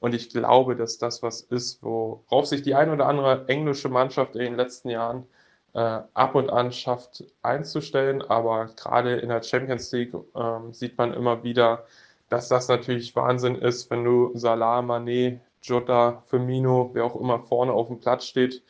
Und 0.00 0.14
ich 0.14 0.30
glaube, 0.30 0.76
dass 0.76 0.98
das 0.98 1.22
was 1.22 1.40
ist, 1.40 1.82
worauf 1.82 2.46
sich 2.46 2.62
die 2.62 2.74
ein 2.74 2.90
oder 2.90 3.06
andere 3.06 3.48
englische 3.48 3.88
Mannschaft 3.88 4.34
in 4.36 4.42
den 4.42 4.56
letzten 4.56 4.90
Jahren 4.90 5.26
äh, 5.72 5.78
ab 6.12 6.34
und 6.34 6.50
an 6.50 6.72
schafft 6.72 7.24
einzustellen. 7.42 8.22
Aber 8.22 8.66
gerade 8.76 9.16
in 9.16 9.30
der 9.30 9.42
Champions 9.42 9.90
League 9.92 10.14
äh, 10.14 10.72
sieht 10.72 10.98
man 10.98 11.14
immer 11.14 11.42
wieder, 11.42 11.86
dass 12.28 12.48
das 12.48 12.68
natürlich 12.68 13.16
Wahnsinn 13.16 13.56
ist, 13.56 13.90
wenn 13.90 14.04
du 14.04 14.30
Salah, 14.34 14.80
Mané, 14.80 15.40
Jota, 15.62 16.22
Firmino, 16.26 16.90
wer 16.92 17.04
auch 17.04 17.18
immer 17.18 17.40
vorne 17.40 17.72
auf 17.72 17.88
dem 17.88 17.98
Platz 17.98 18.26
steht, 18.26 18.62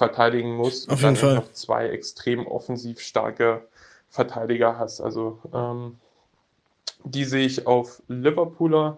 verteidigen 0.00 0.56
musst 0.56 0.88
Auf 0.88 1.04
und 1.04 1.22
dann 1.22 1.34
noch 1.34 1.52
zwei 1.52 1.90
extrem 1.90 2.46
offensiv 2.46 3.00
starke 3.00 3.68
Verteidiger 4.08 4.78
hast. 4.78 5.02
Also 5.02 5.38
ähm, 5.52 5.98
die 7.04 7.24
sehe 7.24 7.44
ich 7.44 7.66
auf 7.66 8.02
Liverpooler 8.08 8.96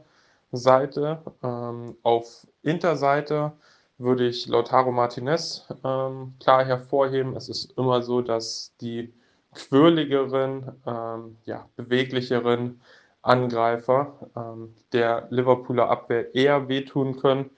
Seite. 0.53 1.18
Ähm, 1.42 1.96
auf 2.05 2.46
Inter-Seite 2.62 3.50
würde 3.98 4.28
ich 4.28 4.46
Lautaro 4.46 4.92
Martinez 4.92 5.66
ähm, 5.82 6.34
klar 6.38 6.64
hervorheben. 6.64 7.34
Es 7.34 7.48
ist 7.48 7.76
immer 7.76 8.03
so, 8.03 8.22
dass 8.22 8.72
die 8.80 9.12
quirligeren, 9.55 10.70
ähm, 10.86 11.36
ja, 11.46 11.68
beweglicheren 11.74 12.80
Angreifer 13.22 14.12
ähm, 14.36 14.72
der 14.92 15.26
Liverpooler 15.30 15.90
Abwehr 15.90 16.32
eher 16.32 16.68
wehtun 16.68 17.16
können 17.16 17.50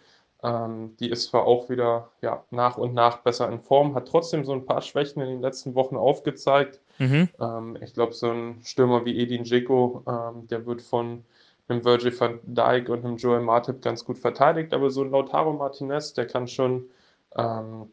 ähm, 0.44 0.94
die 1.00 1.10
ist 1.10 1.30
zwar 1.30 1.46
auch 1.46 1.70
wieder 1.70 2.10
ja, 2.20 2.44
nach 2.50 2.76
und 2.76 2.92
nach 2.92 3.18
besser 3.18 3.48
in 3.50 3.60
Form, 3.60 3.94
hat 3.94 4.06
trotzdem 4.08 4.44
so 4.44 4.52
ein 4.52 4.66
paar 4.66 4.82
Schwächen 4.82 5.22
in 5.22 5.28
den 5.28 5.40
letzten 5.40 5.74
Wochen 5.74 5.96
aufgezeigt. 5.96 6.80
Mhm. 6.98 7.30
Ähm, 7.40 7.78
ich 7.82 7.94
glaube, 7.94 8.12
so 8.12 8.30
ein 8.30 8.60
Stürmer 8.62 9.04
wie 9.06 9.18
Edin 9.18 9.44
Dzeko, 9.44 10.04
ähm, 10.06 10.46
der 10.46 10.66
wird 10.66 10.82
von 10.82 11.24
einem 11.66 11.84
Virgil 11.84 12.18
van 12.18 12.40
Dijk 12.42 12.90
und 12.90 13.04
einem 13.04 13.16
Joel 13.16 13.40
Martip 13.40 13.80
ganz 13.80 14.04
gut 14.04 14.18
verteidigt, 14.18 14.74
aber 14.74 14.90
so 14.90 15.02
ein 15.02 15.10
Lautaro 15.10 15.54
Martinez, 15.54 16.12
der 16.12 16.26
kann 16.26 16.46
schon 16.46 16.90
ähm, 17.36 17.90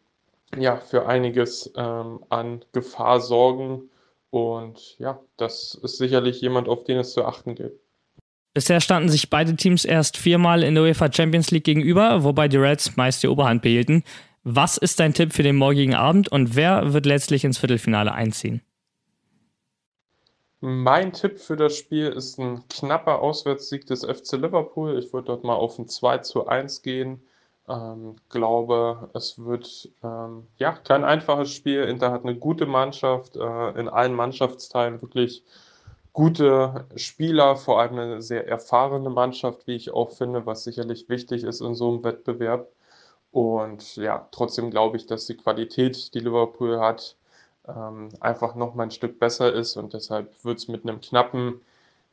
ja, 0.57 0.75
für 0.75 1.07
einiges 1.07 1.71
ähm, 1.77 2.19
an 2.29 2.65
Gefahr 2.73 3.21
sorgen. 3.21 3.89
Und 4.29 4.97
ja, 4.99 5.19
das 5.37 5.75
ist 5.75 5.97
sicherlich 5.97 6.41
jemand, 6.41 6.67
auf 6.67 6.83
den 6.83 6.97
es 6.97 7.13
zu 7.13 7.25
achten 7.25 7.55
gilt. 7.55 7.79
Bisher 8.53 8.81
standen 8.81 9.09
sich 9.09 9.29
beide 9.29 9.55
Teams 9.55 9.85
erst 9.85 10.17
viermal 10.17 10.63
in 10.63 10.75
der 10.75 10.83
UEFA 10.83 11.11
Champions 11.11 11.51
League 11.51 11.63
gegenüber, 11.63 12.23
wobei 12.23 12.49
die 12.49 12.57
Reds 12.57 12.97
meist 12.97 13.23
die 13.23 13.29
Oberhand 13.29 13.61
behielten. 13.61 14.03
Was 14.43 14.77
ist 14.77 14.99
dein 14.99 15.13
Tipp 15.13 15.33
für 15.33 15.43
den 15.43 15.55
morgigen 15.55 15.95
Abend 15.95 16.29
und 16.29 16.55
wer 16.55 16.93
wird 16.93 17.05
letztlich 17.05 17.45
ins 17.45 17.59
Viertelfinale 17.59 18.11
einziehen? 18.11 18.61
Mein 20.59 21.13
Tipp 21.13 21.39
für 21.39 21.55
das 21.55 21.75
Spiel 21.77 22.07
ist 22.07 22.39
ein 22.39 22.67
knapper 22.67 23.19
Auswärtssieg 23.19 23.87
des 23.87 24.03
FC 24.03 24.33
Liverpool. 24.33 24.99
Ich 24.99 25.13
würde 25.13 25.27
dort 25.27 25.43
mal 25.43 25.55
auf 25.55 25.79
ein 25.79 25.87
2 25.87 26.19
zu 26.19 26.47
1 26.47 26.81
gehen. 26.81 27.21
Ähm, 27.67 28.15
glaube, 28.29 29.09
es 29.13 29.43
wird 29.43 29.89
ähm, 30.03 30.47
ja 30.57 30.73
kein 30.73 31.03
einfaches 31.03 31.51
Spiel. 31.51 31.83
Inter 31.83 32.11
hat 32.11 32.23
eine 32.23 32.35
gute 32.35 32.65
Mannschaft, 32.65 33.37
äh, 33.37 33.79
in 33.79 33.87
allen 33.87 34.13
Mannschaftsteilen 34.13 35.01
wirklich 35.01 35.43
gute 36.13 36.85
Spieler, 36.95 37.55
vor 37.55 37.79
allem 37.79 37.97
eine 37.97 38.21
sehr 38.21 38.47
erfahrene 38.47 39.09
Mannschaft, 39.09 39.67
wie 39.67 39.75
ich 39.75 39.91
auch 39.93 40.11
finde, 40.11 40.45
was 40.45 40.63
sicherlich 40.63 41.09
wichtig 41.09 41.43
ist 41.43 41.61
in 41.61 41.75
so 41.75 41.89
einem 41.89 42.03
Wettbewerb. 42.03 42.67
Und 43.31 43.95
ja, 43.95 44.27
trotzdem 44.31 44.71
glaube 44.71 44.97
ich, 44.97 45.05
dass 45.07 45.25
die 45.25 45.37
Qualität, 45.37 46.13
die 46.13 46.19
Liverpool 46.19 46.79
hat, 46.79 47.15
ähm, 47.67 48.09
einfach 48.19 48.55
noch 48.55 48.75
mal 48.75 48.83
ein 48.83 48.91
Stück 48.91 49.19
besser 49.19 49.53
ist 49.53 49.77
und 49.77 49.93
deshalb 49.93 50.43
wird 50.43 50.57
es 50.57 50.67
mit 50.67 50.83
einem 50.83 50.99
knappen 50.99 51.61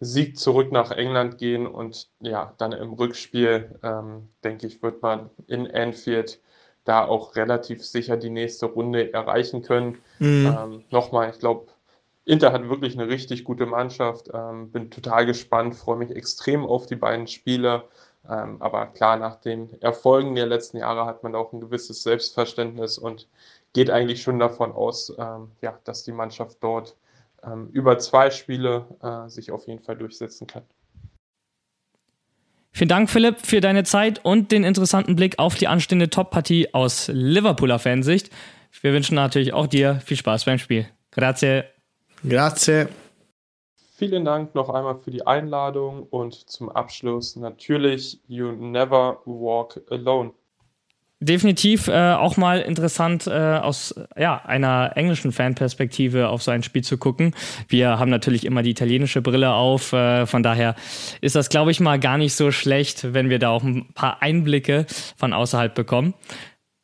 Sieg 0.01 0.39
zurück 0.39 0.71
nach 0.71 0.93
England 0.93 1.39
gehen 1.39 1.67
und 1.67 2.09
ja, 2.21 2.55
dann 2.59 2.73
im 2.73 2.93
Rückspiel, 2.93 3.79
ähm, 3.83 4.29
denke 4.45 4.67
ich, 4.69 4.83
wird 4.83 5.03
man 5.03 5.31
in 5.49 5.69
Anfield 5.69 6.41
da 6.85 7.05
auch 7.05 7.35
relativ 7.37 7.85
sicher 7.85 8.17
die 8.17 8.31
nächste 8.31 8.67
Runde 8.67 9.13
erreichen 9.13 9.63
können. 9.63 9.99
Mhm. 10.21 10.57
Ähm, 10.57 10.85
Nochmal, 10.91 11.31
ich 11.31 11.39
glaube, 11.41 11.67
Inter 12.29 12.53
hat 12.53 12.69
wirklich 12.69 12.99
eine 12.99 13.09
richtig 13.09 13.45
gute 13.45 13.65
Mannschaft. 13.65 14.29
Ähm, 14.35 14.71
bin 14.71 14.91
total 14.91 15.25
gespannt, 15.25 15.75
freue 15.75 15.97
mich 15.97 16.11
extrem 16.11 16.67
auf 16.67 16.85
die 16.85 16.97
beiden 16.97 17.27
Spiele. 17.27 17.85
Ähm, 18.29 18.61
aber 18.61 18.89
klar, 18.89 19.17
nach 19.17 19.37
den 19.37 19.81
Erfolgen 19.81 20.35
der 20.35 20.45
letzten 20.45 20.77
Jahre 20.77 21.07
hat 21.07 21.23
man 21.23 21.35
auch 21.35 21.55
ein 21.55 21.61
gewisses 21.61 22.03
Selbstverständnis 22.03 22.99
und 22.99 23.29
geht 23.73 23.91
eigentlich 23.91 24.21
schon 24.21 24.39
davon 24.39 24.73
aus, 24.73 25.11
ähm, 25.19 25.53
ja, 25.63 25.79
dass 25.85 26.05
die 26.05 26.13
Mannschaft 26.13 26.59
dort 26.61 26.97
ähm, 27.43 27.71
über 27.73 27.99
zwei 27.99 28.31
Spiele 28.31 28.85
äh, 29.03 29.31
sich 29.31 29.51
auf 29.51 29.67
jeden 29.67 29.83
Fall 29.83 29.97
durchsetzen 29.97 30.47
kann. 30.47 30.65
Vielen 32.73 32.89
Dank, 32.89 33.09
Philipp, 33.09 33.39
für 33.41 33.63
deine 33.63 33.85
Zeit 33.85 34.23
und 34.23 34.53
den 34.53 34.65
interessanten 34.65 35.17
Blick 35.17 35.39
auf 35.39 35.55
die 35.55 35.67
anstehende 35.67 36.11
Top-Partie 36.11 36.75
aus 36.75 37.09
Liverpooler 37.09 37.79
Fansicht. 37.79 38.29
Wir 38.83 38.93
wünschen 38.93 39.15
natürlich 39.15 39.55
auch 39.55 39.67
dir 39.67 40.01
viel 40.05 40.19
Spaß 40.19 40.45
beim 40.45 40.59
Spiel. 40.59 40.87
Grazie. 41.11 41.78
Grazie. 42.27 42.89
Vielen 43.97 44.25
Dank 44.25 44.55
noch 44.55 44.69
einmal 44.69 44.97
für 44.99 45.11
die 45.11 45.27
Einladung 45.27 46.05
und 46.05 46.35
zum 46.49 46.69
Abschluss 46.69 47.35
natürlich 47.35 48.21
You 48.29 48.53
Never 48.53 49.21
Walk 49.25 49.81
Alone. 49.91 50.33
Definitiv 51.21 51.89
äh, 51.89 52.13
auch 52.13 52.37
mal 52.37 52.61
interessant 52.61 53.27
äh, 53.27 53.33
aus 53.33 53.93
ja, 54.17 54.41
einer 54.45 54.93
englischen 54.95 55.33
Fanperspektive 55.33 56.29
auf 56.29 56.45
so 56.45 56.53
ein 56.53 56.63
Spiel 56.63 56.85
zu 56.85 56.97
gucken. 56.97 57.35
Wir 57.67 57.99
haben 57.99 58.09
natürlich 58.09 58.47
immer 58.47 58.63
die 58.63 58.71
italienische 58.71 59.21
Brille 59.21 59.53
auf, 59.53 59.93
äh, 59.93 60.27
von 60.27 60.45
daher 60.45 60.77
ist 61.21 61.35
das, 61.35 61.49
glaube 61.49 61.73
ich, 61.73 61.81
mal 61.81 61.99
gar 61.99 62.19
nicht 62.19 62.37
so 62.37 62.53
schlecht, 62.53 63.15
wenn 63.15 63.31
wir 63.31 63.41
da 63.41 63.49
auch 63.49 63.65
ein 63.65 63.93
paar 63.95 64.23
Einblicke 64.23 64.87
von 65.17 65.33
außerhalb 65.33 65.75
bekommen. 65.75 66.15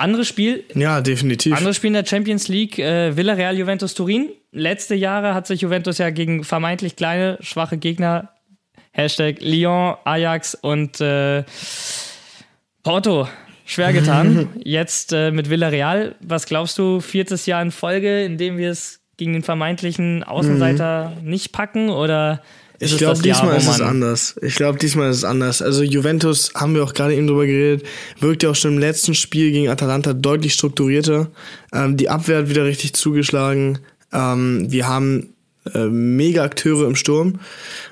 Anderes 0.04 0.28
Spiel. 0.28 0.64
Ja, 0.74 1.00
definitiv. 1.00 1.56
Anderes 1.56 1.76
Spiel 1.76 1.88
in 1.88 1.94
der 1.94 2.04
Champions 2.04 2.48
League, 2.48 2.78
äh, 2.78 3.16
Villarreal 3.16 3.56
Juventus 3.56 3.94
Turin. 3.94 4.28
Letzte 4.52 4.94
Jahre 4.94 5.34
hat 5.34 5.46
sich 5.46 5.62
Juventus 5.62 5.96
ja 5.96 6.10
gegen 6.10 6.44
vermeintlich 6.44 6.94
kleine, 6.94 7.38
schwache 7.40 7.78
Gegner, 7.78 8.28
Hashtag 8.92 9.40
Lyon, 9.40 9.96
Ajax 10.04 10.54
und 10.54 11.00
äh, 11.00 11.44
Porto 12.82 13.26
schwer 13.64 13.94
getan. 13.94 14.50
Jetzt 14.62 15.14
äh, 15.14 15.30
mit 15.30 15.48
Villarreal, 15.48 16.16
was 16.20 16.44
glaubst 16.44 16.76
du, 16.76 17.00
viertes 17.00 17.46
Jahr 17.46 17.62
in 17.62 17.70
Folge, 17.70 18.24
in 18.24 18.36
dem 18.36 18.58
wir 18.58 18.70
es 18.70 19.00
gegen 19.16 19.32
den 19.32 19.42
vermeintlichen 19.42 20.22
Außenseiter 20.22 21.14
mhm. 21.22 21.30
nicht 21.30 21.52
packen 21.52 21.88
oder 21.88 22.42
ich 22.80 22.96
glaube, 22.98 23.22
diesmal 23.22 23.48
Jahr, 23.48 23.56
ist 23.56 23.68
es 23.68 23.80
anders. 23.80 24.36
Ich 24.42 24.56
glaube, 24.56 24.78
diesmal 24.78 25.10
ist 25.10 25.18
es 25.18 25.24
anders. 25.24 25.62
Also 25.62 25.82
Juventus, 25.82 26.52
haben 26.54 26.74
wir 26.74 26.82
auch 26.82 26.92
gerade 26.92 27.14
eben 27.14 27.26
drüber 27.26 27.46
geredet, 27.46 27.86
wirkt 28.20 28.42
ja 28.42 28.50
auch 28.50 28.56
schon 28.56 28.74
im 28.74 28.78
letzten 28.78 29.14
Spiel 29.14 29.52
gegen 29.52 29.68
Atalanta 29.68 30.12
deutlich 30.12 30.54
strukturierter. 30.54 31.30
Ähm, 31.72 31.96
die 31.96 32.08
Abwehr 32.08 32.38
hat 32.38 32.48
wieder 32.48 32.64
richtig 32.64 32.94
zugeschlagen. 32.94 33.78
Ähm, 34.12 34.70
wir 34.70 34.88
haben 34.88 35.34
äh, 35.72 35.86
mega 35.86 36.42
Akteure 36.42 36.86
im 36.86 36.96
Sturm. 36.96 37.40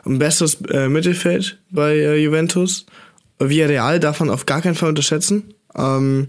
Ein 0.04 0.18
besseres 0.18 0.58
äh, 0.70 0.88
Mittelfeld 0.88 1.58
bei 1.70 1.94
äh, 1.94 2.16
Juventus. 2.16 2.86
Villarreal 3.38 4.00
darf 4.00 4.20
man 4.20 4.30
auf 4.30 4.46
gar 4.46 4.60
keinen 4.60 4.74
Fall 4.74 4.90
unterschätzen. 4.90 5.54
Ähm, 5.76 6.28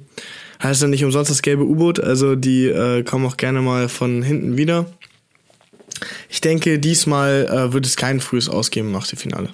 heißt 0.61 0.81
ja 0.81 0.87
nicht 0.87 1.03
umsonst 1.03 1.29
das 1.29 1.41
gelbe 1.41 1.65
U-Boot, 1.65 1.99
also 1.99 2.35
die 2.35 2.67
äh, 2.67 3.03
kommen 3.03 3.25
auch 3.25 3.37
gerne 3.37 3.61
mal 3.61 3.89
von 3.89 4.23
hinten 4.23 4.57
wieder. 4.57 4.85
Ich 6.29 6.41
denke, 6.41 6.79
diesmal 6.79 7.45
äh, 7.45 7.73
wird 7.73 7.85
es 7.85 7.95
kein 7.95 8.19
frühes 8.19 8.49
Ausgeben 8.49 8.91
nach 8.91 9.07
dem 9.07 9.17
Finale. 9.17 9.49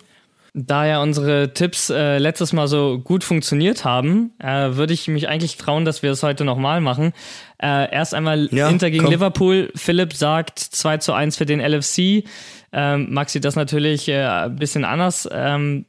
Da 0.53 0.85
ja 0.85 1.01
unsere 1.01 1.53
Tipps 1.53 1.89
äh, 1.89 2.17
letztes 2.17 2.53
Mal 2.53 2.67
so 2.67 2.99
gut 2.99 3.23
funktioniert 3.23 3.85
haben, 3.85 4.31
äh, 4.39 4.75
würde 4.75 4.93
ich 4.93 5.07
mich 5.07 5.27
eigentlich 5.27 5.57
trauen, 5.57 5.85
dass 5.85 6.01
wir 6.01 6.11
es 6.11 6.23
heute 6.23 6.43
nochmal 6.43 6.81
machen. 6.81 7.13
Äh, 7.61 7.93
erst 7.93 8.15
einmal 8.15 8.49
ja, 8.51 8.67
Inter 8.67 8.89
gegen 8.89 9.03
komm. 9.03 9.13
Liverpool. 9.13 9.71
Philipp 9.75 10.13
sagt 10.13 10.59
2 10.59 10.97
zu 10.97 11.13
1 11.13 11.37
für 11.37 11.45
den 11.45 11.59
LFC. 11.59 12.23
Ähm, 12.71 13.13
Maxi 13.13 13.39
das 13.39 13.55
natürlich 13.55 14.07
äh, 14.09 14.25
ein 14.25 14.55
bisschen 14.55 14.85
anders. 14.85 15.29
Ähm, 15.31 15.85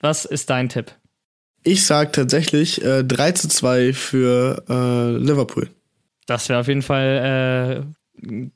was 0.00 0.24
ist 0.24 0.48
dein 0.48 0.68
Tipp? 0.68 0.92
Ich 1.62 1.86
sag 1.86 2.12
tatsächlich 2.12 2.82
äh, 2.82 3.04
3 3.04 3.32
zu 3.32 3.48
2 3.48 3.92
für 3.92 4.64
äh, 4.68 5.16
Liverpool. 5.18 5.68
Das 6.26 6.48
wäre 6.48 6.60
auf 6.60 6.68
jeden 6.68 6.82
Fall 6.82 7.84
äh, 8.24 8.46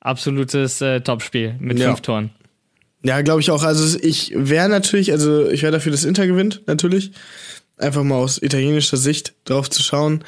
absolutes 0.00 0.80
äh, 0.80 1.00
Topspiel 1.00 1.54
mit 1.58 1.78
ja. 1.78 1.88
fünf 1.88 2.00
Toren. 2.00 2.30
Ja, 3.02 3.20
glaube 3.22 3.40
ich 3.40 3.50
auch. 3.50 3.62
Also 3.62 3.98
ich 4.02 4.32
wäre 4.34 4.68
natürlich, 4.68 5.12
also 5.12 5.48
ich 5.48 5.62
wäre 5.62 5.72
dafür, 5.72 5.92
dass 5.92 6.04
Inter 6.04 6.26
gewinnt, 6.26 6.62
natürlich. 6.66 7.12
Einfach 7.78 8.02
mal 8.02 8.16
aus 8.16 8.42
italienischer 8.42 8.98
Sicht 8.98 9.34
drauf 9.44 9.70
zu 9.70 9.82
schauen. 9.82 10.22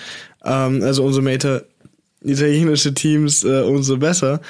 Ähm, 0.45 0.83
also 0.83 1.05
umso 1.05 1.21
mehr 1.21 1.35
Ita 1.35 1.63
italienische 2.25 2.95
Teams, 2.95 3.45
äh, 3.45 3.63
umso 3.63 3.99
besser. 3.99 4.41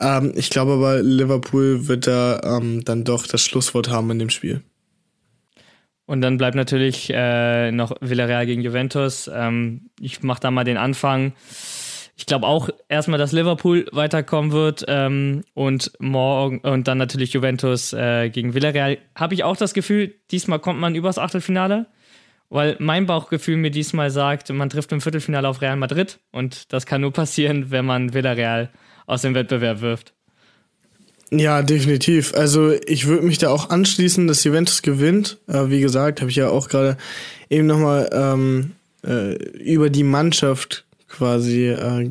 Ähm, 0.00 0.32
ich 0.36 0.48
glaube 0.48 0.72
aber, 0.72 1.02
Liverpool 1.02 1.88
wird 1.88 2.06
da 2.06 2.40
ähm, 2.44 2.84
dann 2.84 3.04
doch 3.04 3.26
das 3.26 3.42
Schlusswort 3.42 3.90
haben 3.90 4.10
in 4.12 4.20
dem 4.20 4.30
Spiel. 4.30 4.62
Und 6.06 6.20
dann 6.20 6.38
bleibt 6.38 6.54
natürlich 6.54 7.10
äh, 7.12 7.72
noch 7.72 7.96
Villarreal 8.00 8.46
gegen 8.46 8.62
Juventus. 8.62 9.28
Ähm, 9.32 9.90
ich 10.00 10.22
mache 10.22 10.40
da 10.40 10.52
mal 10.52 10.64
den 10.64 10.76
Anfang. 10.76 11.32
Ich 12.18 12.24
glaube 12.24 12.46
auch 12.46 12.70
erstmal, 12.88 13.18
dass 13.18 13.32
Liverpool 13.32 13.86
weiterkommen 13.92 14.50
wird 14.50 14.84
ähm, 14.88 15.42
und 15.52 15.92
morgen 15.98 16.60
und 16.60 16.88
dann 16.88 16.96
natürlich 16.96 17.34
Juventus 17.34 17.92
äh, 17.92 18.30
gegen 18.30 18.54
Villarreal. 18.54 18.96
Habe 19.14 19.34
ich 19.34 19.44
auch 19.44 19.56
das 19.56 19.74
Gefühl, 19.74 20.14
diesmal 20.30 20.58
kommt 20.58 20.80
man 20.80 20.94
übers 20.94 21.18
Achtelfinale, 21.18 21.86
weil 22.48 22.76
mein 22.78 23.04
Bauchgefühl 23.04 23.58
mir 23.58 23.70
diesmal 23.70 24.10
sagt, 24.10 24.48
man 24.50 24.70
trifft 24.70 24.92
im 24.92 25.02
Viertelfinale 25.02 25.46
auf 25.46 25.60
Real 25.60 25.76
Madrid 25.76 26.18
und 26.32 26.72
das 26.72 26.86
kann 26.86 27.02
nur 27.02 27.12
passieren, 27.12 27.70
wenn 27.70 27.84
man 27.84 28.14
Villarreal 28.14 28.70
aus 29.06 29.20
dem 29.20 29.34
Wettbewerb 29.34 29.82
wirft. 29.82 30.14
Ja, 31.30 31.62
definitiv. 31.62 32.34
Also 32.34 32.72
ich 32.86 33.06
würde 33.06 33.26
mich 33.26 33.38
da 33.38 33.50
auch 33.50 33.68
anschließen, 33.68 34.26
dass 34.26 34.44
Juventus 34.44 34.80
gewinnt. 34.80 35.38
Äh, 35.48 35.68
wie 35.68 35.80
gesagt, 35.80 36.20
habe 36.20 36.30
ich 36.30 36.36
ja 36.36 36.48
auch 36.48 36.68
gerade 36.68 36.96
eben 37.50 37.66
nochmal 37.66 38.08
ähm, 38.12 38.72
äh, 39.04 39.34
über 39.58 39.90
die 39.90 40.04
Mannschaft 40.04 40.85
quasi 41.16 41.68
äh, 41.68 42.10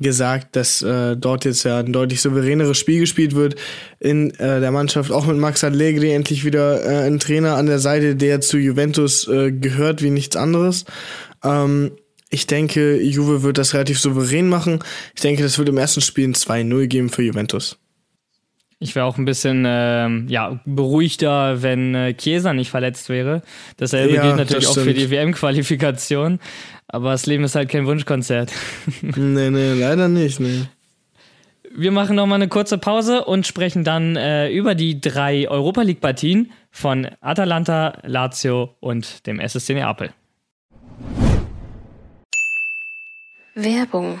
gesagt, 0.00 0.56
dass 0.56 0.82
äh, 0.82 1.16
dort 1.16 1.44
jetzt 1.44 1.64
ja 1.64 1.78
ein 1.78 1.92
deutlich 1.92 2.20
souveräneres 2.20 2.78
Spiel 2.78 3.00
gespielt 3.00 3.34
wird 3.34 3.56
in 3.98 4.30
äh, 4.34 4.60
der 4.60 4.70
Mannschaft, 4.70 5.10
auch 5.10 5.26
mit 5.26 5.36
Max 5.36 5.64
Allegri 5.64 6.12
endlich 6.12 6.44
wieder 6.44 6.84
äh, 6.84 7.06
ein 7.06 7.18
Trainer 7.18 7.56
an 7.56 7.66
der 7.66 7.78
Seite, 7.78 8.16
der 8.16 8.40
zu 8.40 8.58
Juventus 8.58 9.28
äh, 9.28 9.52
gehört 9.52 10.02
wie 10.02 10.10
nichts 10.10 10.36
anderes. 10.36 10.84
Ähm, 11.44 11.92
ich 12.30 12.46
denke, 12.46 13.00
Juve 13.00 13.42
wird 13.42 13.58
das 13.58 13.74
relativ 13.74 13.98
souverän 13.98 14.48
machen. 14.48 14.80
Ich 15.14 15.22
denke, 15.22 15.42
das 15.42 15.58
wird 15.58 15.68
im 15.68 15.78
ersten 15.78 16.00
Spiel 16.00 16.28
ein 16.28 16.34
2-0 16.34 16.86
geben 16.86 17.08
für 17.08 17.22
Juventus. 17.22 17.78
Ich 18.80 18.94
wäre 18.94 19.06
auch 19.06 19.18
ein 19.18 19.24
bisschen 19.24 19.64
ähm, 19.66 20.26
ja, 20.28 20.60
beruhigter, 20.64 21.62
wenn 21.62 21.96
äh, 21.96 22.14
Chiesa 22.14 22.52
nicht 22.52 22.70
verletzt 22.70 23.08
wäre. 23.08 23.42
Dasselbe 23.76 24.14
ja, 24.14 24.22
gilt 24.22 24.36
natürlich 24.36 24.66
das 24.66 24.78
auch 24.78 24.84
für 24.84 24.94
die 24.94 25.10
WM-Qualifikation. 25.10 26.38
Aber 26.88 27.12
das 27.12 27.26
Leben 27.26 27.44
ist 27.44 27.54
halt 27.54 27.68
kein 27.68 27.86
Wunschkonzert. 27.86 28.52
nee, 29.02 29.50
nee, 29.50 29.72
leider 29.74 30.08
nicht, 30.08 30.40
nee. 30.40 30.64
Wir 31.70 31.92
machen 31.92 32.16
nochmal 32.16 32.36
eine 32.36 32.48
kurze 32.48 32.78
Pause 32.78 33.24
und 33.24 33.46
sprechen 33.46 33.84
dann 33.84 34.16
äh, 34.16 34.50
über 34.50 34.74
die 34.74 35.00
drei 35.00 35.48
Europa 35.48 35.82
League-Partien 35.82 36.50
von 36.70 37.06
Atalanta, 37.20 37.98
Lazio 38.04 38.74
und 38.80 39.26
dem 39.26 39.38
SSC 39.38 39.74
Neapel. 39.74 40.10
Werbung. 43.54 44.20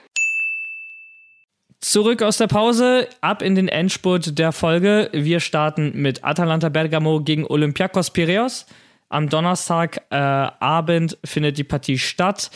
Zurück 1.81 2.21
aus 2.21 2.37
der 2.37 2.45
Pause, 2.45 3.07
ab 3.21 3.41
in 3.41 3.55
den 3.55 3.67
Endspurt 3.67 4.37
der 4.37 4.51
Folge. 4.51 5.09
Wir 5.13 5.39
starten 5.39 5.93
mit 5.95 6.23
Atalanta 6.23 6.69
Bergamo 6.69 7.21
gegen 7.21 7.43
Olympiakos 7.47 8.11
Piraeus. 8.11 8.67
Am 9.09 9.29
Donnerstagabend 9.29 11.13
äh, 11.13 11.27
findet 11.27 11.57
die 11.57 11.63
Partie 11.63 11.97
statt. 11.97 12.51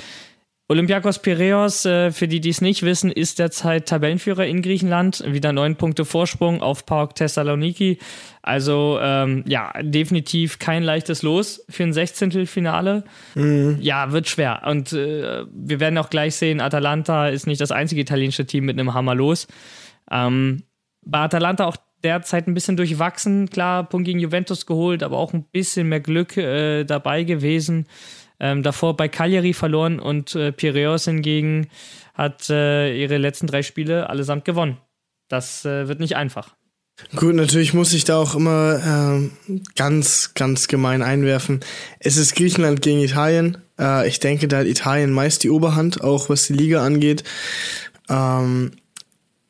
Olympiakos 0.67 1.19
Piraeus, 1.19 1.85
äh, 1.85 2.11
für 2.11 2.27
die, 2.27 2.39
die 2.39 2.49
es 2.49 2.59
nicht 2.59 2.81
wissen, 2.81 3.11
ist 3.11 3.37
derzeit 3.37 3.87
Tabellenführer 3.87 4.47
in 4.47 4.63
Griechenland. 4.63 5.23
Wieder 5.27 5.53
neun 5.53 5.75
Punkte 5.75 6.05
Vorsprung 6.05 6.63
auf 6.63 6.87
PAOK 6.87 7.13
Thessaloniki. 7.13 7.99
Also 8.41 8.97
ähm, 8.99 9.43
ja, 9.47 9.73
definitiv 9.81 10.57
kein 10.57 10.81
leichtes 10.81 11.21
Los 11.21 11.63
für 11.69 11.83
ein 11.83 11.93
Sechzehntelfinale. 11.93 13.03
Mhm. 13.35 13.77
Ja, 13.79 14.11
wird 14.11 14.27
schwer. 14.27 14.63
Und 14.65 14.91
äh, 14.91 15.45
wir 15.51 15.79
werden 15.79 15.99
auch 15.99 16.09
gleich 16.09 16.35
sehen, 16.35 16.59
Atalanta 16.61 17.29
ist 17.29 17.45
nicht 17.45 17.61
das 17.61 17.71
einzige 17.71 18.01
italienische 18.01 18.47
Team 18.47 18.65
mit 18.65 18.79
einem 18.79 18.95
Hammer 18.95 19.13
los. 19.13 19.47
Ähm, 20.09 20.63
bei 21.03 21.19
Atalanta 21.19 21.67
auch 21.67 21.77
derzeit 22.03 22.47
ein 22.47 22.55
bisschen 22.55 22.77
durchwachsen. 22.77 23.51
Klar, 23.51 23.87
Punkt 23.87 24.05
gegen 24.05 24.19
Juventus 24.19 24.65
geholt, 24.65 25.03
aber 25.03 25.17
auch 25.17 25.33
ein 25.33 25.43
bisschen 25.43 25.89
mehr 25.89 25.99
Glück 25.99 26.37
äh, 26.37 26.85
dabei 26.85 27.23
gewesen. 27.23 27.85
Ähm, 28.39 28.63
davor 28.63 28.97
bei 28.97 29.07
Cagliari 29.07 29.53
verloren 29.53 29.99
und 29.99 30.35
äh, 30.35 30.51
Piraeus 30.51 31.05
hingegen 31.05 31.67
hat 32.13 32.49
äh, 32.49 32.95
ihre 32.95 33.17
letzten 33.17 33.47
drei 33.47 33.63
Spiele 33.63 34.09
allesamt 34.09 34.45
gewonnen. 34.45 34.77
Das 35.27 35.65
äh, 35.65 35.87
wird 35.87 35.99
nicht 35.99 36.15
einfach. 36.15 36.55
Gut, 37.15 37.35
natürlich 37.35 37.73
muss 37.73 37.93
ich 37.93 38.05
da 38.05 38.17
auch 38.17 38.35
immer 38.35 39.29
äh, 39.49 39.59
ganz, 39.75 40.33
ganz 40.33 40.69
gemein 40.69 41.01
einwerfen. 41.01 41.59
Es 41.99 42.15
ist 42.15 42.35
Griechenland 42.35 42.81
gegen 42.81 43.01
Italien. 43.01 43.57
Äh, 43.77 44.07
ich 44.07 44.21
denke, 44.21 44.47
da 44.47 44.59
hat 44.59 44.65
Italien 44.65 45.11
meist 45.11 45.43
die 45.43 45.49
Oberhand, 45.49 46.01
auch 46.01 46.29
was 46.29 46.47
die 46.47 46.53
Liga 46.53 46.85
angeht. 46.85 47.25
Ähm, 48.09 48.71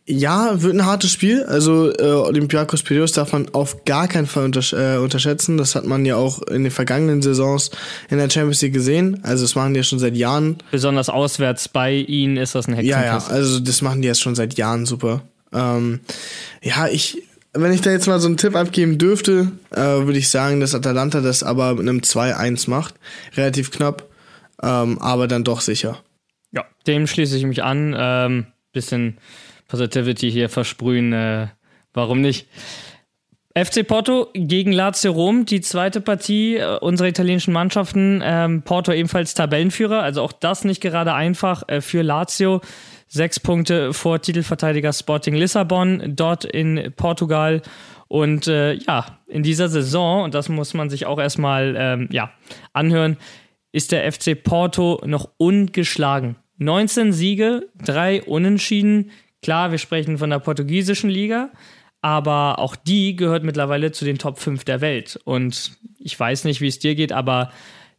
ja, 0.07 0.61
wird 0.61 0.75
ein 0.75 0.85
hartes 0.85 1.11
Spiel. 1.11 1.43
Also 1.43 1.91
äh, 1.91 2.03
Olympiakos 2.03 2.83
Piraeus 2.83 3.11
darf 3.13 3.33
man 3.33 3.49
auf 3.53 3.85
gar 3.85 4.07
keinen 4.07 4.27
Fall 4.27 4.45
untersch 4.45 4.73
äh, 4.73 4.97
unterschätzen. 4.97 5.57
Das 5.57 5.73
hat 5.73 5.85
man 5.85 6.05
ja 6.05 6.15
auch 6.15 6.43
in 6.43 6.63
den 6.63 6.71
vergangenen 6.71 7.23
Saisons 7.23 7.71
in 8.09 8.19
der 8.19 8.29
Champions 8.29 8.61
League 8.61 8.73
gesehen. 8.73 9.19
Also 9.23 9.43
das 9.43 9.55
machen 9.55 9.73
die 9.73 9.79
ja 9.79 9.83
schon 9.83 9.97
seit 9.97 10.15
Jahren. 10.15 10.57
Besonders 10.69 11.09
auswärts 11.09 11.69
bei 11.69 11.93
ihnen 11.93 12.37
ist 12.37 12.53
das 12.53 12.67
ein 12.67 12.75
Hexenkessel. 12.75 13.03
Ja, 13.03 13.17
ja, 13.17 13.25
also 13.27 13.59
das 13.59 13.81
machen 13.81 14.03
die 14.03 14.07
jetzt 14.07 14.21
schon 14.21 14.35
seit 14.35 14.55
Jahren 14.55 14.85
super. 14.85 15.23
Ähm, 15.51 16.01
ja, 16.61 16.87
ich, 16.87 17.23
wenn 17.53 17.71
ich 17.71 17.81
da 17.81 17.89
jetzt 17.89 18.07
mal 18.07 18.19
so 18.19 18.27
einen 18.27 18.37
Tipp 18.37 18.55
abgeben 18.55 18.99
dürfte, 18.99 19.51
äh, 19.71 19.81
würde 19.81 20.19
ich 20.19 20.29
sagen, 20.29 20.59
dass 20.59 20.75
Atalanta 20.75 21.21
das 21.21 21.41
aber 21.41 21.73
mit 21.73 21.81
einem 21.81 21.99
2-1 22.01 22.69
macht. 22.69 22.93
Relativ 23.35 23.71
knapp, 23.71 24.07
ähm, 24.61 24.99
aber 24.99 25.27
dann 25.27 25.43
doch 25.43 25.61
sicher. 25.61 26.03
Ja, 26.51 26.63
dem 26.85 27.07
schließe 27.07 27.35
ich 27.37 27.45
mich 27.45 27.63
an. 27.63 27.95
Ähm, 27.97 28.45
bisschen 28.71 29.17
Positivity 29.67 30.31
hier 30.31 30.49
versprühen. 30.49 31.13
Äh, 31.13 31.47
warum 31.93 32.21
nicht? 32.21 32.47
FC 33.57 33.87
Porto 33.87 34.27
gegen 34.33 34.73
Lazio 34.73 35.13
Rom, 35.13 35.45
die 35.45 35.61
zweite 35.61 36.01
Partie 36.01 36.57
äh, 36.57 36.77
unserer 36.79 37.07
italienischen 37.07 37.53
Mannschaften. 37.53 38.21
Ähm, 38.21 38.63
Porto 38.63 38.91
ebenfalls 38.91 39.33
Tabellenführer, 39.33 40.03
also 40.03 40.21
auch 40.21 40.33
das 40.33 40.65
nicht 40.65 40.81
gerade 40.81 41.13
einfach 41.13 41.63
äh, 41.69 41.79
für 41.79 42.01
Lazio. 42.01 42.59
Sechs 43.07 43.39
Punkte 43.39 43.93
vor 43.93 44.21
Titelverteidiger 44.21 44.91
Sporting 44.91 45.35
Lissabon, 45.35 46.15
dort 46.17 46.43
in 46.43 46.91
Portugal. 46.97 47.61
Und 48.09 48.47
äh, 48.47 48.73
ja, 48.73 49.19
in 49.27 49.41
dieser 49.41 49.69
Saison, 49.69 50.23
und 50.23 50.33
das 50.33 50.49
muss 50.49 50.73
man 50.73 50.89
sich 50.89 51.05
auch 51.05 51.19
erstmal 51.19 51.75
ähm, 51.77 52.09
ja, 52.11 52.31
anhören, 52.73 53.15
ist 53.71 53.93
der 53.93 54.11
FC 54.11 54.41
Porto 54.41 55.01
noch 55.05 55.29
ungeschlagen. 55.37 56.35
19 56.57 57.13
Siege, 57.13 57.69
drei 57.81 58.21
Unentschieden, 58.21 59.11
Klar, 59.45 59.69
wir 59.69 59.77
sprechen 59.77 60.17
von 60.17 60.31
der 60.31 60.39
portugiesischen 60.39 61.07
Liga, 61.07 61.51
aber 62.01 62.57
auch 62.57 62.75
die 62.75 63.15
gehört 63.15 63.43
mittlerweile 63.43 63.91
zu 63.91 64.03
den 64.03 64.17
Top 64.17 64.39
5 64.39 64.63
der 64.63 64.81
Welt. 64.81 65.19
Und 65.23 65.73
ich 65.99 66.19
weiß 66.19 66.45
nicht, 66.45 66.61
wie 66.61 66.67
es 66.67 66.79
dir 66.79 66.95
geht, 66.95 67.11
aber 67.11 67.51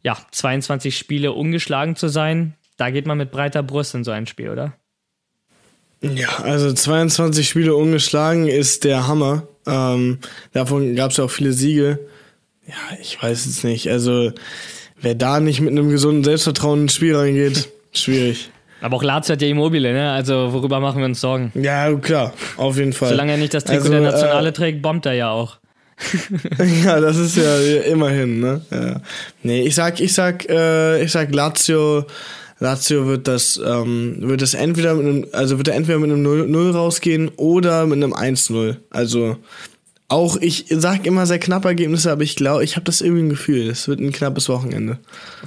ja, 0.03 0.17
22 0.29 0.97
Spiele 0.97 1.31
ungeschlagen 1.31 1.95
zu 1.95 2.09
sein, 2.09 2.55
da 2.75 2.89
geht 2.89 3.05
man 3.05 3.17
mit 3.17 3.31
breiter 3.31 3.63
Brust 3.63 3.95
in 3.95 4.03
so 4.03 4.11
ein 4.11 4.27
Spiel, 4.27 4.49
oder? 4.49 4.73
Ja, 6.01 6.39
also 6.39 6.73
22 6.73 7.47
Spiele 7.47 7.75
ungeschlagen 7.75 8.49
ist 8.49 8.83
der 8.83 9.07
Hammer. 9.07 9.47
Ähm, 9.65 10.19
davon 10.51 10.97
gab 10.97 11.11
es 11.11 11.17
ja 11.17 11.23
auch 11.23 11.31
viele 11.31 11.53
Siege. 11.53 11.97
Ja, 12.67 12.97
ich 13.01 13.23
weiß 13.23 13.45
es 13.45 13.63
nicht. 13.63 13.89
Also, 13.89 14.33
wer 14.99 15.15
da 15.15 15.39
nicht 15.39 15.61
mit 15.61 15.71
einem 15.71 15.91
gesunden 15.91 16.25
Selbstvertrauen 16.25 16.81
ins 16.81 16.95
Spiel 16.95 17.15
reingeht, 17.15 17.69
schwierig. 17.93 18.49
Aber 18.81 18.97
auch 18.97 19.03
Lazio 19.03 19.33
hat 19.33 19.41
ja 19.41 19.47
Immobile, 19.47 19.91
ne? 19.93 20.11
Also 20.11 20.53
worüber 20.53 20.79
machen 20.79 20.99
wir 20.99 21.05
uns 21.05 21.19
Sorgen? 21.19 21.51
Ja, 21.55 21.93
klar, 21.95 22.33
auf 22.57 22.77
jeden 22.77 22.93
Fall. 22.93 23.09
Solange 23.09 23.31
er 23.31 23.37
nicht 23.37 23.53
das 23.53 23.63
Trikot 23.63 23.81
also, 23.81 23.91
der 23.91 24.01
Nationale 24.01 24.49
äh, 24.49 24.53
trägt, 24.53 24.81
bombt 24.81 25.05
er 25.05 25.13
ja 25.13 25.31
auch. 25.31 25.57
ja, 26.85 26.99
das 26.99 27.17
ist 27.17 27.37
ja 27.37 27.81
immerhin, 27.91 28.39
ne? 28.39 28.61
Ja. 28.69 29.01
Nee, 29.41 29.61
ich 29.63 29.73
sag, 29.73 29.99
ich 29.99 30.13
sag, 30.13 30.47
äh, 30.47 31.03
ich 31.03 31.11
sag 31.11 31.33
Lazio, 31.33 32.05
Lazio 32.59 33.07
wird 33.07 33.27
das, 33.27 33.59
ähm, 33.63 34.17
wird 34.19 34.41
das 34.41 34.53
entweder 34.53 34.93
mit 34.93 35.05
einem, 35.05 35.25
also 35.31 35.57
wird 35.57 35.67
er 35.67 35.75
entweder 35.75 35.97
mit 35.97 36.11
einem 36.11 36.25
0-0 36.25 36.71
rausgehen 36.71 37.31
oder 37.37 37.85
mit 37.87 37.97
einem 38.03 38.13
1-0. 38.13 38.77
Also 38.91 39.37
auch 40.09 40.37
ich 40.37 40.65
sag 40.69 41.05
immer 41.05 41.25
sehr 41.25 41.39
knappe 41.39 41.67
Ergebnisse, 41.67 42.11
aber 42.11 42.21
ich 42.21 42.37
glaube, 42.37 42.63
ich 42.63 42.75
habe 42.75 42.85
das 42.85 43.01
irgendwie 43.01 43.23
ein 43.23 43.29
Gefühl, 43.29 43.69
es 43.69 43.87
wird 43.89 43.99
ein 43.99 44.13
knappes 44.13 44.47
Wochenende. 44.47 44.99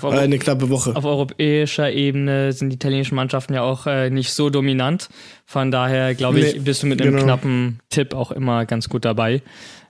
Äh, 0.03 0.07
eine 0.09 0.39
knappe 0.39 0.69
Woche. 0.69 0.95
Auf 0.95 1.07
europäischer 1.07 1.91
Ebene 1.91 2.53
sind 2.53 2.69
die 2.69 2.75
italienischen 2.75 3.15
Mannschaften 3.15 3.55
ja 3.55 3.63
auch 3.63 3.87
äh, 3.87 4.11
nicht 4.11 4.33
so 4.33 4.51
dominant. 4.51 5.09
Von 5.47 5.71
daher, 5.71 6.15
glaube 6.15 6.41
ich, 6.41 6.55
nee, 6.55 6.61
bist 6.61 6.83
du 6.83 6.89
mit 6.89 7.01
einem 7.01 7.13
genau. 7.13 7.25
knappen 7.25 7.81
Tipp 7.89 8.15
auch 8.15 8.33
immer 8.33 8.67
ganz 8.67 8.91
gut 8.91 9.07
dabei. 9.07 9.43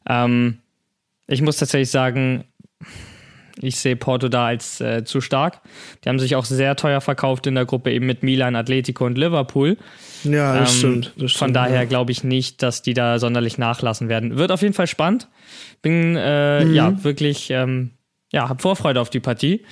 Ähm, 0.09 0.59
ich 1.27 1.43
muss 1.43 1.57
tatsächlich 1.57 1.91
sagen, 1.91 2.45
ich 3.61 3.77
sehe 3.77 3.97
Porto 3.97 4.29
da 4.29 4.47
als 4.47 4.81
äh, 4.81 5.05
zu 5.05 5.21
stark. 5.21 5.61
Die 6.05 6.09
haben 6.09 6.18
sich 6.18 6.37
auch 6.37 6.45
sehr 6.45 6.77
teuer 6.77 7.01
verkauft 7.01 7.47
in 7.47 7.57
der 7.57 7.66
Gruppe, 7.66 7.93
eben 7.93 8.07
mit 8.07 8.23
Milan, 8.23 8.57
Atletico 8.57 9.05
und 9.05 9.18
Liverpool. 9.18 9.77
Ja, 10.25 10.59
das, 10.59 10.73
ähm, 10.73 10.79
stimmt, 10.79 11.05
das 11.16 11.31
stimmt. 11.31 11.33
Von 11.33 11.53
daher 11.55 11.81
ja. 11.81 11.85
glaube 11.85 12.12
ich 12.12 12.25
nicht, 12.25 12.62
dass 12.62 12.83
die 12.83 12.95
da 12.95 13.18
sonderlich 13.18 13.59
nachlassen 13.59 14.09
werden. 14.09 14.37
Wird 14.37 14.53
auf 14.53 14.62
jeden 14.62 14.75
Fall 14.75 14.87
spannend. 14.87 15.29
Bin 15.83 16.16
äh, 16.16 16.64
mhm. 16.64 16.75
ja 16.75 17.05
wirklich, 17.05 17.51
ähm, 17.51 17.91
ja, 18.33 18.49
habe 18.49 18.61
Vorfreude 18.61 19.01
auf 19.01 19.11
die 19.11 19.21
Partie. 19.21 19.64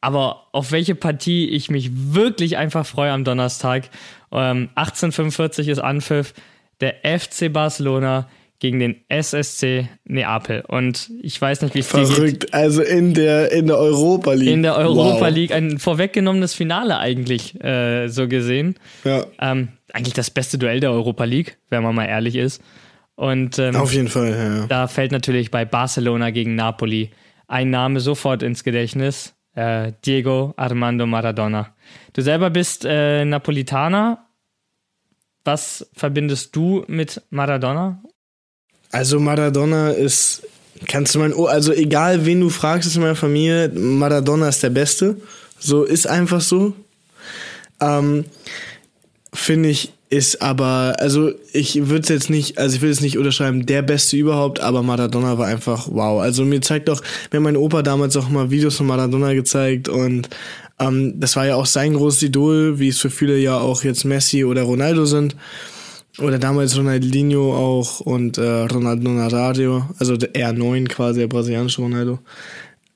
Aber 0.00 0.48
auf 0.52 0.72
welche 0.72 0.94
Partie 0.94 1.48
ich 1.48 1.70
mich 1.70 1.90
wirklich 1.92 2.56
einfach 2.56 2.86
freue 2.86 3.12
am 3.12 3.24
Donnerstag. 3.24 3.90
Ähm, 4.30 4.68
1845 4.74 5.68
ist 5.68 5.78
Anpfiff. 5.78 6.34
Der 6.80 6.96
FC 7.18 7.52
Barcelona 7.52 8.28
gegen 8.64 8.78
den 8.78 8.96
SSC 9.08 9.88
Neapel. 10.04 10.64
Und 10.66 11.10
ich 11.20 11.40
weiß 11.40 11.62
nicht, 11.62 11.74
wie 11.74 11.80
es 11.80 11.92
geht. 12.16 12.54
Also 12.54 12.82
in 12.82 13.12
der, 13.14 13.52
in 13.52 13.66
der 13.66 13.78
Europa 13.78 14.32
League. 14.32 14.48
In 14.48 14.62
der 14.62 14.76
Europa 14.76 15.26
wow. 15.26 15.30
League. 15.30 15.52
Ein 15.52 15.78
vorweggenommenes 15.78 16.54
Finale 16.54 16.98
eigentlich, 16.98 17.62
äh, 17.62 18.08
so 18.08 18.26
gesehen. 18.26 18.76
Ja. 19.04 19.26
Ähm, 19.40 19.68
eigentlich 19.94 20.14
das 20.14 20.28
beste 20.28 20.58
Duell 20.58 20.80
der 20.80 20.90
Europa 20.90 21.24
League, 21.24 21.56
wenn 21.70 21.82
man 21.82 21.94
mal 21.94 22.06
ehrlich 22.06 22.34
ist. 22.34 22.60
Und 23.14 23.60
ähm, 23.60 23.76
auf 23.76 23.92
jeden 23.92 24.08
Fall, 24.08 24.30
ja. 24.30 24.66
Da 24.66 24.88
fällt 24.88 25.12
natürlich 25.12 25.52
bei 25.52 25.64
Barcelona 25.64 26.30
gegen 26.30 26.56
Napoli 26.56 27.12
ein 27.46 27.70
Name 27.70 28.00
sofort 28.00 28.42
ins 28.42 28.64
Gedächtnis. 28.64 29.34
Äh, 29.54 29.92
Diego 30.04 30.52
Armando 30.56 31.06
Maradona. 31.06 31.68
Du 32.12 32.22
selber 32.22 32.50
bist 32.50 32.84
äh, 32.84 33.24
Napolitaner. 33.24 34.26
Was 35.44 35.88
verbindest 35.94 36.56
du 36.56 36.84
mit 36.88 37.22
Maradona? 37.30 38.02
Also 38.90 39.20
Maradona 39.20 39.90
ist, 39.90 40.42
kannst 40.88 41.14
du 41.14 41.20
mein, 41.20 41.32
oh, 41.34 41.46
also 41.46 41.72
egal 41.72 42.26
wen 42.26 42.40
du 42.40 42.50
fragst, 42.50 42.88
ist 42.88 42.96
in 42.96 43.02
meiner 43.02 43.14
Familie, 43.14 43.68
Maradona 43.68 44.48
ist 44.48 44.62
der 44.62 44.70
Beste. 44.70 45.20
So 45.60 45.84
ist 45.84 46.08
einfach 46.08 46.40
so. 46.40 46.74
Ähm, 47.80 48.24
Finde 49.34 49.68
ich, 49.68 49.92
ist 50.10 50.42
aber, 50.42 50.94
also 50.98 51.32
ich 51.52 51.88
würde 51.88 52.02
es 52.02 52.08
jetzt 52.08 52.30
nicht, 52.30 52.56
also 52.56 52.76
ich 52.76 52.82
will 52.82 52.90
es 52.90 53.00
nicht 53.00 53.18
unterschreiben, 53.18 53.66
der 53.66 53.82
Beste 53.82 54.16
überhaupt, 54.16 54.60
aber 54.60 54.82
Maradona 54.82 55.38
war 55.38 55.46
einfach 55.46 55.88
wow. 55.90 56.22
Also 56.22 56.44
mir 56.44 56.60
zeigt 56.60 56.88
doch, 56.88 57.02
mir 57.32 57.40
mein 57.40 57.56
Opa 57.56 57.82
damals 57.82 58.16
auch 58.16 58.28
mal 58.28 58.50
Videos 58.50 58.76
von 58.76 58.86
Maradona 58.86 59.32
gezeigt 59.34 59.88
und 59.88 60.28
ähm, 60.78 61.18
das 61.18 61.34
war 61.34 61.46
ja 61.46 61.56
auch 61.56 61.66
sein 61.66 61.94
großes 61.94 62.22
Idol, 62.22 62.78
wie 62.78 62.88
es 62.88 63.00
für 63.00 63.10
viele 63.10 63.36
ja 63.38 63.58
auch 63.58 63.82
jetzt 63.82 64.04
Messi 64.04 64.44
oder 64.44 64.62
Ronaldo 64.62 65.04
sind. 65.04 65.36
Oder 66.20 66.38
damals 66.38 66.78
Ronaldinho 66.78 67.56
auch 67.56 67.98
und 67.98 68.38
äh, 68.38 68.42
Ronaldo 68.42 69.10
Nazario, 69.10 69.88
also 69.98 70.16
der 70.16 70.32
R9 70.32 70.86
quasi, 70.86 71.18
der 71.18 71.26
brasilianische 71.26 71.82
Ronaldo. 71.82 72.20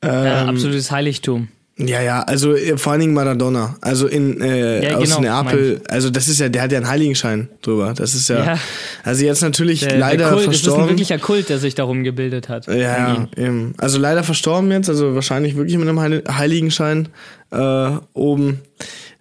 Ähm, 0.03 0.25
ja, 0.25 0.45
absolutes 0.45 0.93
Heiligtum. 0.93 1.49
Ja, 1.79 2.03
ja, 2.03 2.23
also 2.23 2.57
äh, 2.57 2.77
vor 2.77 2.93
allen 2.93 3.03
Dingen 3.03 3.15
Maradona. 3.15 3.77
Also 3.81 4.09
in 4.09 4.41
äh, 4.41 4.91
ja, 4.91 4.97
aus 4.97 5.05
genau, 5.05 5.21
Neapel, 5.21 5.81
also 5.89 6.11
das 6.11 6.27
ist 6.27 6.41
ja, 6.41 6.49
der 6.49 6.63
hat 6.63 6.73
ja 6.73 6.79
einen 6.79 6.89
Heiligenschein 6.89 7.49
drüber. 7.63 7.95
Das 7.95 8.15
ist 8.15 8.29
ja, 8.29 8.45
ja. 8.45 8.59
also 9.05 9.25
jetzt 9.25 9.43
natürlich 9.43 9.81
der, 9.81 9.97
leider 9.97 10.25
der 10.25 10.33
Kult, 10.33 10.45
verstorben. 10.45 10.53
Das 10.53 10.65
ist 10.65 10.83
ein 10.83 10.89
wirklicher 10.89 11.19
Kult, 11.19 11.49
der 11.49 11.59
sich 11.59 11.77
darum 11.77 12.03
gebildet 12.03 12.49
hat. 12.49 12.67
Ja, 12.67 13.29
eben. 13.37 13.75
Also 13.79 13.99
leider 13.99 14.25
verstorben 14.25 14.71
jetzt, 14.73 14.89
also 14.89 15.15
wahrscheinlich 15.15 15.57
wirklich 15.57 15.79
mit 15.79 15.89
einem 15.89 16.23
Heiligenschein 16.29 17.09
äh, 17.53 17.91
oben 18.13 18.61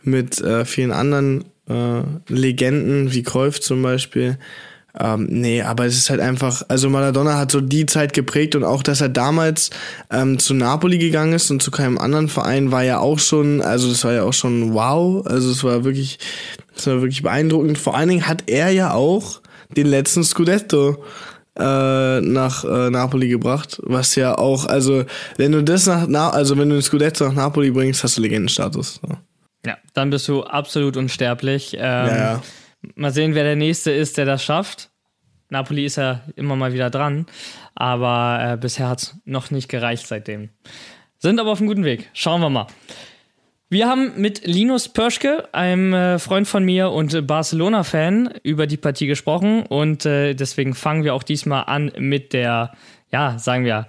mit 0.02 0.42
äh, 0.42 0.66
vielen 0.66 0.92
anderen 0.92 1.46
äh, 1.70 2.02
Legenden 2.28 3.14
wie 3.14 3.22
Cruyff 3.22 3.60
zum 3.60 3.84
Beispiel. 3.84 4.40
Ähm, 5.00 5.28
nee, 5.30 5.62
aber 5.62 5.86
es 5.86 5.96
ist 5.98 6.10
halt 6.10 6.20
einfach, 6.20 6.64
also 6.70 6.90
Maradona 6.90 7.38
hat 7.38 7.52
so 7.52 7.62
die 7.62 7.86
Zeit 7.86 8.14
geprägt 8.14 8.56
und 8.56 8.64
auch, 8.64 8.82
dass 8.82 9.02
er 9.02 9.10
damals 9.10 9.70
ähm, 10.12 10.40
zu 10.40 10.54
Napoli 10.54 10.98
gegangen 10.98 11.34
ist 11.34 11.52
und 11.52 11.62
zu 11.62 11.70
keinem 11.70 11.98
anderen 11.98 12.30
Verein 12.30 12.72
war 12.72 12.84
ja 12.84 13.00
auch 13.00 13.20
schon, 13.20 13.62
also 13.62 13.90
das 13.90 14.04
war 14.04 14.14
ja 14.14 14.24
auch 14.24 14.34
schon 14.34 14.74
wow, 14.74 15.26
also 15.28 15.52
es 15.52 15.64
war 15.64 15.84
wirklich, 15.84 16.18
es 16.76 16.88
war 16.88 17.02
wirklich 17.02 17.22
beeindruckend. 17.22 17.78
Vor 17.78 17.96
allen 17.96 18.10
Dingen 18.10 18.28
hat 18.28 18.46
er 18.48 18.72
ja 18.72 18.94
auch 18.94 19.42
den 19.76 19.88
letzten 19.88 20.24
Scudetto 20.24 21.04
äh, 21.60 22.22
nach 22.22 22.64
äh, 22.64 22.90
Napoli 22.90 23.28
gebracht, 23.28 23.80
was 23.84 24.16
ja 24.16 24.38
auch, 24.38 24.66
also 24.66 25.06
wenn 25.38 25.52
du 25.52 25.64
das 25.64 25.86
nach, 25.86 26.08
Na 26.08 26.30
also 26.30 26.58
wenn 26.58 26.70
du 26.70 26.76
den 26.76 26.82
Scudetto 26.82 27.26
nach 27.26 27.34
Napoli 27.34 27.72
bringst, 27.72 28.04
hast 28.04 28.18
du 28.18 28.22
Legendenstatus. 28.22 29.00
So. 29.02 29.18
Ja, 29.66 29.78
dann 29.94 30.10
bist 30.10 30.28
du 30.28 30.44
absolut 30.44 30.98
unsterblich. 30.98 31.74
Ähm, 31.74 31.80
ja, 31.80 32.16
ja. 32.16 32.42
Mal 32.96 33.12
sehen, 33.12 33.36
wer 33.36 33.44
der 33.44 33.56
Nächste 33.56 33.92
ist, 33.92 34.18
der 34.18 34.26
das 34.26 34.44
schafft. 34.44 34.90
Napoli 35.50 35.86
ist 35.86 35.96
ja 35.96 36.22
immer 36.36 36.56
mal 36.56 36.74
wieder 36.74 36.90
dran, 36.90 37.26
aber 37.74 38.54
äh, 38.54 38.58
bisher 38.58 38.90
hat 38.90 39.02
es 39.02 39.18
noch 39.24 39.50
nicht 39.50 39.70
gereicht 39.70 40.08
seitdem. 40.08 40.50
Sind 41.20 41.40
aber 41.40 41.52
auf 41.52 41.60
einem 41.60 41.68
guten 41.68 41.86
Weg. 41.86 42.10
Schauen 42.14 42.42
wir 42.42 42.50
mal. 42.50 42.68
Wir 43.70 43.90
haben 43.90 44.14
mit 44.16 44.46
Linus 44.46 44.88
Pörschke, 44.88 45.54
einem 45.54 45.94
äh, 45.94 46.20
Freund 46.20 46.48
von 46.48 46.64
mir 46.64 46.92
und 46.92 47.28
Barcelona-Fan, 47.28 48.36
über 48.44 48.66
die 48.66 48.78
Partie 48.78 49.08
gesprochen 49.08 49.64
und 49.64 50.06
äh, 50.06 50.36
deswegen 50.36 50.74
fangen 50.74 51.04
wir 51.04 51.14
auch 51.14 51.24
diesmal 51.24 51.64
an 51.66 51.92
mit 51.98 52.32
der, 52.32 52.72
ja, 53.12 53.38
sagen 53.38 53.66
wir, 53.66 53.88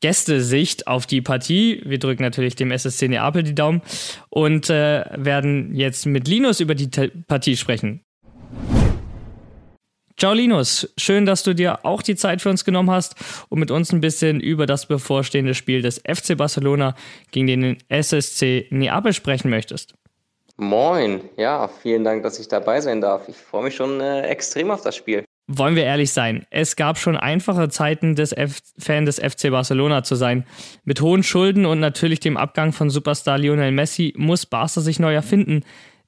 Gästesicht 0.00 0.86
auf 0.86 1.06
die 1.06 1.22
Partie. 1.22 1.80
Wir 1.86 1.98
drücken 1.98 2.22
natürlich 2.22 2.56
dem 2.56 2.70
SSC 2.70 3.08
Neapel 3.08 3.42
die 3.42 3.54
Daumen 3.54 3.80
und 4.28 4.68
äh, 4.68 5.06
werden 5.16 5.74
jetzt 5.74 6.04
mit 6.04 6.28
Linus 6.28 6.60
über 6.60 6.74
die 6.74 6.88
Partie 7.26 7.56
sprechen. 7.56 8.03
Ciao 10.16 10.32
Linus, 10.32 10.88
schön, 10.96 11.26
dass 11.26 11.42
du 11.42 11.54
dir 11.54 11.84
auch 11.84 12.00
die 12.00 12.14
Zeit 12.14 12.40
für 12.40 12.48
uns 12.48 12.64
genommen 12.64 12.90
hast 12.90 13.16
und 13.48 13.58
mit 13.58 13.72
uns 13.72 13.92
ein 13.92 14.00
bisschen 14.00 14.40
über 14.40 14.64
das 14.64 14.86
bevorstehende 14.86 15.54
Spiel 15.54 15.82
des 15.82 15.98
FC 15.98 16.36
Barcelona 16.36 16.94
gegen 17.32 17.48
den 17.48 17.78
SSC 17.88 18.68
Neapel 18.70 19.12
sprechen 19.12 19.50
möchtest. 19.50 19.94
Moin, 20.56 21.20
ja, 21.36 21.66
vielen 21.66 22.04
Dank, 22.04 22.22
dass 22.22 22.38
ich 22.38 22.46
dabei 22.46 22.80
sein 22.80 23.00
darf. 23.00 23.28
Ich 23.28 23.36
freue 23.36 23.64
mich 23.64 23.74
schon 23.74 24.00
äh, 24.00 24.22
extrem 24.28 24.70
auf 24.70 24.82
das 24.82 24.94
Spiel. 24.94 25.24
Wollen 25.48 25.74
wir 25.74 25.82
ehrlich 25.82 26.12
sein, 26.12 26.46
es 26.50 26.76
gab 26.76 26.96
schon 26.96 27.16
einfache 27.16 27.68
Zeiten, 27.68 28.14
des 28.14 28.32
F 28.32 28.60
Fan 28.78 29.06
des 29.06 29.18
FC 29.18 29.50
Barcelona 29.50 30.04
zu 30.04 30.14
sein. 30.14 30.46
Mit 30.84 31.00
hohen 31.00 31.24
Schulden 31.24 31.66
und 31.66 31.80
natürlich 31.80 32.20
dem 32.20 32.36
Abgang 32.36 32.72
von 32.72 32.88
Superstar 32.88 33.36
Lionel 33.36 33.72
Messi 33.72 34.14
muss 34.16 34.46
Barca 34.46 34.80
sich 34.80 35.00
neu 35.00 35.12
erfinden. 35.12 35.64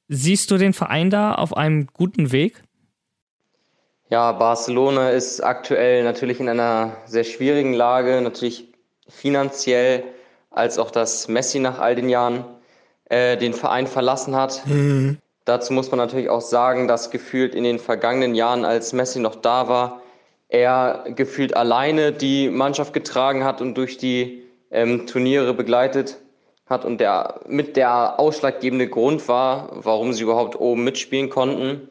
Siehst 0.09 0.52
du 0.52 0.59
den 0.59 0.72
Verein 0.72 1.11
da 1.11 1.34
auf 1.34 1.57
einem 1.57 1.88
guten 1.88 2.30
Weg? 2.30 2.62
Ja, 4.09 4.32
Barcelona 4.32 5.11
ist 5.11 5.40
aktuell 5.40 6.04
natürlich 6.04 6.38
in 6.38 6.48
einer 6.48 6.96
sehr 7.07 7.24
schwierigen 7.24 7.72
Lage, 7.72 8.20
natürlich 8.20 8.72
finanziell, 9.09 10.04
als 10.50 10.78
auch 10.78 10.90
dass 10.90 11.28
Messi 11.28 11.59
nach 11.59 11.78
all 11.78 11.96
den 11.96 12.09
Jahren 12.09 12.44
äh, 13.09 13.36
den 13.36 13.52
Verein 13.52 13.86
verlassen 13.86 14.36
hat. 14.36 14.62
Mhm. 14.66 15.18
Dazu 15.44 15.72
muss 15.72 15.90
man 15.90 15.98
natürlich 15.98 16.28
auch 16.28 16.40
sagen, 16.40 16.88
dass 16.88 17.11
gefühlt 17.11 17.54
in 17.54 17.64
den 17.64 17.78
vergangenen 17.78 18.34
Jahren, 18.34 18.64
als 18.64 18.92
Messi 18.92 19.20
noch 19.20 19.36
da 19.36 19.68
war, 19.68 20.02
er 20.48 21.04
gefühlt 21.09 21.57
alleine 21.57 22.12
die 22.12 22.50
Mannschaft 22.50 22.92
getragen 22.92 23.44
hat 23.44 23.61
und 23.61 23.74
durch 23.76 23.98
die 23.98 24.44
ähm, 24.70 25.07
Turniere 25.07 25.54
begleitet 25.54 26.18
hat 26.66 26.84
und 26.84 26.98
der 26.98 27.40
mit 27.48 27.76
der 27.76 28.18
ausschlaggebende 28.18 28.88
Grund 28.88 29.28
war, 29.28 29.70
warum 29.72 30.12
sie 30.12 30.22
überhaupt 30.22 30.59
oben 30.59 30.84
mitspielen 30.84 31.30
konnten. 31.30 31.88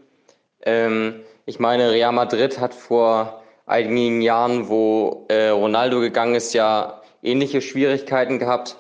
Ähm, 0.62 1.22
ich 1.46 1.60
meine, 1.60 1.92
Real 1.92 2.12
Madrid 2.12 2.60
hat 2.60 2.74
vor 2.74 3.44
einigen 3.68 4.22
Jahren, 4.22 4.68
wo 4.68 5.26
äh, 5.30 5.50
Ronaldo 5.50 6.00
gegangen 6.00 6.36
ist, 6.36 6.54
ja 6.54 7.02
ähnliche 7.22 7.62
Schwierigkeiten 7.62 8.40
gehabt. 8.40 8.78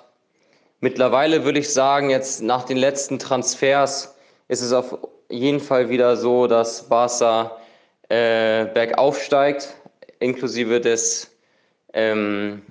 Mittlerweile 0.80 1.46
würde 1.46 1.60
ich 1.60 1.72
sagen, 1.72 2.10
jetzt 2.10 2.42
nach 2.42 2.64
den 2.64 2.78
letzten 2.78 3.20
Transfers 3.20 4.16
ist 4.48 4.62
es 4.62 4.74
auf 4.74 4.98
jeden 5.30 5.60
Fall 5.60 5.90
wieder 5.90 6.18
so, 6.18 6.48
dass 6.48 6.90
Barca 6.90 7.58
äh, 8.10 8.66
bergauf 8.66 9.22
steigt, 9.22 9.76
inklusive 10.20 10.82
des 10.82 11.32
ähm, 11.94 12.62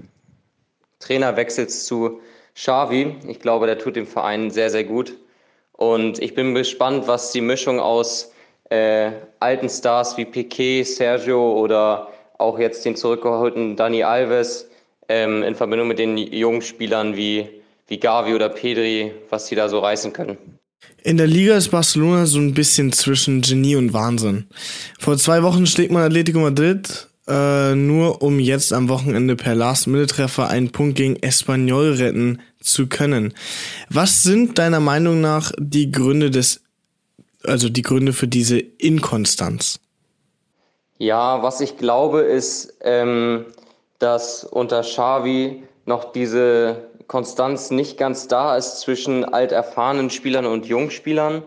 Trainerwechsels 1.00 1.86
zu 1.86 2.20
Xavi. 2.54 3.16
Ich 3.26 3.40
glaube, 3.40 3.66
der 3.66 3.78
tut 3.78 3.96
dem 3.96 4.06
Verein 4.06 4.50
sehr, 4.50 4.70
sehr 4.70 4.84
gut. 4.84 5.16
Und 5.72 6.20
ich 6.20 6.34
bin 6.34 6.54
gespannt, 6.54 7.08
was 7.08 7.32
die 7.32 7.40
Mischung 7.40 7.80
aus 7.80 8.33
äh, 8.74 9.12
alten 9.40 9.68
Stars 9.68 10.16
wie 10.16 10.24
Piquet, 10.24 10.84
Sergio 10.84 11.52
oder 11.60 12.08
auch 12.38 12.58
jetzt 12.58 12.84
den 12.84 12.96
zurückgeholten 12.96 13.76
Dani 13.76 14.02
Alves 14.02 14.68
ähm, 15.08 15.42
in 15.42 15.54
Verbindung 15.54 15.88
mit 15.88 15.98
den 15.98 16.16
jungen 16.16 16.62
Spielern 16.62 17.16
wie, 17.16 17.48
wie 17.86 17.98
Gavi 17.98 18.34
oder 18.34 18.48
Pedri, 18.48 19.12
was 19.30 19.46
sie 19.46 19.54
da 19.54 19.68
so 19.68 19.78
reißen 19.78 20.12
können. 20.12 20.36
In 21.02 21.18
der 21.18 21.26
Liga 21.26 21.56
ist 21.56 21.70
Barcelona 21.70 22.26
so 22.26 22.38
ein 22.38 22.54
bisschen 22.54 22.92
zwischen 22.92 23.42
Genie 23.42 23.76
und 23.76 23.92
Wahnsinn. 23.92 24.46
Vor 24.98 25.16
zwei 25.18 25.42
Wochen 25.42 25.66
schlägt 25.66 25.92
man 25.92 26.02
Atletico 26.02 26.40
Madrid, 26.40 27.08
äh, 27.28 27.74
nur 27.74 28.22
um 28.22 28.40
jetzt 28.40 28.72
am 28.72 28.88
Wochenende 28.88 29.36
per 29.36 29.54
Last-Minute-Treffer 29.54 30.48
einen 30.48 30.72
Punkt 30.72 30.96
gegen 30.96 31.16
Espanyol 31.16 31.92
retten 31.92 32.40
zu 32.60 32.86
können. 32.86 33.34
Was 33.88 34.22
sind 34.22 34.58
deiner 34.58 34.80
Meinung 34.80 35.20
nach 35.20 35.52
die 35.58 35.90
Gründe 35.90 36.30
des 36.30 36.63
also 37.46 37.68
die 37.68 37.82
Gründe 37.82 38.12
für 38.12 38.28
diese 38.28 38.58
Inkonstanz? 38.58 39.80
Ja, 40.98 41.42
was 41.42 41.60
ich 41.60 41.76
glaube, 41.76 42.20
ist, 42.20 42.78
ähm, 42.82 43.46
dass 43.98 44.44
unter 44.44 44.82
Xavi 44.82 45.64
noch 45.86 46.12
diese 46.12 46.88
Konstanz 47.06 47.70
nicht 47.70 47.98
ganz 47.98 48.28
da 48.28 48.56
ist 48.56 48.80
zwischen 48.80 49.24
alterfahrenen 49.24 50.10
Spielern 50.10 50.46
und 50.46 50.66
Jungspielern. 50.66 51.42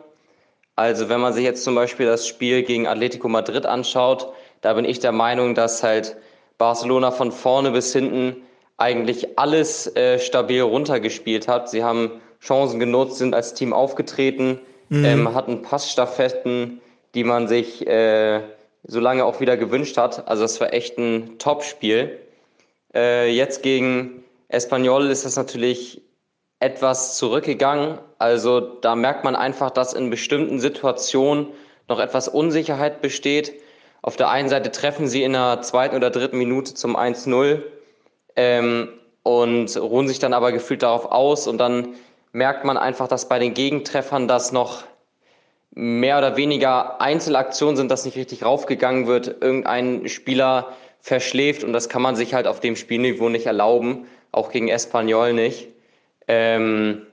Also 0.75 1.09
wenn 1.09 1.19
man 1.19 1.33
sich 1.33 1.43
jetzt 1.43 1.63
zum 1.63 1.75
Beispiel 1.75 2.05
das 2.05 2.27
Spiel 2.27 2.63
gegen 2.63 2.87
Atletico 2.87 3.27
Madrid 3.29 3.65
anschaut, 3.65 4.31
da 4.61 4.73
bin 4.73 4.85
ich 4.85 4.99
der 4.99 5.11
Meinung, 5.11 5.55
dass 5.55 5.81
halt 5.81 6.17
Barcelona 6.57 7.11
von 7.11 7.31
vorne 7.31 7.71
bis 7.71 7.93
hinten 7.93 8.35
eigentlich 8.77 9.39
alles 9.39 9.87
äh, 9.95 10.19
stabil 10.19 10.61
runtergespielt 10.61 11.47
hat. 11.47 11.69
Sie 11.69 11.83
haben 11.83 12.11
Chancen 12.39 12.79
genutzt, 12.79 13.17
sind 13.17 13.33
als 13.33 13.55
Team 13.55 13.73
aufgetreten, 13.73 14.59
mhm. 14.89 15.05
ähm, 15.05 15.33
hatten 15.35 15.61
Passstaffetten, 15.61 16.81
die 17.13 17.23
man 17.23 17.47
sich 17.47 17.85
äh, 17.87 18.41
so 18.83 18.99
lange 18.99 19.25
auch 19.25 19.39
wieder 19.39 19.57
gewünscht 19.57 19.97
hat. 19.97 20.27
Also 20.27 20.43
das 20.43 20.59
war 20.61 20.73
echt 20.73 20.97
ein 20.97 21.37
Top-Spiel. 21.39 22.19
Äh, 22.93 23.31
jetzt 23.31 23.63
gegen 23.63 24.23
Espanyol 24.49 25.07
ist 25.07 25.25
das 25.25 25.35
natürlich 25.35 26.01
etwas 26.59 27.17
zurückgegangen. 27.17 27.99
Also 28.17 28.59
da 28.59 28.95
merkt 28.95 29.23
man 29.23 29.35
einfach, 29.35 29.69
dass 29.69 29.93
in 29.93 30.09
bestimmten 30.09 30.59
Situationen 30.59 31.47
noch 31.87 31.99
etwas 31.99 32.27
Unsicherheit 32.27 33.01
besteht. 33.01 33.53
Auf 34.01 34.15
der 34.15 34.29
einen 34.29 34.49
Seite 34.49 34.71
treffen 34.71 35.07
sie 35.07 35.23
in 35.23 35.33
der 35.33 35.61
zweiten 35.61 35.95
oder 35.95 36.09
dritten 36.09 36.37
Minute 36.37 36.73
zum 36.73 36.95
1-0 36.95 37.61
ähm, 38.35 38.89
und 39.23 39.77
ruhen 39.77 40.07
sich 40.07 40.19
dann 40.19 40.33
aber 40.33 40.51
gefühlt 40.51 40.83
darauf 40.83 41.11
aus 41.11 41.47
und 41.47 41.57
dann 41.57 41.95
merkt 42.31 42.65
man 42.65 42.77
einfach, 42.77 43.07
dass 43.07 43.29
bei 43.29 43.39
den 43.39 43.53
Gegentreffern 43.53 44.27
das 44.27 44.51
noch 44.51 44.83
mehr 45.71 46.17
oder 46.17 46.37
weniger 46.37 47.01
Einzelaktionen 47.01 47.77
sind, 47.77 47.91
dass 47.91 48.05
nicht 48.05 48.17
richtig 48.17 48.43
raufgegangen 48.43 49.07
wird, 49.07 49.41
irgendein 49.41 50.07
Spieler 50.07 50.73
verschläft 51.01 51.63
und 51.63 51.73
das 51.73 51.89
kann 51.89 52.01
man 52.01 52.15
sich 52.15 52.33
halt 52.33 52.47
auf 52.47 52.59
dem 52.59 52.75
Spielniveau 52.75 53.29
nicht 53.29 53.45
erlauben, 53.45 54.07
auch 54.31 54.51
gegen 54.51 54.67
Espanyol 54.67 55.33
nicht. 55.33 55.67
Ähm, 56.27 57.05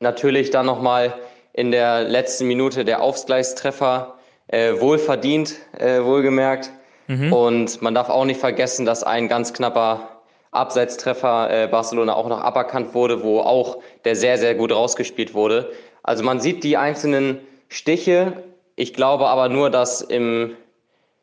natürlich 0.00 0.50
dann 0.50 0.66
nochmal 0.66 1.14
in 1.52 1.70
der 1.70 2.02
letzten 2.04 2.46
Minute 2.46 2.84
der 2.84 3.02
Ausgleichstreffer, 3.02 4.14
äh, 4.48 4.80
wohlverdient, 4.80 5.56
äh, 5.78 6.02
wohlgemerkt. 6.02 6.70
Mhm. 7.06 7.32
Und 7.32 7.82
man 7.82 7.94
darf 7.94 8.08
auch 8.08 8.24
nicht 8.24 8.40
vergessen, 8.40 8.86
dass 8.86 9.04
ein 9.04 9.28
ganz 9.28 9.52
knapper 9.52 10.15
Abseitstreffer 10.56 11.64
äh, 11.64 11.68
Barcelona 11.68 12.14
auch 12.14 12.28
noch 12.28 12.40
aberkannt 12.40 12.94
wurde, 12.94 13.22
wo 13.22 13.40
auch 13.40 13.78
der 14.04 14.16
sehr, 14.16 14.38
sehr 14.38 14.54
gut 14.54 14.72
rausgespielt 14.72 15.34
wurde. 15.34 15.70
Also 16.02 16.24
man 16.24 16.40
sieht 16.40 16.64
die 16.64 16.76
einzelnen 16.76 17.40
Stiche 17.68 18.44
Ich 18.76 18.92
glaube 18.94 19.26
aber 19.26 19.48
nur, 19.48 19.70
dass 19.70 20.02
im, 20.02 20.56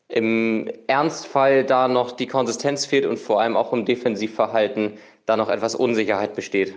im 0.08 0.70
Ernstfall 0.88 1.64
da 1.64 1.88
noch 1.88 2.12
die 2.12 2.28
Konsistenz 2.28 2.86
fehlt 2.86 3.06
und 3.06 3.18
vor 3.18 3.40
allem 3.40 3.56
auch 3.56 3.72
im 3.74 3.86
Defensivverhalten 3.86 4.98
da 5.26 5.38
noch 5.38 5.50
etwas 5.50 5.76
Unsicherheit 5.76 6.36
besteht. 6.36 6.76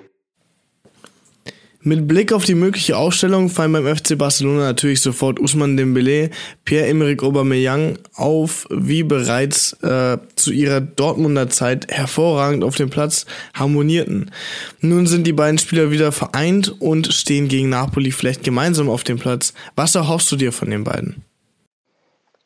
Mit 1.89 2.09
Blick 2.09 2.32
auf 2.32 2.45
die 2.45 2.57
mögliche 2.57 2.97
Aufstellung 2.97 3.49
fallen 3.49 3.70
beim 3.72 3.87
FC 3.87 4.18
Barcelona 4.18 4.62
natürlich 4.62 5.01
sofort 5.01 5.39
Usman 5.39 5.76
Dembele, 5.76 6.30
Pierre-Emerick 6.64 7.22
Aubameyang 7.22 7.97
auf, 8.16 8.66
wie 8.70 9.05
bereits 9.05 9.74
äh, 9.84 10.18
zu 10.34 10.51
ihrer 10.51 10.80
Dortmunder 10.80 11.49
Zeit 11.49 11.87
hervorragend 11.89 12.64
auf 12.64 12.74
dem 12.74 12.91
Platz 12.91 13.24
harmonierten. 13.55 14.32
Nun 14.80 15.07
sind 15.07 15.28
die 15.28 15.32
beiden 15.32 15.59
Spieler 15.59 15.93
wieder 15.93 16.11
vereint 16.11 16.74
und 16.80 17.14
stehen 17.14 17.47
gegen 17.47 17.68
Napoli 17.68 18.11
vielleicht 18.11 18.43
gemeinsam 18.43 18.91
auf 18.91 19.05
dem 19.05 19.20
Platz. 19.20 19.55
Was 19.76 19.95
erhoffst 19.95 20.32
du 20.32 20.34
dir 20.34 20.51
von 20.51 20.70
den 20.70 20.82
beiden? 20.82 21.22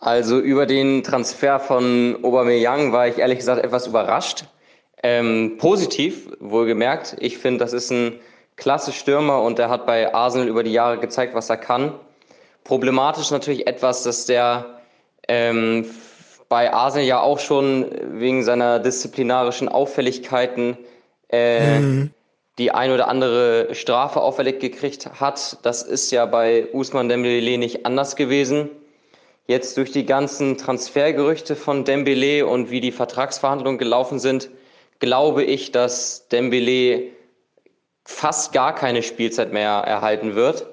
Also 0.01 0.39
über 0.39 0.67
den 0.67 1.03
Transfer 1.03 1.61
von 1.61 2.19
Aubameyang 2.23 2.93
war 2.93 3.09
ich 3.09 3.17
ehrlich 3.17 3.39
gesagt 3.39 3.65
etwas 3.65 3.87
überrascht. 3.87 4.45
Ähm, 5.03 5.55
positiv, 5.57 6.29
wohlgemerkt. 6.41 7.17
Ich 7.21 7.39
finde, 7.39 7.61
das 7.61 7.73
ist 7.73 7.91
ein 7.91 8.21
klasse 8.61 8.93
Stürmer 8.93 9.43
und 9.43 9.59
der 9.59 9.69
hat 9.69 9.87
bei 9.87 10.15
Arsenal 10.15 10.47
über 10.47 10.63
die 10.63 10.73
Jahre 10.73 10.99
gezeigt, 10.99 11.35
was 11.35 11.51
er 11.51 11.57
kann. 11.57 11.93
Problematisch 12.63 13.31
natürlich 13.33 13.67
etwas, 13.67 14.05
dass 14.05 14.27
der 14.27 14.81
ähm, 15.27 15.87
bei 16.49 16.73
Arsenal 16.73 17.07
ja 17.07 17.21
auch 17.21 17.39
schon 17.39 17.87
wegen 18.13 18.45
seiner 18.45 18.79
disziplinarischen 18.79 19.69
Auffälligkeiten 19.69 20.77
äh, 21.31 21.79
mhm. 21.79 22.11
die 22.59 22.71
ein 22.71 22.93
oder 22.93 23.09
andere 23.09 23.75
Strafe 23.75 24.21
auffällig 24.21 24.61
gekriegt 24.61 25.09
hat. 25.21 25.59
Das 25.63 25.83
ist 25.83 26.11
ja 26.11 26.27
bei 26.27 26.67
Usman 26.73 27.09
Dembele 27.09 27.57
nicht 27.57 27.87
anders 27.87 28.15
gewesen. 28.15 28.69
Jetzt 29.47 29.77
durch 29.77 29.91
die 29.91 30.07
ganzen 30.07 30.59
Transfergerüchte 30.59 31.57
von 31.57 31.85
Dembele 31.85 32.47
und 32.47 32.71
wie 32.71 32.81
die 32.81 32.93
Vertragsverhandlungen 32.93 33.79
gelaufen 33.79 34.19
sind, 34.19 34.51
glaube 34.99 35.45
ich, 35.45 35.73
dass 35.73 36.29
Dembele 36.29 37.11
fast 38.11 38.53
gar 38.53 38.75
keine 38.75 39.03
Spielzeit 39.03 39.53
mehr 39.53 39.71
erhalten 39.71 40.35
wird. 40.35 40.67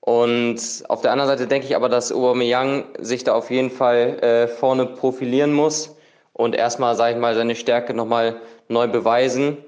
Und 0.00 0.58
auf 0.88 1.02
der 1.02 1.12
anderen 1.12 1.28
Seite 1.28 1.46
denke 1.46 1.66
ich 1.66 1.76
aber, 1.76 1.88
dass 1.88 2.10
Aubameyang 2.10 2.84
sich 2.98 3.22
da 3.22 3.34
auf 3.34 3.50
jeden 3.50 3.70
Fall 3.70 4.18
äh, 4.20 4.48
vorne 4.48 4.86
profilieren 4.86 5.52
muss 5.52 5.94
und 6.32 6.56
erstmal, 6.56 6.96
sage 6.96 7.14
ich 7.14 7.20
mal, 7.20 7.36
seine 7.36 7.54
Stärke 7.54 7.94
nochmal 7.94 8.40
neu 8.68 8.88
beweisen. 8.88 9.58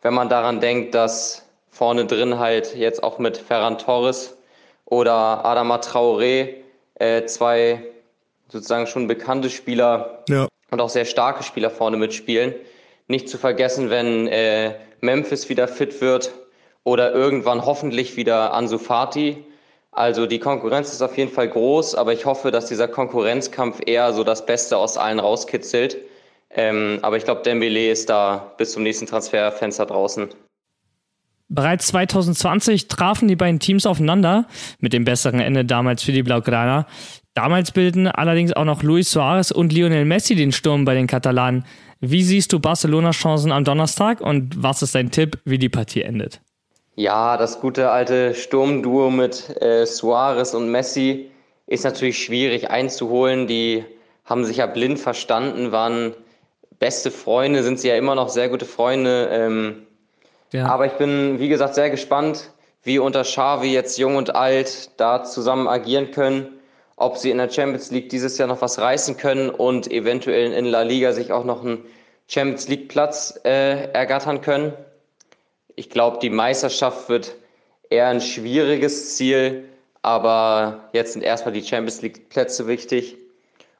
Wenn 0.00 0.14
man 0.14 0.30
daran 0.30 0.60
denkt, 0.60 0.94
dass 0.94 1.44
vorne 1.70 2.06
drin 2.06 2.38
halt 2.38 2.74
jetzt 2.74 3.02
auch 3.02 3.18
mit 3.18 3.36
Ferran 3.36 3.76
Torres 3.76 4.34
oder 4.86 5.44
Adama 5.44 5.76
Traoré 5.76 6.54
äh, 6.94 7.26
zwei 7.26 7.82
sozusagen 8.48 8.86
schon 8.86 9.08
bekannte 9.08 9.50
Spieler 9.50 10.22
ja. 10.28 10.48
und 10.70 10.80
auch 10.80 10.90
sehr 10.90 11.04
starke 11.04 11.42
Spieler 11.42 11.70
vorne 11.70 11.98
mitspielen. 11.98 12.54
Nicht 13.08 13.28
zu 13.28 13.36
vergessen, 13.36 13.90
wenn 13.90 14.26
äh, 14.28 14.74
Memphis 15.00 15.50
wieder 15.50 15.68
fit 15.68 16.00
wird 16.00 16.32
oder 16.84 17.12
irgendwann 17.12 17.64
hoffentlich 17.64 18.16
wieder 18.16 18.54
Ansu 18.54 18.78
Fati. 18.78 19.44
Also 19.92 20.26
die 20.26 20.38
Konkurrenz 20.38 20.92
ist 20.92 21.02
auf 21.02 21.16
jeden 21.18 21.30
Fall 21.30 21.48
groß, 21.48 21.94
aber 21.94 22.12
ich 22.12 22.24
hoffe, 22.24 22.50
dass 22.50 22.66
dieser 22.66 22.88
Konkurrenzkampf 22.88 23.80
eher 23.84 24.12
so 24.14 24.24
das 24.24 24.46
Beste 24.46 24.78
aus 24.78 24.96
allen 24.96 25.20
rauskitzelt. 25.20 25.98
Ähm, 26.50 26.98
aber 27.02 27.16
ich 27.16 27.24
glaube, 27.24 27.42
Dembele 27.42 27.90
ist 27.90 28.08
da 28.08 28.52
bis 28.56 28.72
zum 28.72 28.82
nächsten 28.82 29.06
Transferfenster 29.06 29.86
draußen. 29.86 30.28
Bereits 31.48 31.88
2020 31.88 32.88
trafen 32.88 33.28
die 33.28 33.36
beiden 33.36 33.60
Teams 33.60 33.84
aufeinander, 33.84 34.46
mit 34.78 34.94
dem 34.94 35.04
besseren 35.04 35.40
Ende 35.40 35.66
damals 35.66 36.02
für 36.02 36.12
die 36.12 36.22
Blaugrana. 36.22 36.86
Damals 37.34 37.72
bilden 37.72 38.06
allerdings 38.06 38.54
auch 38.54 38.64
noch 38.64 38.82
Luis 38.82 39.10
Suarez 39.10 39.50
und 39.50 39.72
Lionel 39.72 40.06
Messi 40.06 40.34
den 40.34 40.52
Sturm 40.52 40.86
bei 40.86 40.94
den 40.94 41.06
Katalanen. 41.06 41.66
Wie 42.00 42.22
siehst 42.22 42.52
du 42.54 42.60
Barcelonas 42.60 43.16
Chancen 43.16 43.52
am 43.52 43.64
Donnerstag 43.64 44.22
und 44.22 44.62
was 44.62 44.82
ist 44.82 44.94
dein 44.94 45.10
Tipp, 45.10 45.38
wie 45.44 45.58
die 45.58 45.68
Partie 45.68 46.02
endet? 46.02 46.40
Ja, 46.94 47.36
das 47.38 47.60
gute 47.60 47.90
alte 47.90 48.34
Sturmduo 48.34 49.10
mit 49.10 49.62
äh, 49.62 49.86
Suarez 49.86 50.52
und 50.54 50.70
Messi 50.70 51.30
ist 51.66 51.84
natürlich 51.84 52.22
schwierig 52.22 52.70
einzuholen. 52.70 53.46
Die 53.46 53.84
haben 54.24 54.44
sich 54.44 54.58
ja 54.58 54.66
blind 54.66 54.98
verstanden, 54.98 55.72
waren 55.72 56.14
beste 56.78 57.10
Freunde, 57.10 57.62
sind 57.62 57.80
sie 57.80 57.88
ja 57.88 57.96
immer 57.96 58.14
noch 58.14 58.28
sehr 58.28 58.50
gute 58.50 58.66
Freunde. 58.66 59.28
Ähm, 59.32 59.86
ja. 60.52 60.66
Aber 60.66 60.84
ich 60.84 60.92
bin, 60.92 61.38
wie 61.38 61.48
gesagt, 61.48 61.74
sehr 61.74 61.88
gespannt, 61.88 62.50
wie 62.82 62.98
unter 62.98 63.22
Xavi 63.22 63.72
jetzt 63.72 63.98
jung 63.98 64.16
und 64.16 64.34
alt 64.34 64.90
da 64.98 65.24
zusammen 65.24 65.68
agieren 65.68 66.10
können, 66.10 66.48
ob 66.96 67.16
sie 67.16 67.30
in 67.30 67.38
der 67.38 67.48
Champions 67.48 67.90
League 67.90 68.10
dieses 68.10 68.36
Jahr 68.36 68.48
noch 68.48 68.60
was 68.60 68.78
reißen 68.78 69.16
können 69.16 69.48
und 69.48 69.90
eventuell 69.90 70.52
in 70.52 70.66
La 70.66 70.82
Liga 70.82 71.12
sich 71.12 71.32
auch 71.32 71.44
noch 71.44 71.64
einen 71.64 71.84
Champions 72.28 72.68
League 72.68 72.88
Platz 72.88 73.40
äh, 73.44 73.90
ergattern 73.92 74.42
können. 74.42 74.74
Ich 75.76 75.90
glaube, 75.90 76.18
die 76.20 76.30
Meisterschaft 76.30 77.08
wird 77.08 77.34
eher 77.90 78.08
ein 78.08 78.20
schwieriges 78.20 79.16
Ziel, 79.16 79.64
aber 80.02 80.88
jetzt 80.92 81.12
sind 81.12 81.22
erstmal 81.22 81.52
die 81.52 81.62
Champions 81.62 82.02
League 82.02 82.28
Plätze 82.28 82.66
wichtig. 82.66 83.16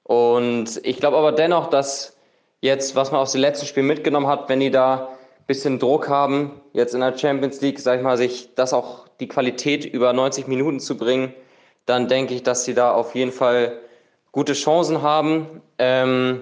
Und 0.05 0.81
ich 0.85 0.99
glaube 0.99 1.17
aber 1.17 1.33
dennoch, 1.33 1.69
dass 1.69 2.17
jetzt, 2.61 2.97
was 2.97 3.13
man 3.13 3.21
aus 3.21 3.33
den 3.33 3.41
letzten 3.41 3.67
Spielen 3.67 3.87
mitgenommen 3.87 4.27
hat, 4.27 4.49
wenn 4.49 4.61
die 4.61 4.71
da 4.71 5.09
ein 5.09 5.47
bisschen 5.47 5.79
Druck 5.79 6.09
haben, 6.09 6.61
jetzt 6.73 6.95
in 6.95 7.01
der 7.01 7.17
Champions 7.17 7.61
League, 7.61 7.81
sag 7.81 7.99
ich 7.99 8.03
mal, 8.03 8.17
sich 8.17 8.55
das 8.55 8.73
auch 8.73 9.07
die 9.21 9.29
Qualität 9.29 9.85
über 9.85 10.13
90 10.13 10.47
Minuten 10.47 10.81
zu 10.81 10.97
bringen, 10.97 11.35
dann 11.87 12.09
denke 12.09 12.35
ich, 12.35 12.43
dass 12.43 12.65
sie 12.65 12.75
da 12.75 12.93
auf 12.93 13.15
jeden 13.15 13.33
Fall 13.33 13.79
gute 14.31 14.55
Chancen 14.55 15.03
haben. 15.03 15.63
Ähm, 15.79 16.41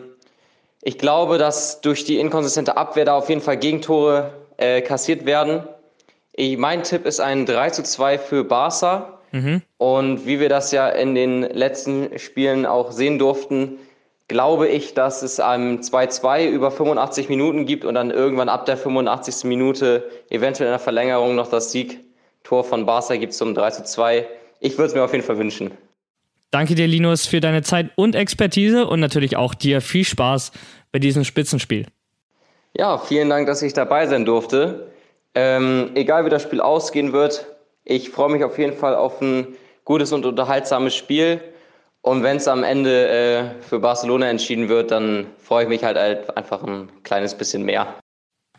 ich 0.82 0.98
glaube, 0.98 1.38
dass 1.38 1.80
durch 1.80 2.04
die 2.04 2.18
inkonsistente 2.18 2.76
Abwehr 2.76 3.04
da 3.04 3.16
auf 3.16 3.28
jeden 3.28 3.40
Fall 3.40 3.56
Gegentore 3.56 4.32
äh, 4.60 4.82
kassiert 4.82 5.26
werden. 5.26 5.62
Ich, 6.32 6.56
mein 6.56 6.82
Tipp 6.82 7.06
ist 7.06 7.20
ein 7.20 7.46
3 7.46 7.70
zu 7.70 7.82
2 7.82 8.18
für 8.18 8.44
Barca. 8.44 9.18
Mhm. 9.32 9.62
Und 9.78 10.26
wie 10.26 10.40
wir 10.40 10.48
das 10.48 10.72
ja 10.72 10.88
in 10.88 11.14
den 11.14 11.42
letzten 11.42 12.18
Spielen 12.18 12.66
auch 12.66 12.92
sehen 12.92 13.18
durften, 13.18 13.78
glaube 14.28 14.68
ich, 14.68 14.94
dass 14.94 15.22
es 15.22 15.40
ein 15.40 15.80
2-2 15.80 16.48
über 16.48 16.70
85 16.70 17.28
Minuten 17.28 17.66
gibt 17.66 17.84
und 17.84 17.94
dann 17.94 18.10
irgendwann 18.10 18.48
ab 18.48 18.66
der 18.66 18.76
85. 18.76 19.44
Minute 19.44 20.08
eventuell 20.30 20.68
in 20.68 20.72
der 20.72 20.78
Verlängerung 20.78 21.34
noch 21.34 21.48
das 21.48 21.72
Siegtor 21.72 22.62
von 22.62 22.86
Barca 22.86 23.16
gibt 23.16 23.32
zum 23.34 23.54
3 23.54 23.70
zu 23.70 23.84
2. 23.84 24.26
Ich 24.60 24.78
würde 24.78 24.88
es 24.88 24.94
mir 24.94 25.02
auf 25.02 25.12
jeden 25.12 25.24
Fall 25.24 25.38
wünschen. 25.38 25.72
Danke 26.50 26.74
dir, 26.74 26.86
Linus, 26.86 27.26
für 27.26 27.40
deine 27.40 27.62
Zeit 27.62 27.90
und 27.96 28.14
Expertise 28.14 28.86
und 28.86 29.00
natürlich 29.00 29.36
auch 29.36 29.54
dir 29.54 29.80
viel 29.80 30.04
Spaß 30.04 30.52
bei 30.92 30.98
diesem 30.98 31.24
Spitzenspiel. 31.24 31.86
Ja, 32.76 32.98
vielen 32.98 33.28
Dank, 33.28 33.46
dass 33.46 33.62
ich 33.62 33.72
dabei 33.72 34.06
sein 34.06 34.24
durfte. 34.24 34.90
Ähm, 35.34 35.90
egal 35.94 36.24
wie 36.24 36.30
das 36.30 36.42
Spiel 36.42 36.60
ausgehen 36.60 37.12
wird, 37.12 37.46
ich 37.84 38.10
freue 38.10 38.30
mich 38.30 38.44
auf 38.44 38.58
jeden 38.58 38.76
Fall 38.76 38.94
auf 38.94 39.20
ein 39.20 39.56
gutes 39.84 40.12
und 40.12 40.24
unterhaltsames 40.26 40.94
Spiel. 40.94 41.40
Und 42.02 42.22
wenn 42.22 42.36
es 42.38 42.48
am 42.48 42.62
Ende 42.62 43.08
äh, 43.08 43.62
für 43.62 43.80
Barcelona 43.80 44.28
entschieden 44.30 44.68
wird, 44.68 44.90
dann 44.90 45.26
freue 45.38 45.64
ich 45.64 45.68
mich 45.68 45.84
halt, 45.84 45.98
halt 45.98 46.36
einfach 46.36 46.62
ein 46.62 46.90
kleines 47.02 47.34
bisschen 47.34 47.64
mehr. 47.64 47.94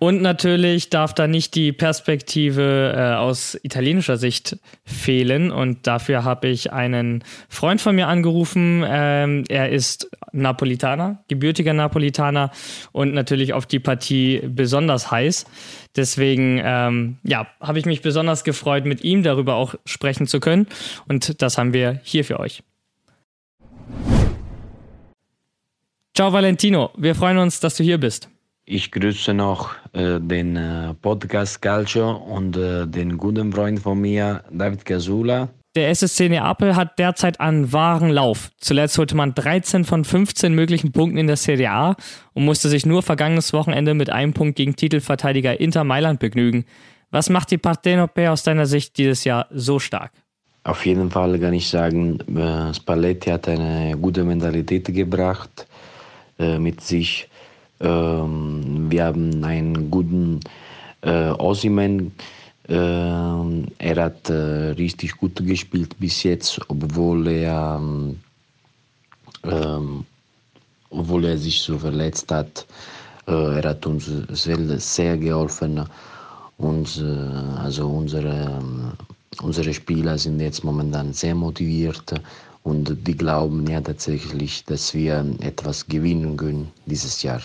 Und 0.03 0.23
natürlich 0.23 0.89
darf 0.89 1.13
da 1.13 1.27
nicht 1.27 1.53
die 1.53 1.71
Perspektive 1.71 2.95
äh, 2.97 3.13
aus 3.17 3.55
italienischer 3.61 4.17
Sicht 4.17 4.57
fehlen. 4.83 5.51
Und 5.51 5.85
dafür 5.85 6.23
habe 6.23 6.47
ich 6.47 6.73
einen 6.73 7.23
Freund 7.49 7.81
von 7.81 7.95
mir 7.95 8.07
angerufen. 8.07 8.83
Ähm, 8.83 9.43
er 9.47 9.69
ist 9.69 10.09
Napolitaner, 10.31 11.23
gebürtiger 11.27 11.73
Napolitaner 11.73 12.49
und 12.91 13.13
natürlich 13.13 13.53
auf 13.53 13.67
die 13.67 13.77
Partie 13.77 14.41
besonders 14.43 15.11
heiß. 15.11 15.45
Deswegen, 15.95 16.59
ähm, 16.63 17.17
ja, 17.21 17.45
habe 17.59 17.77
ich 17.77 17.85
mich 17.85 18.01
besonders 18.01 18.43
gefreut, 18.43 18.85
mit 18.85 19.03
ihm 19.03 19.21
darüber 19.21 19.53
auch 19.53 19.75
sprechen 19.85 20.25
zu 20.25 20.39
können. 20.39 20.65
Und 21.07 21.43
das 21.43 21.59
haben 21.59 21.73
wir 21.73 22.01
hier 22.01 22.25
für 22.25 22.39
euch. 22.39 22.63
Ciao 26.15 26.33
Valentino, 26.33 26.89
wir 26.97 27.13
freuen 27.13 27.37
uns, 27.37 27.59
dass 27.59 27.75
du 27.75 27.83
hier 27.83 27.99
bist. 27.99 28.31
Ich 28.65 28.91
grüße 28.91 29.33
noch 29.33 29.71
äh, 29.93 30.19
den 30.19 30.55
äh, 30.55 30.93
Podcast 30.93 31.61
Calcio 31.61 32.11
und 32.11 32.55
äh, 32.55 32.85
den 32.85 33.17
guten 33.17 33.51
Freund 33.51 33.79
von 33.79 33.99
mir, 33.99 34.43
David 34.51 34.85
Casula. 34.85 35.49
Der 35.75 35.89
SSC 35.89 36.29
Neapel 36.29 36.75
hat 36.75 36.99
derzeit 36.99 37.39
einen 37.39 37.71
wahren 37.73 38.09
Lauf. 38.09 38.51
Zuletzt 38.59 38.97
holte 38.97 39.15
man 39.15 39.33
13 39.33 39.85
von 39.85 40.05
15 40.05 40.53
möglichen 40.53 40.91
Punkten 40.91 41.17
in 41.17 41.27
der 41.27 41.37
Serie 41.37 41.71
A 41.71 41.95
und 42.33 42.45
musste 42.45 42.69
sich 42.69 42.85
nur 42.85 43.01
vergangenes 43.01 43.53
Wochenende 43.53 43.93
mit 43.93 44.09
einem 44.09 44.33
Punkt 44.33 44.57
gegen 44.57 44.75
Titelverteidiger 44.75 45.59
Inter 45.59 45.83
Mailand 45.83 46.19
begnügen. 46.19 46.65
Was 47.09 47.29
macht 47.29 47.51
die 47.51 47.57
Partenope 47.57 48.29
aus 48.29 48.43
deiner 48.43 48.65
Sicht 48.65 48.97
dieses 48.97 49.23
Jahr 49.23 49.47
so 49.49 49.79
stark? 49.79 50.11
Auf 50.63 50.85
jeden 50.85 51.09
Fall 51.09 51.39
kann 51.39 51.53
ich 51.53 51.67
sagen, 51.67 52.19
äh, 52.37 52.73
Spalletti 52.73 53.31
hat 53.31 53.47
eine 53.47 53.97
gute 53.97 54.23
Mentalität 54.23 54.93
gebracht 54.93 55.65
äh, 56.37 56.59
mit 56.59 56.81
sich 56.81 57.27
ähm, 57.81 58.87
wir 58.89 59.05
haben 59.05 59.43
einen 59.43 59.89
guten 59.91 60.39
äh, 61.01 61.29
Ossiman 61.31 62.11
Ähm, 62.69 63.67
er 63.79 63.95
hat 64.03 64.29
äh, 64.29 64.71
richtig 64.77 65.17
gut 65.17 65.35
gespielt 65.45 65.99
bis 65.99 66.23
jetzt, 66.23 66.61
obwohl 66.69 67.27
er, 67.27 67.81
ähm, 69.43 70.05
obwohl 70.89 71.25
er 71.25 71.37
sich 71.37 71.61
so 71.61 71.77
verletzt 71.77 72.31
hat. 72.31 72.65
Äh, 73.27 73.59
er 73.59 73.69
hat 73.69 73.85
uns 73.85 74.09
sehr, 74.29 74.79
sehr 74.79 75.17
geholfen. 75.17 75.83
Und, 76.57 76.97
äh, 76.97 77.59
also 77.59 77.89
unsere, 77.89 78.61
unsere 79.41 79.73
Spieler 79.73 80.17
sind 80.17 80.39
jetzt 80.39 80.63
momentan 80.63 81.11
sehr 81.13 81.35
motiviert 81.35 82.13
und 82.63 82.95
die 83.05 83.17
glauben 83.17 83.67
ja 83.67 83.81
tatsächlich, 83.81 84.63
dass 84.65 84.93
wir 84.93 85.25
etwas 85.41 85.87
gewinnen 85.87 86.37
können 86.37 86.71
dieses 86.85 87.23
Jahr. 87.23 87.41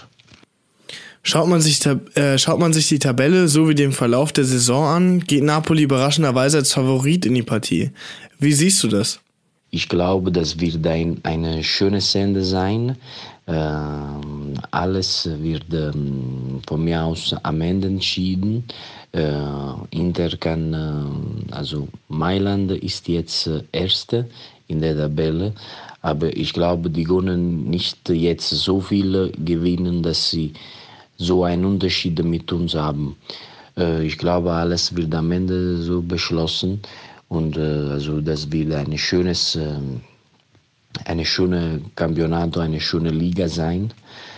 Schaut 1.29 1.49
man, 1.49 1.61
sich, 1.61 1.85
äh, 2.15 2.39
schaut 2.39 2.61
man 2.61 2.73
sich 2.73 2.87
die 2.87 3.01
Tabelle 3.01 3.49
sowie 3.49 3.75
den 3.75 3.91
Verlauf 3.91 4.33
der 4.33 4.45
Saison 4.45 4.87
an, 4.87 5.19
geht 5.19 5.43
Napoli 5.43 5.83
überraschenderweise 5.83 6.59
als 6.59 6.73
Favorit 6.73 7.27
in 7.27 7.35
die 7.35 7.43
Partie. 7.43 7.91
Wie 8.39 8.53
siehst 8.53 8.81
du 8.85 8.87
das? 8.87 9.19
Ich 9.71 9.89
glaube, 9.89 10.31
das 10.31 10.61
wird 10.61 10.87
ein, 10.87 11.19
eine 11.25 11.65
schöne 11.65 12.01
Sende 12.01 12.45
sein. 12.45 12.97
Ähm, 13.49 14.55
alles 14.71 15.29
wird 15.41 15.65
ähm, 15.73 16.61
von 16.65 16.85
mir 16.85 17.03
aus 17.03 17.35
am 17.43 17.61
Ende 17.61 17.89
entschieden. 17.89 18.63
Äh, 19.11 19.33
Inter 19.91 20.31
kann, 20.37 20.75
äh, 20.75 21.53
also 21.53 21.89
Mailand 22.07 22.71
ist 22.71 23.09
jetzt 23.09 23.49
äh, 23.49 23.65
Erste 23.73 24.29
in 24.69 24.81
der 24.81 24.97
Tabelle, 24.97 25.55
aber 26.03 26.37
ich 26.37 26.53
glaube, 26.53 26.89
die 26.89 27.03
können 27.03 27.69
nicht 27.69 28.09
jetzt 28.11 28.51
so 28.51 28.81
viel 28.81 29.33
gewinnen, 29.45 30.05
dass 30.05 30.31
sie 30.31 30.53
so 31.17 31.45
einen 31.45 31.65
Unterschied 31.65 32.23
mit 32.25 32.53
uns 32.53 32.75
haben. 32.75 33.17
Äh, 33.77 34.05
ich 34.05 34.19
glaube, 34.19 34.53
alles 34.53 34.95
wird 34.97 35.15
am 35.15 35.33
Ende 35.33 35.79
so 35.79 36.03
beschlossen 36.03 36.81
und 37.29 37.57
äh, 37.57 37.91
also 37.91 38.21
das 38.21 38.51
wird 38.53 38.73
ein 38.73 38.97
schönes, 38.99 39.57
äh, 39.57 39.79
eine 41.05 41.25
schöne 41.25 41.81
Campionato, 41.95 42.61
eine 42.61 42.81
schöne 42.81 43.11
Liga 43.11 43.49
sein. 43.49 43.93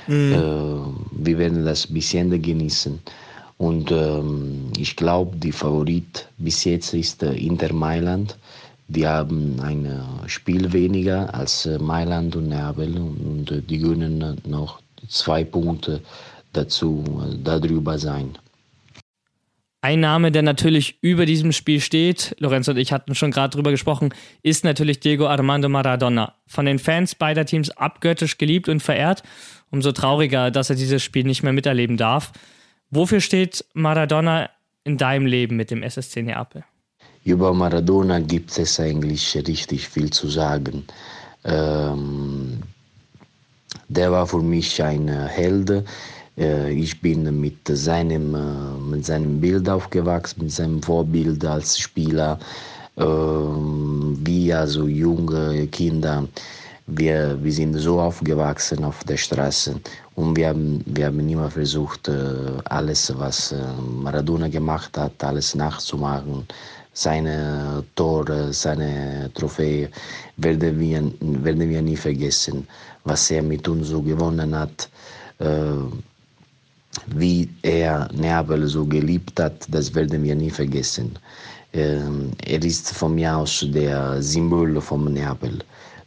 Mhm. 0.07 0.33
Äh, 0.33 1.25
wir 1.25 1.39
werden 1.39 1.65
das 1.65 1.87
bis 1.87 2.15
Ende 2.15 2.39
genießen. 2.39 2.99
Und 3.59 3.91
ähm, 3.91 4.71
ich 4.79 4.95
glaube, 4.95 5.37
die 5.37 5.53
Favorit 5.53 6.29
bis 6.39 6.65
jetzt 6.65 6.95
ist 6.95 7.23
Inter 7.25 7.73
Mailand. 7.73 8.37
Die 8.87 9.07
haben 9.07 9.61
ein 9.61 10.01
Spiel 10.27 10.73
weniger 10.73 11.35
als 11.35 11.69
Mailand 11.79 12.37
und 12.37 12.49
Neapel 12.49 12.97
und, 12.97 13.53
die 13.69 13.79
gewinnen 13.79 14.41
noch 14.47 14.81
zwei 15.09 15.45
Punkte 15.45 16.01
dazu, 16.59 17.05
darüber 17.43 17.99
sein. 17.99 18.37
Ein 19.81 20.01
Name, 20.01 20.33
der 20.33 20.43
natürlich 20.43 20.99
über 21.03 21.25
diesem 21.25 21.53
Spiel 21.53 21.81
steht, 21.81 22.35
Lorenzo 22.41 22.73
und 22.73 22.79
ich 22.79 22.93
hatten 22.93 23.15
schon 23.15 23.31
gerade 23.31 23.55
drüber 23.55 23.71
gesprochen, 23.71 24.13
ist 24.43 24.65
natürlich 24.65 24.99
Diego 24.99 25.29
Armando 25.29 25.69
Maradona. 25.69 26.35
Von 26.49 26.67
den 26.67 26.81
Fans 26.81 27.15
beider 27.15 27.45
Teams 27.45 27.71
abgöttisch 27.71 28.39
geliebt 28.39 28.69
und 28.69 28.83
verehrt. 28.83 29.23
Umso 29.71 29.93
trauriger, 29.93 30.51
dass 30.51 30.69
er 30.69 30.77
dieses 30.77 31.03
Spiel 31.03 31.25
nicht 31.25 31.45
mehr 31.45 31.53
miterleben 31.53 31.97
darf. 31.97 32.33
Wofür 32.91 33.21
steht 33.21 33.65
Maradona 33.73 34.51
in 34.83 34.97
deinem 34.97 35.27
Leben 35.27 35.57
mit 35.57 35.71
dem 35.71 35.85
SSC 35.85 36.23
Neapel? 36.23 36.65
Über 37.23 37.55
Maradona 37.55 38.19
gibt 38.19 38.59
es 38.59 38.81
eigentlich 38.81 39.37
richtig 39.37 39.89
viel 39.89 40.11
zu 40.11 40.29
sagen. 40.29 40.85
Ähm, 41.45 42.63
der 43.89 44.11
war 44.11 44.27
für 44.27 44.43
mich 44.43 44.83
ein 44.83 45.09
Held 45.09 45.85
ich 46.39 47.01
bin 47.01 47.41
mit 47.41 47.67
seinem, 47.67 48.35
äh, 48.35 48.91
mit 48.91 49.05
seinem 49.05 49.41
Bild 49.41 49.69
aufgewachsen, 49.69 50.45
mit 50.45 50.53
seinem 50.53 50.81
Vorbild 50.83 51.45
als 51.45 51.79
Spieler. 51.79 52.39
Ähm, 52.97 54.17
wir, 54.23 54.61
also 54.61 54.87
junge 54.87 55.67
Kinder, 55.67 56.29
wir, 56.87 57.37
wir 57.43 57.53
sind 57.53 57.75
so 57.75 58.01
aufgewachsen 58.01 58.85
auf 58.85 59.03
der 59.05 59.17
Straße 59.17 59.81
und 60.15 60.37
wir 60.37 60.49
haben, 60.49 60.81
wir 60.87 61.07
haben 61.07 61.29
immer 61.29 61.51
versucht, 61.51 62.07
äh, 62.09 62.15
alles, 62.67 63.13
was 63.19 63.53
Maradona 64.03 64.47
gemacht 64.49 64.97
hat, 64.97 65.23
alles 65.25 65.57
nachzumachen. 65.57 66.47
Seine 66.93 67.85
Tore, 67.97 68.53
seine 68.53 69.31
Trophäe 69.35 69.91
werden 70.37 70.79
wir, 70.79 71.03
werden 71.21 71.69
wir 71.69 71.83
nie 71.83 71.97
vergessen. 71.97 72.67
Was 73.05 73.31
er 73.31 73.43
mit 73.43 73.67
uns 73.69 73.89
so 73.89 74.03
gewonnen 74.03 74.57
hat, 74.57 74.89
wie 77.07 77.49
er 77.63 78.09
Neapel 78.13 78.67
so 78.67 78.85
geliebt 78.85 79.39
hat, 79.41 79.67
das 79.69 79.95
werden 79.95 80.23
wir 80.23 80.35
nie 80.35 80.51
vergessen. 80.51 81.19
Ähm, 81.73 82.33
er 82.45 82.63
ist 82.65 82.91
von 82.93 83.15
mir 83.15 83.37
aus 83.37 83.67
der 83.69 84.23
Symbol 84.23 84.81
von 84.81 85.13
Neapel. 85.13 85.59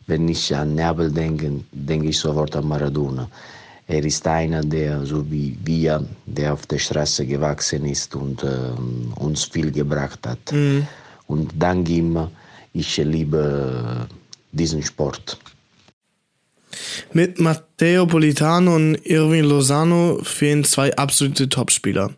Wenn 0.08 0.28
ich 0.28 0.56
an 0.56 0.76
Neapel 0.76 1.12
denke, 1.12 1.64
denke 1.72 2.10
ich 2.10 2.20
sofort 2.20 2.56
an 2.56 2.68
Maradona. 2.68 3.28
Er 3.88 4.04
ist 4.06 4.26
einer, 4.26 4.62
der, 4.62 5.06
so 5.06 5.30
wie 5.30 5.58
wir, 5.64 6.06
der 6.26 6.54
auf 6.54 6.66
der 6.66 6.80
Straße 6.80 7.26
gewachsen 7.26 7.86
ist 7.86 8.16
und 8.16 8.44
ähm, 8.44 9.14
uns 9.16 9.44
viel 9.44 9.72
gebracht 9.72 10.26
hat. 10.26 10.52
Mhm. 10.52 10.88
Und 11.28 11.52
dank 11.60 11.90
ihm, 11.90 12.28
ich 12.74 12.98
liebe 12.98 14.08
diesen 14.52 14.82
Sport. 14.82 15.38
Mit 17.14 17.40
Matteo 17.40 18.06
Politano 18.06 18.76
und 18.76 18.96
Irving 19.06 19.44
Lozano 19.44 20.20
fehlen 20.24 20.64
zwei 20.64 20.96
absolute 20.96 21.50
Topspieler. 21.50 22.12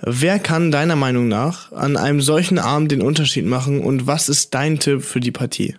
Wer 0.00 0.38
kann 0.38 0.70
deiner 0.70 0.96
Meinung 0.96 1.28
nach 1.28 1.72
an 1.72 1.96
einem 1.96 2.20
solchen 2.20 2.58
Abend 2.58 2.92
den 2.92 3.02
Unterschied 3.02 3.44
machen 3.46 3.80
und 3.80 4.06
was 4.06 4.28
ist 4.28 4.54
dein 4.54 4.78
Tipp 4.78 5.02
für 5.02 5.20
die 5.20 5.32
Partie? 5.32 5.76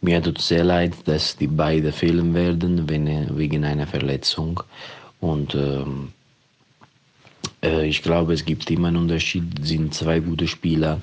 Mir 0.00 0.22
tut 0.22 0.40
sehr 0.40 0.64
leid, 0.64 0.94
dass 1.06 1.36
die 1.36 1.48
beiden 1.48 1.92
fehlen 1.92 2.32
werden 2.34 2.88
wegen 2.88 3.64
einer 3.64 3.86
Verletzung. 3.86 4.62
Und 5.20 5.54
ähm, 5.56 6.12
äh, 6.12 6.17
ich 7.60 8.02
glaube, 8.02 8.34
es 8.34 8.44
gibt 8.44 8.70
immer 8.70 8.88
einen 8.88 8.98
Unterschied. 8.98 9.44
Es 9.60 9.68
sind 9.68 9.92
zwei 9.92 10.20
gute 10.20 10.46
Spieler, 10.46 11.00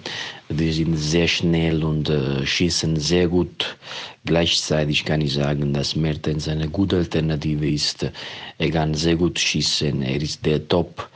die 0.49 0.71
sind 0.71 0.95
sehr 0.95 1.27
schnell 1.27 1.83
und 1.83 2.09
äh, 2.09 2.45
schießen 2.45 2.97
sehr 2.97 3.27
gut. 3.27 3.77
Gleichzeitig 4.23 5.03
kann 5.03 5.21
ich 5.21 5.33
sagen, 5.33 5.73
dass 5.73 5.95
Mertens 5.95 6.47
eine 6.47 6.69
gute 6.69 6.97
Alternative 6.97 7.69
ist. 7.69 8.09
Er 8.57 8.71
kann 8.71 8.93
sehr 8.93 9.17
gut 9.17 9.37
schießen. 9.37 10.01
Er 10.01 10.21
ist 10.21 10.45
der 10.45 10.65
Top. 10.67 11.09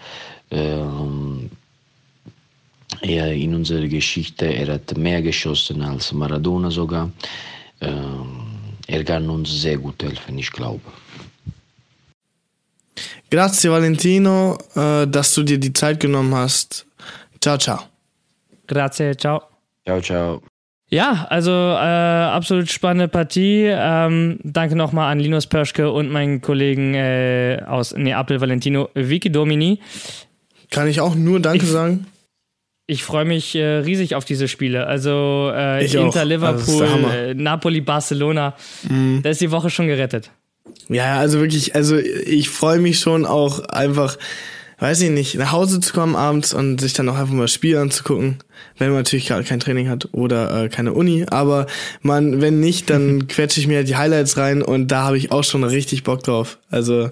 Ähm, 0.51 1.49
er 3.01 3.31
in 3.33 3.55
unserer 3.55 3.87
Geschichte, 3.87 4.45
er 4.45 4.73
hat 4.73 4.97
mehr 4.97 5.21
geschossen 5.21 5.81
als 5.81 6.11
Maradona 6.11 6.69
sogar. 6.69 7.09
Ähm, 7.79 8.49
er 8.87 9.03
kann 9.03 9.29
uns 9.29 9.61
sehr 9.61 9.77
gut 9.77 10.03
helfen, 10.03 10.37
ich 10.37 10.51
glaube. 10.51 10.81
Grazie 13.29 13.71
Valentino, 13.71 14.57
äh, 14.75 15.07
dass 15.07 15.33
du 15.35 15.43
dir 15.43 15.59
die 15.59 15.73
Zeit 15.73 15.99
genommen 15.99 16.33
hast. 16.33 16.85
Ciao, 17.41 17.57
ciao. 17.57 17.79
Grazie, 18.67 19.15
ciao. 19.15 19.43
Ciao, 19.85 20.01
ciao. 20.01 20.41
Ja, 20.91 21.27
also 21.29 21.51
äh, 21.51 21.53
absolut 21.53 22.69
spannende 22.71 23.07
Partie. 23.07 23.65
Ähm, 23.67 24.39
danke 24.43 24.75
nochmal 24.75 25.11
an 25.11 25.19
Linus 25.19 25.45
Pörschke 25.45 25.91
und 25.91 26.09
meinen 26.09 26.41
Kollegen 26.41 26.95
äh, 26.95 27.61
aus 27.67 27.95
Neapel, 27.95 28.41
Valentino 28.41 28.89
Vicky 28.95 29.31
Domini. 29.31 29.79
Kann 30.71 30.87
ich 30.87 30.99
auch 30.99 31.13
nur 31.13 31.39
Danke 31.39 31.65
ich, 31.65 31.71
sagen? 31.71 32.07
Ich 32.87 33.03
freue 33.03 33.25
mich 33.25 33.55
äh, 33.55 33.63
riesig 33.63 34.15
auf 34.15 34.25
diese 34.25 34.47
Spiele. 34.47 34.87
Also 34.87 35.51
äh, 35.53 35.85
Inter, 35.85 36.21
auch. 36.21 36.25
Liverpool, 36.25 36.83
also 36.83 37.33
Napoli, 37.35 37.81
Barcelona. 37.81 38.55
Mhm. 38.89 39.21
Da 39.21 39.29
ist 39.29 39.41
die 39.41 39.51
Woche 39.51 39.69
schon 39.69 39.85
gerettet. 39.85 40.31
Ja, 40.87 41.17
also 41.17 41.39
wirklich, 41.39 41.75
also 41.75 41.97
ich 41.97 42.49
freue 42.49 42.79
mich 42.79 42.99
schon 42.99 43.25
auch 43.25 43.59
einfach, 43.69 44.17
weiß 44.79 45.01
ich 45.01 45.11
nicht, 45.11 45.35
nach 45.35 45.51
Hause 45.51 45.79
zu 45.79 45.93
kommen 45.93 46.15
abends 46.15 46.53
und 46.53 46.81
sich 46.81 46.93
dann 46.93 47.07
auch 47.09 47.17
einfach 47.17 47.33
mal 47.33 47.43
das 47.43 47.53
Spiel 47.53 47.77
anzugucken, 47.77 48.37
wenn 48.77 48.89
man 48.89 48.99
natürlich 48.99 49.27
gerade 49.27 49.43
kein 49.43 49.59
Training 49.59 49.89
hat 49.89 50.09
oder 50.13 50.63
äh, 50.63 50.69
keine 50.69 50.93
Uni. 50.93 51.25
Aber 51.29 51.67
man, 52.01 52.41
wenn 52.41 52.59
nicht, 52.59 52.89
dann 52.89 53.27
quetsche 53.27 53.59
ich 53.59 53.67
mir 53.67 53.83
die 53.83 53.97
Highlights 53.97 54.37
rein 54.37 54.61
und 54.61 54.87
da 54.87 55.03
habe 55.03 55.17
ich 55.17 55.31
auch 55.31 55.43
schon 55.43 55.63
richtig 55.63 56.03
Bock 56.03 56.23
drauf. 56.23 56.57
Also 56.71 57.11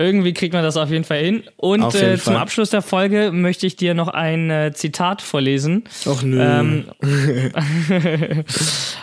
irgendwie 0.00 0.32
kriegt 0.32 0.54
man 0.54 0.62
das 0.62 0.78
auf 0.78 0.88
jeden 0.88 1.04
Fall 1.04 1.22
hin. 1.22 1.42
Und 1.56 1.94
äh, 1.94 2.16
zum 2.16 2.36
Abschluss 2.36 2.70
der 2.70 2.80
Folge 2.80 3.32
möchte 3.32 3.66
ich 3.66 3.76
dir 3.76 3.92
noch 3.92 4.08
ein 4.08 4.48
äh, 4.48 4.72
Zitat 4.72 5.20
vorlesen. 5.20 5.84
Ach 6.06 6.22
nö. 6.22 6.40
Ähm, 6.40 6.84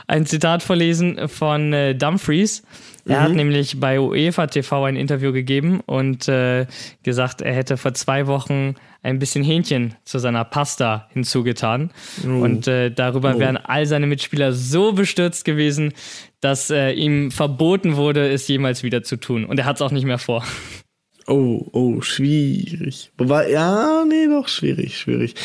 ein 0.08 0.26
Zitat 0.26 0.64
vorlesen 0.64 1.28
von 1.28 1.72
äh, 1.72 1.94
Dumfries. 1.94 2.64
Er 3.08 3.20
mhm. 3.20 3.24
hat 3.24 3.34
nämlich 3.34 3.80
bei 3.80 4.00
UEFA 4.00 4.48
TV 4.48 4.86
ein 4.86 4.96
Interview 4.96 5.32
gegeben 5.32 5.82
und 5.86 6.28
äh, 6.28 6.66
gesagt, 7.04 7.42
er 7.42 7.54
hätte 7.54 7.78
vor 7.78 7.94
zwei 7.94 8.28
Wochen 8.28 8.76
ein 9.04 9.20
bisschen 9.20 9.44
Hähnchen 9.44 9.96
zu 10.04 10.20
seiner 10.20 10.44
Pasta 10.44 11.08
hinzugetan. 11.12 11.92
Oh. 12.26 12.30
Und 12.30 12.68
äh, 12.68 12.92
darüber 12.92 13.36
oh. 13.36 13.40
wären 13.40 13.58
all 13.58 13.86
seine 13.86 14.08
Mitspieler 14.08 14.52
so 14.54 14.92
bestürzt 14.92 15.46
gewesen, 15.46 15.94
dass 16.42 16.70
äh, 16.70 16.92
ihm 16.92 17.32
verboten 17.32 17.96
wurde, 17.96 18.30
es 18.30 18.48
jemals 18.48 18.84
wieder 18.84 19.04
zu 19.04 19.18
tun. 19.18 19.46
Und 19.46 19.60
er 19.60 19.66
hat 19.66 19.78
es 19.78 19.82
auch 19.82 19.92
nicht 19.92 20.06
mehr 20.06 20.20
vor. 20.20 20.44
Oh, 21.30 21.68
oh, 21.74 22.00
schwierig. 22.00 23.12
Wobei, 23.18 23.52
ja, 23.52 24.06
nee, 24.08 24.28
doch, 24.28 24.48
schwierig, 24.48 24.98
schwierig. 24.98 25.36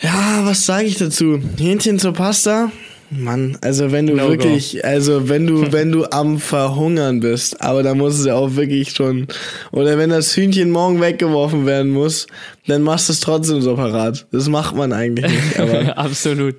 Ja, 0.00 0.44
was 0.44 0.66
sage 0.66 0.86
ich 0.86 0.96
dazu? 0.96 1.40
Hähnchen 1.56 2.00
zur 2.00 2.12
Pasta? 2.12 2.72
Mann, 3.16 3.58
also 3.60 3.92
wenn 3.92 4.06
du 4.06 4.14
no 4.14 4.28
wirklich, 4.28 4.72
go. 4.80 4.86
also 4.86 5.28
wenn 5.28 5.46
du, 5.46 5.72
wenn 5.72 5.92
du 5.92 6.04
am 6.06 6.38
Verhungern 6.38 7.20
bist, 7.20 7.60
aber 7.60 7.82
da 7.82 7.94
muss 7.94 8.18
es 8.18 8.26
ja 8.26 8.34
auch 8.34 8.56
wirklich 8.56 8.90
schon, 8.90 9.26
oder 9.72 9.98
wenn 9.98 10.10
das 10.10 10.36
Hühnchen 10.36 10.70
morgen 10.70 11.00
weggeworfen 11.00 11.66
werden 11.66 11.90
muss, 11.90 12.26
dann 12.66 12.82
machst 12.82 13.08
du 13.08 13.12
es 13.12 13.20
trotzdem 13.20 13.60
so 13.60 13.76
parat. 13.76 14.26
Das 14.32 14.48
macht 14.48 14.74
man 14.74 14.92
eigentlich 14.92 15.30
nicht. 15.30 15.58
Aber 15.60 15.98
Absolut. 15.98 16.56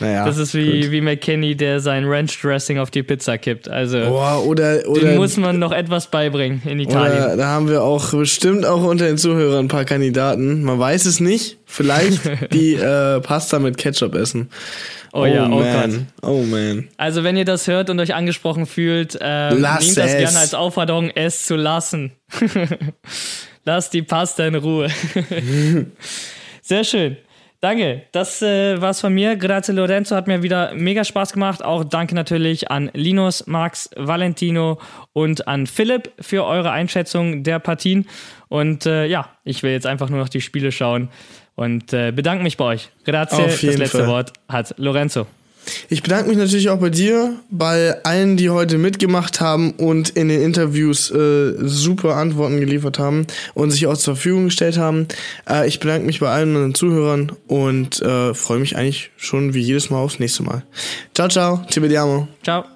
Naja, 0.00 0.24
das 0.24 0.38
ist 0.38 0.54
wie, 0.54 0.90
wie 0.90 1.02
McKinney, 1.02 1.54
der 1.54 1.80
sein 1.80 2.06
Ranch 2.06 2.40
Dressing 2.40 2.78
auf 2.78 2.90
die 2.90 3.02
Pizza 3.02 3.36
kippt. 3.36 3.68
Also 3.68 3.98
Boah, 3.98 4.42
oder, 4.46 4.88
oder, 4.88 5.00
dem 5.00 5.16
muss 5.16 5.36
man 5.36 5.58
noch 5.58 5.72
etwas 5.72 6.10
beibringen 6.10 6.62
in 6.64 6.80
Italien. 6.80 7.18
Oder, 7.18 7.36
da 7.36 7.46
haben 7.48 7.68
wir 7.68 7.82
auch 7.82 8.12
bestimmt 8.12 8.64
auch 8.64 8.82
unter 8.82 9.06
den 9.06 9.18
Zuhörern 9.18 9.66
ein 9.66 9.68
paar 9.68 9.84
Kandidaten. 9.84 10.62
Man 10.62 10.78
weiß 10.78 11.04
es 11.04 11.20
nicht. 11.20 11.58
Vielleicht 11.66 12.20
die 12.54 12.74
äh, 12.74 13.20
Pasta 13.20 13.58
mit 13.58 13.76
Ketchup 13.76 14.14
essen. 14.14 14.48
Oh, 15.16 15.22
oh 15.22 15.24
ja, 15.26 15.46
oh 15.46 15.60
man. 15.60 16.06
Gott. 16.20 16.30
Oh 16.30 16.42
man. 16.42 16.88
Also 16.98 17.24
wenn 17.24 17.38
ihr 17.38 17.46
das 17.46 17.66
hört 17.66 17.88
und 17.88 17.98
euch 18.00 18.14
angesprochen 18.14 18.66
fühlt, 18.66 19.16
äh, 19.18 19.50
nehmt 19.54 19.96
das 19.96 20.16
gerne 20.16 20.38
als 20.38 20.52
Aufforderung, 20.52 21.10
es 21.14 21.46
zu 21.46 21.56
lassen. 21.56 22.12
Lass 23.64 23.88
die 23.88 24.02
Pasta 24.02 24.46
in 24.46 24.56
Ruhe. 24.56 24.88
Sehr 26.62 26.84
schön. 26.84 27.16
Danke. 27.62 28.02
Das 28.12 28.42
äh, 28.42 28.78
war's 28.78 29.00
von 29.00 29.14
mir. 29.14 29.36
Grazie 29.36 29.72
Lorenzo 29.72 30.14
hat 30.14 30.26
mir 30.26 30.42
wieder 30.42 30.74
mega 30.74 31.02
Spaß 31.02 31.32
gemacht. 31.32 31.64
Auch 31.64 31.82
danke 31.82 32.14
natürlich 32.14 32.70
an 32.70 32.90
Linus, 32.92 33.46
Max, 33.46 33.88
Valentino 33.96 34.78
und 35.14 35.48
an 35.48 35.66
Philipp 35.66 36.12
für 36.20 36.44
eure 36.44 36.72
Einschätzung 36.72 37.42
der 37.42 37.58
Partien. 37.58 38.06
Und 38.48 38.84
äh, 38.84 39.06
ja, 39.06 39.30
ich 39.44 39.62
will 39.62 39.72
jetzt 39.72 39.86
einfach 39.86 40.10
nur 40.10 40.20
noch 40.20 40.28
die 40.28 40.42
Spiele 40.42 40.72
schauen 40.72 41.08
und 41.56 41.92
äh, 41.92 42.12
bedanke 42.12 42.44
mich 42.44 42.56
bei 42.56 42.64
euch. 42.66 42.90
Grazie. 43.04 43.42
Das 43.42 43.62
letzte 43.62 43.98
Fall. 43.98 44.06
Wort 44.06 44.32
hat 44.48 44.74
Lorenzo. 44.76 45.26
Ich 45.88 46.02
bedanke 46.02 46.28
mich 46.28 46.38
natürlich 46.38 46.70
auch 46.70 46.78
bei 46.78 46.90
dir, 46.90 47.34
bei 47.50 47.96
allen, 48.04 48.36
die 48.36 48.50
heute 48.50 48.78
mitgemacht 48.78 49.40
haben 49.40 49.72
und 49.72 50.10
in 50.10 50.28
den 50.28 50.40
Interviews 50.40 51.10
äh, 51.10 51.54
super 51.58 52.16
Antworten 52.16 52.60
geliefert 52.60 52.98
haben 52.98 53.26
und 53.54 53.70
sich 53.70 53.86
auch 53.86 53.96
zur 53.96 54.14
Verfügung 54.14 54.44
gestellt 54.44 54.78
haben. 54.78 55.08
Äh, 55.48 55.66
ich 55.66 55.80
bedanke 55.80 56.06
mich 56.06 56.20
bei 56.20 56.28
allen 56.28 56.54
unseren 56.54 56.74
Zuhörern 56.74 57.32
und 57.48 58.00
äh, 58.00 58.34
freue 58.34 58.60
mich 58.60 58.76
eigentlich 58.76 59.10
schon 59.16 59.54
wie 59.54 59.60
jedes 59.60 59.90
Mal 59.90 59.98
aufs 59.98 60.18
nächste 60.18 60.44
Mal. 60.44 60.62
Ciao, 61.14 61.28
ciao. 61.28 61.64
Ci 61.68 61.82
vediamo. 61.82 62.28
Ciao. 62.44 62.75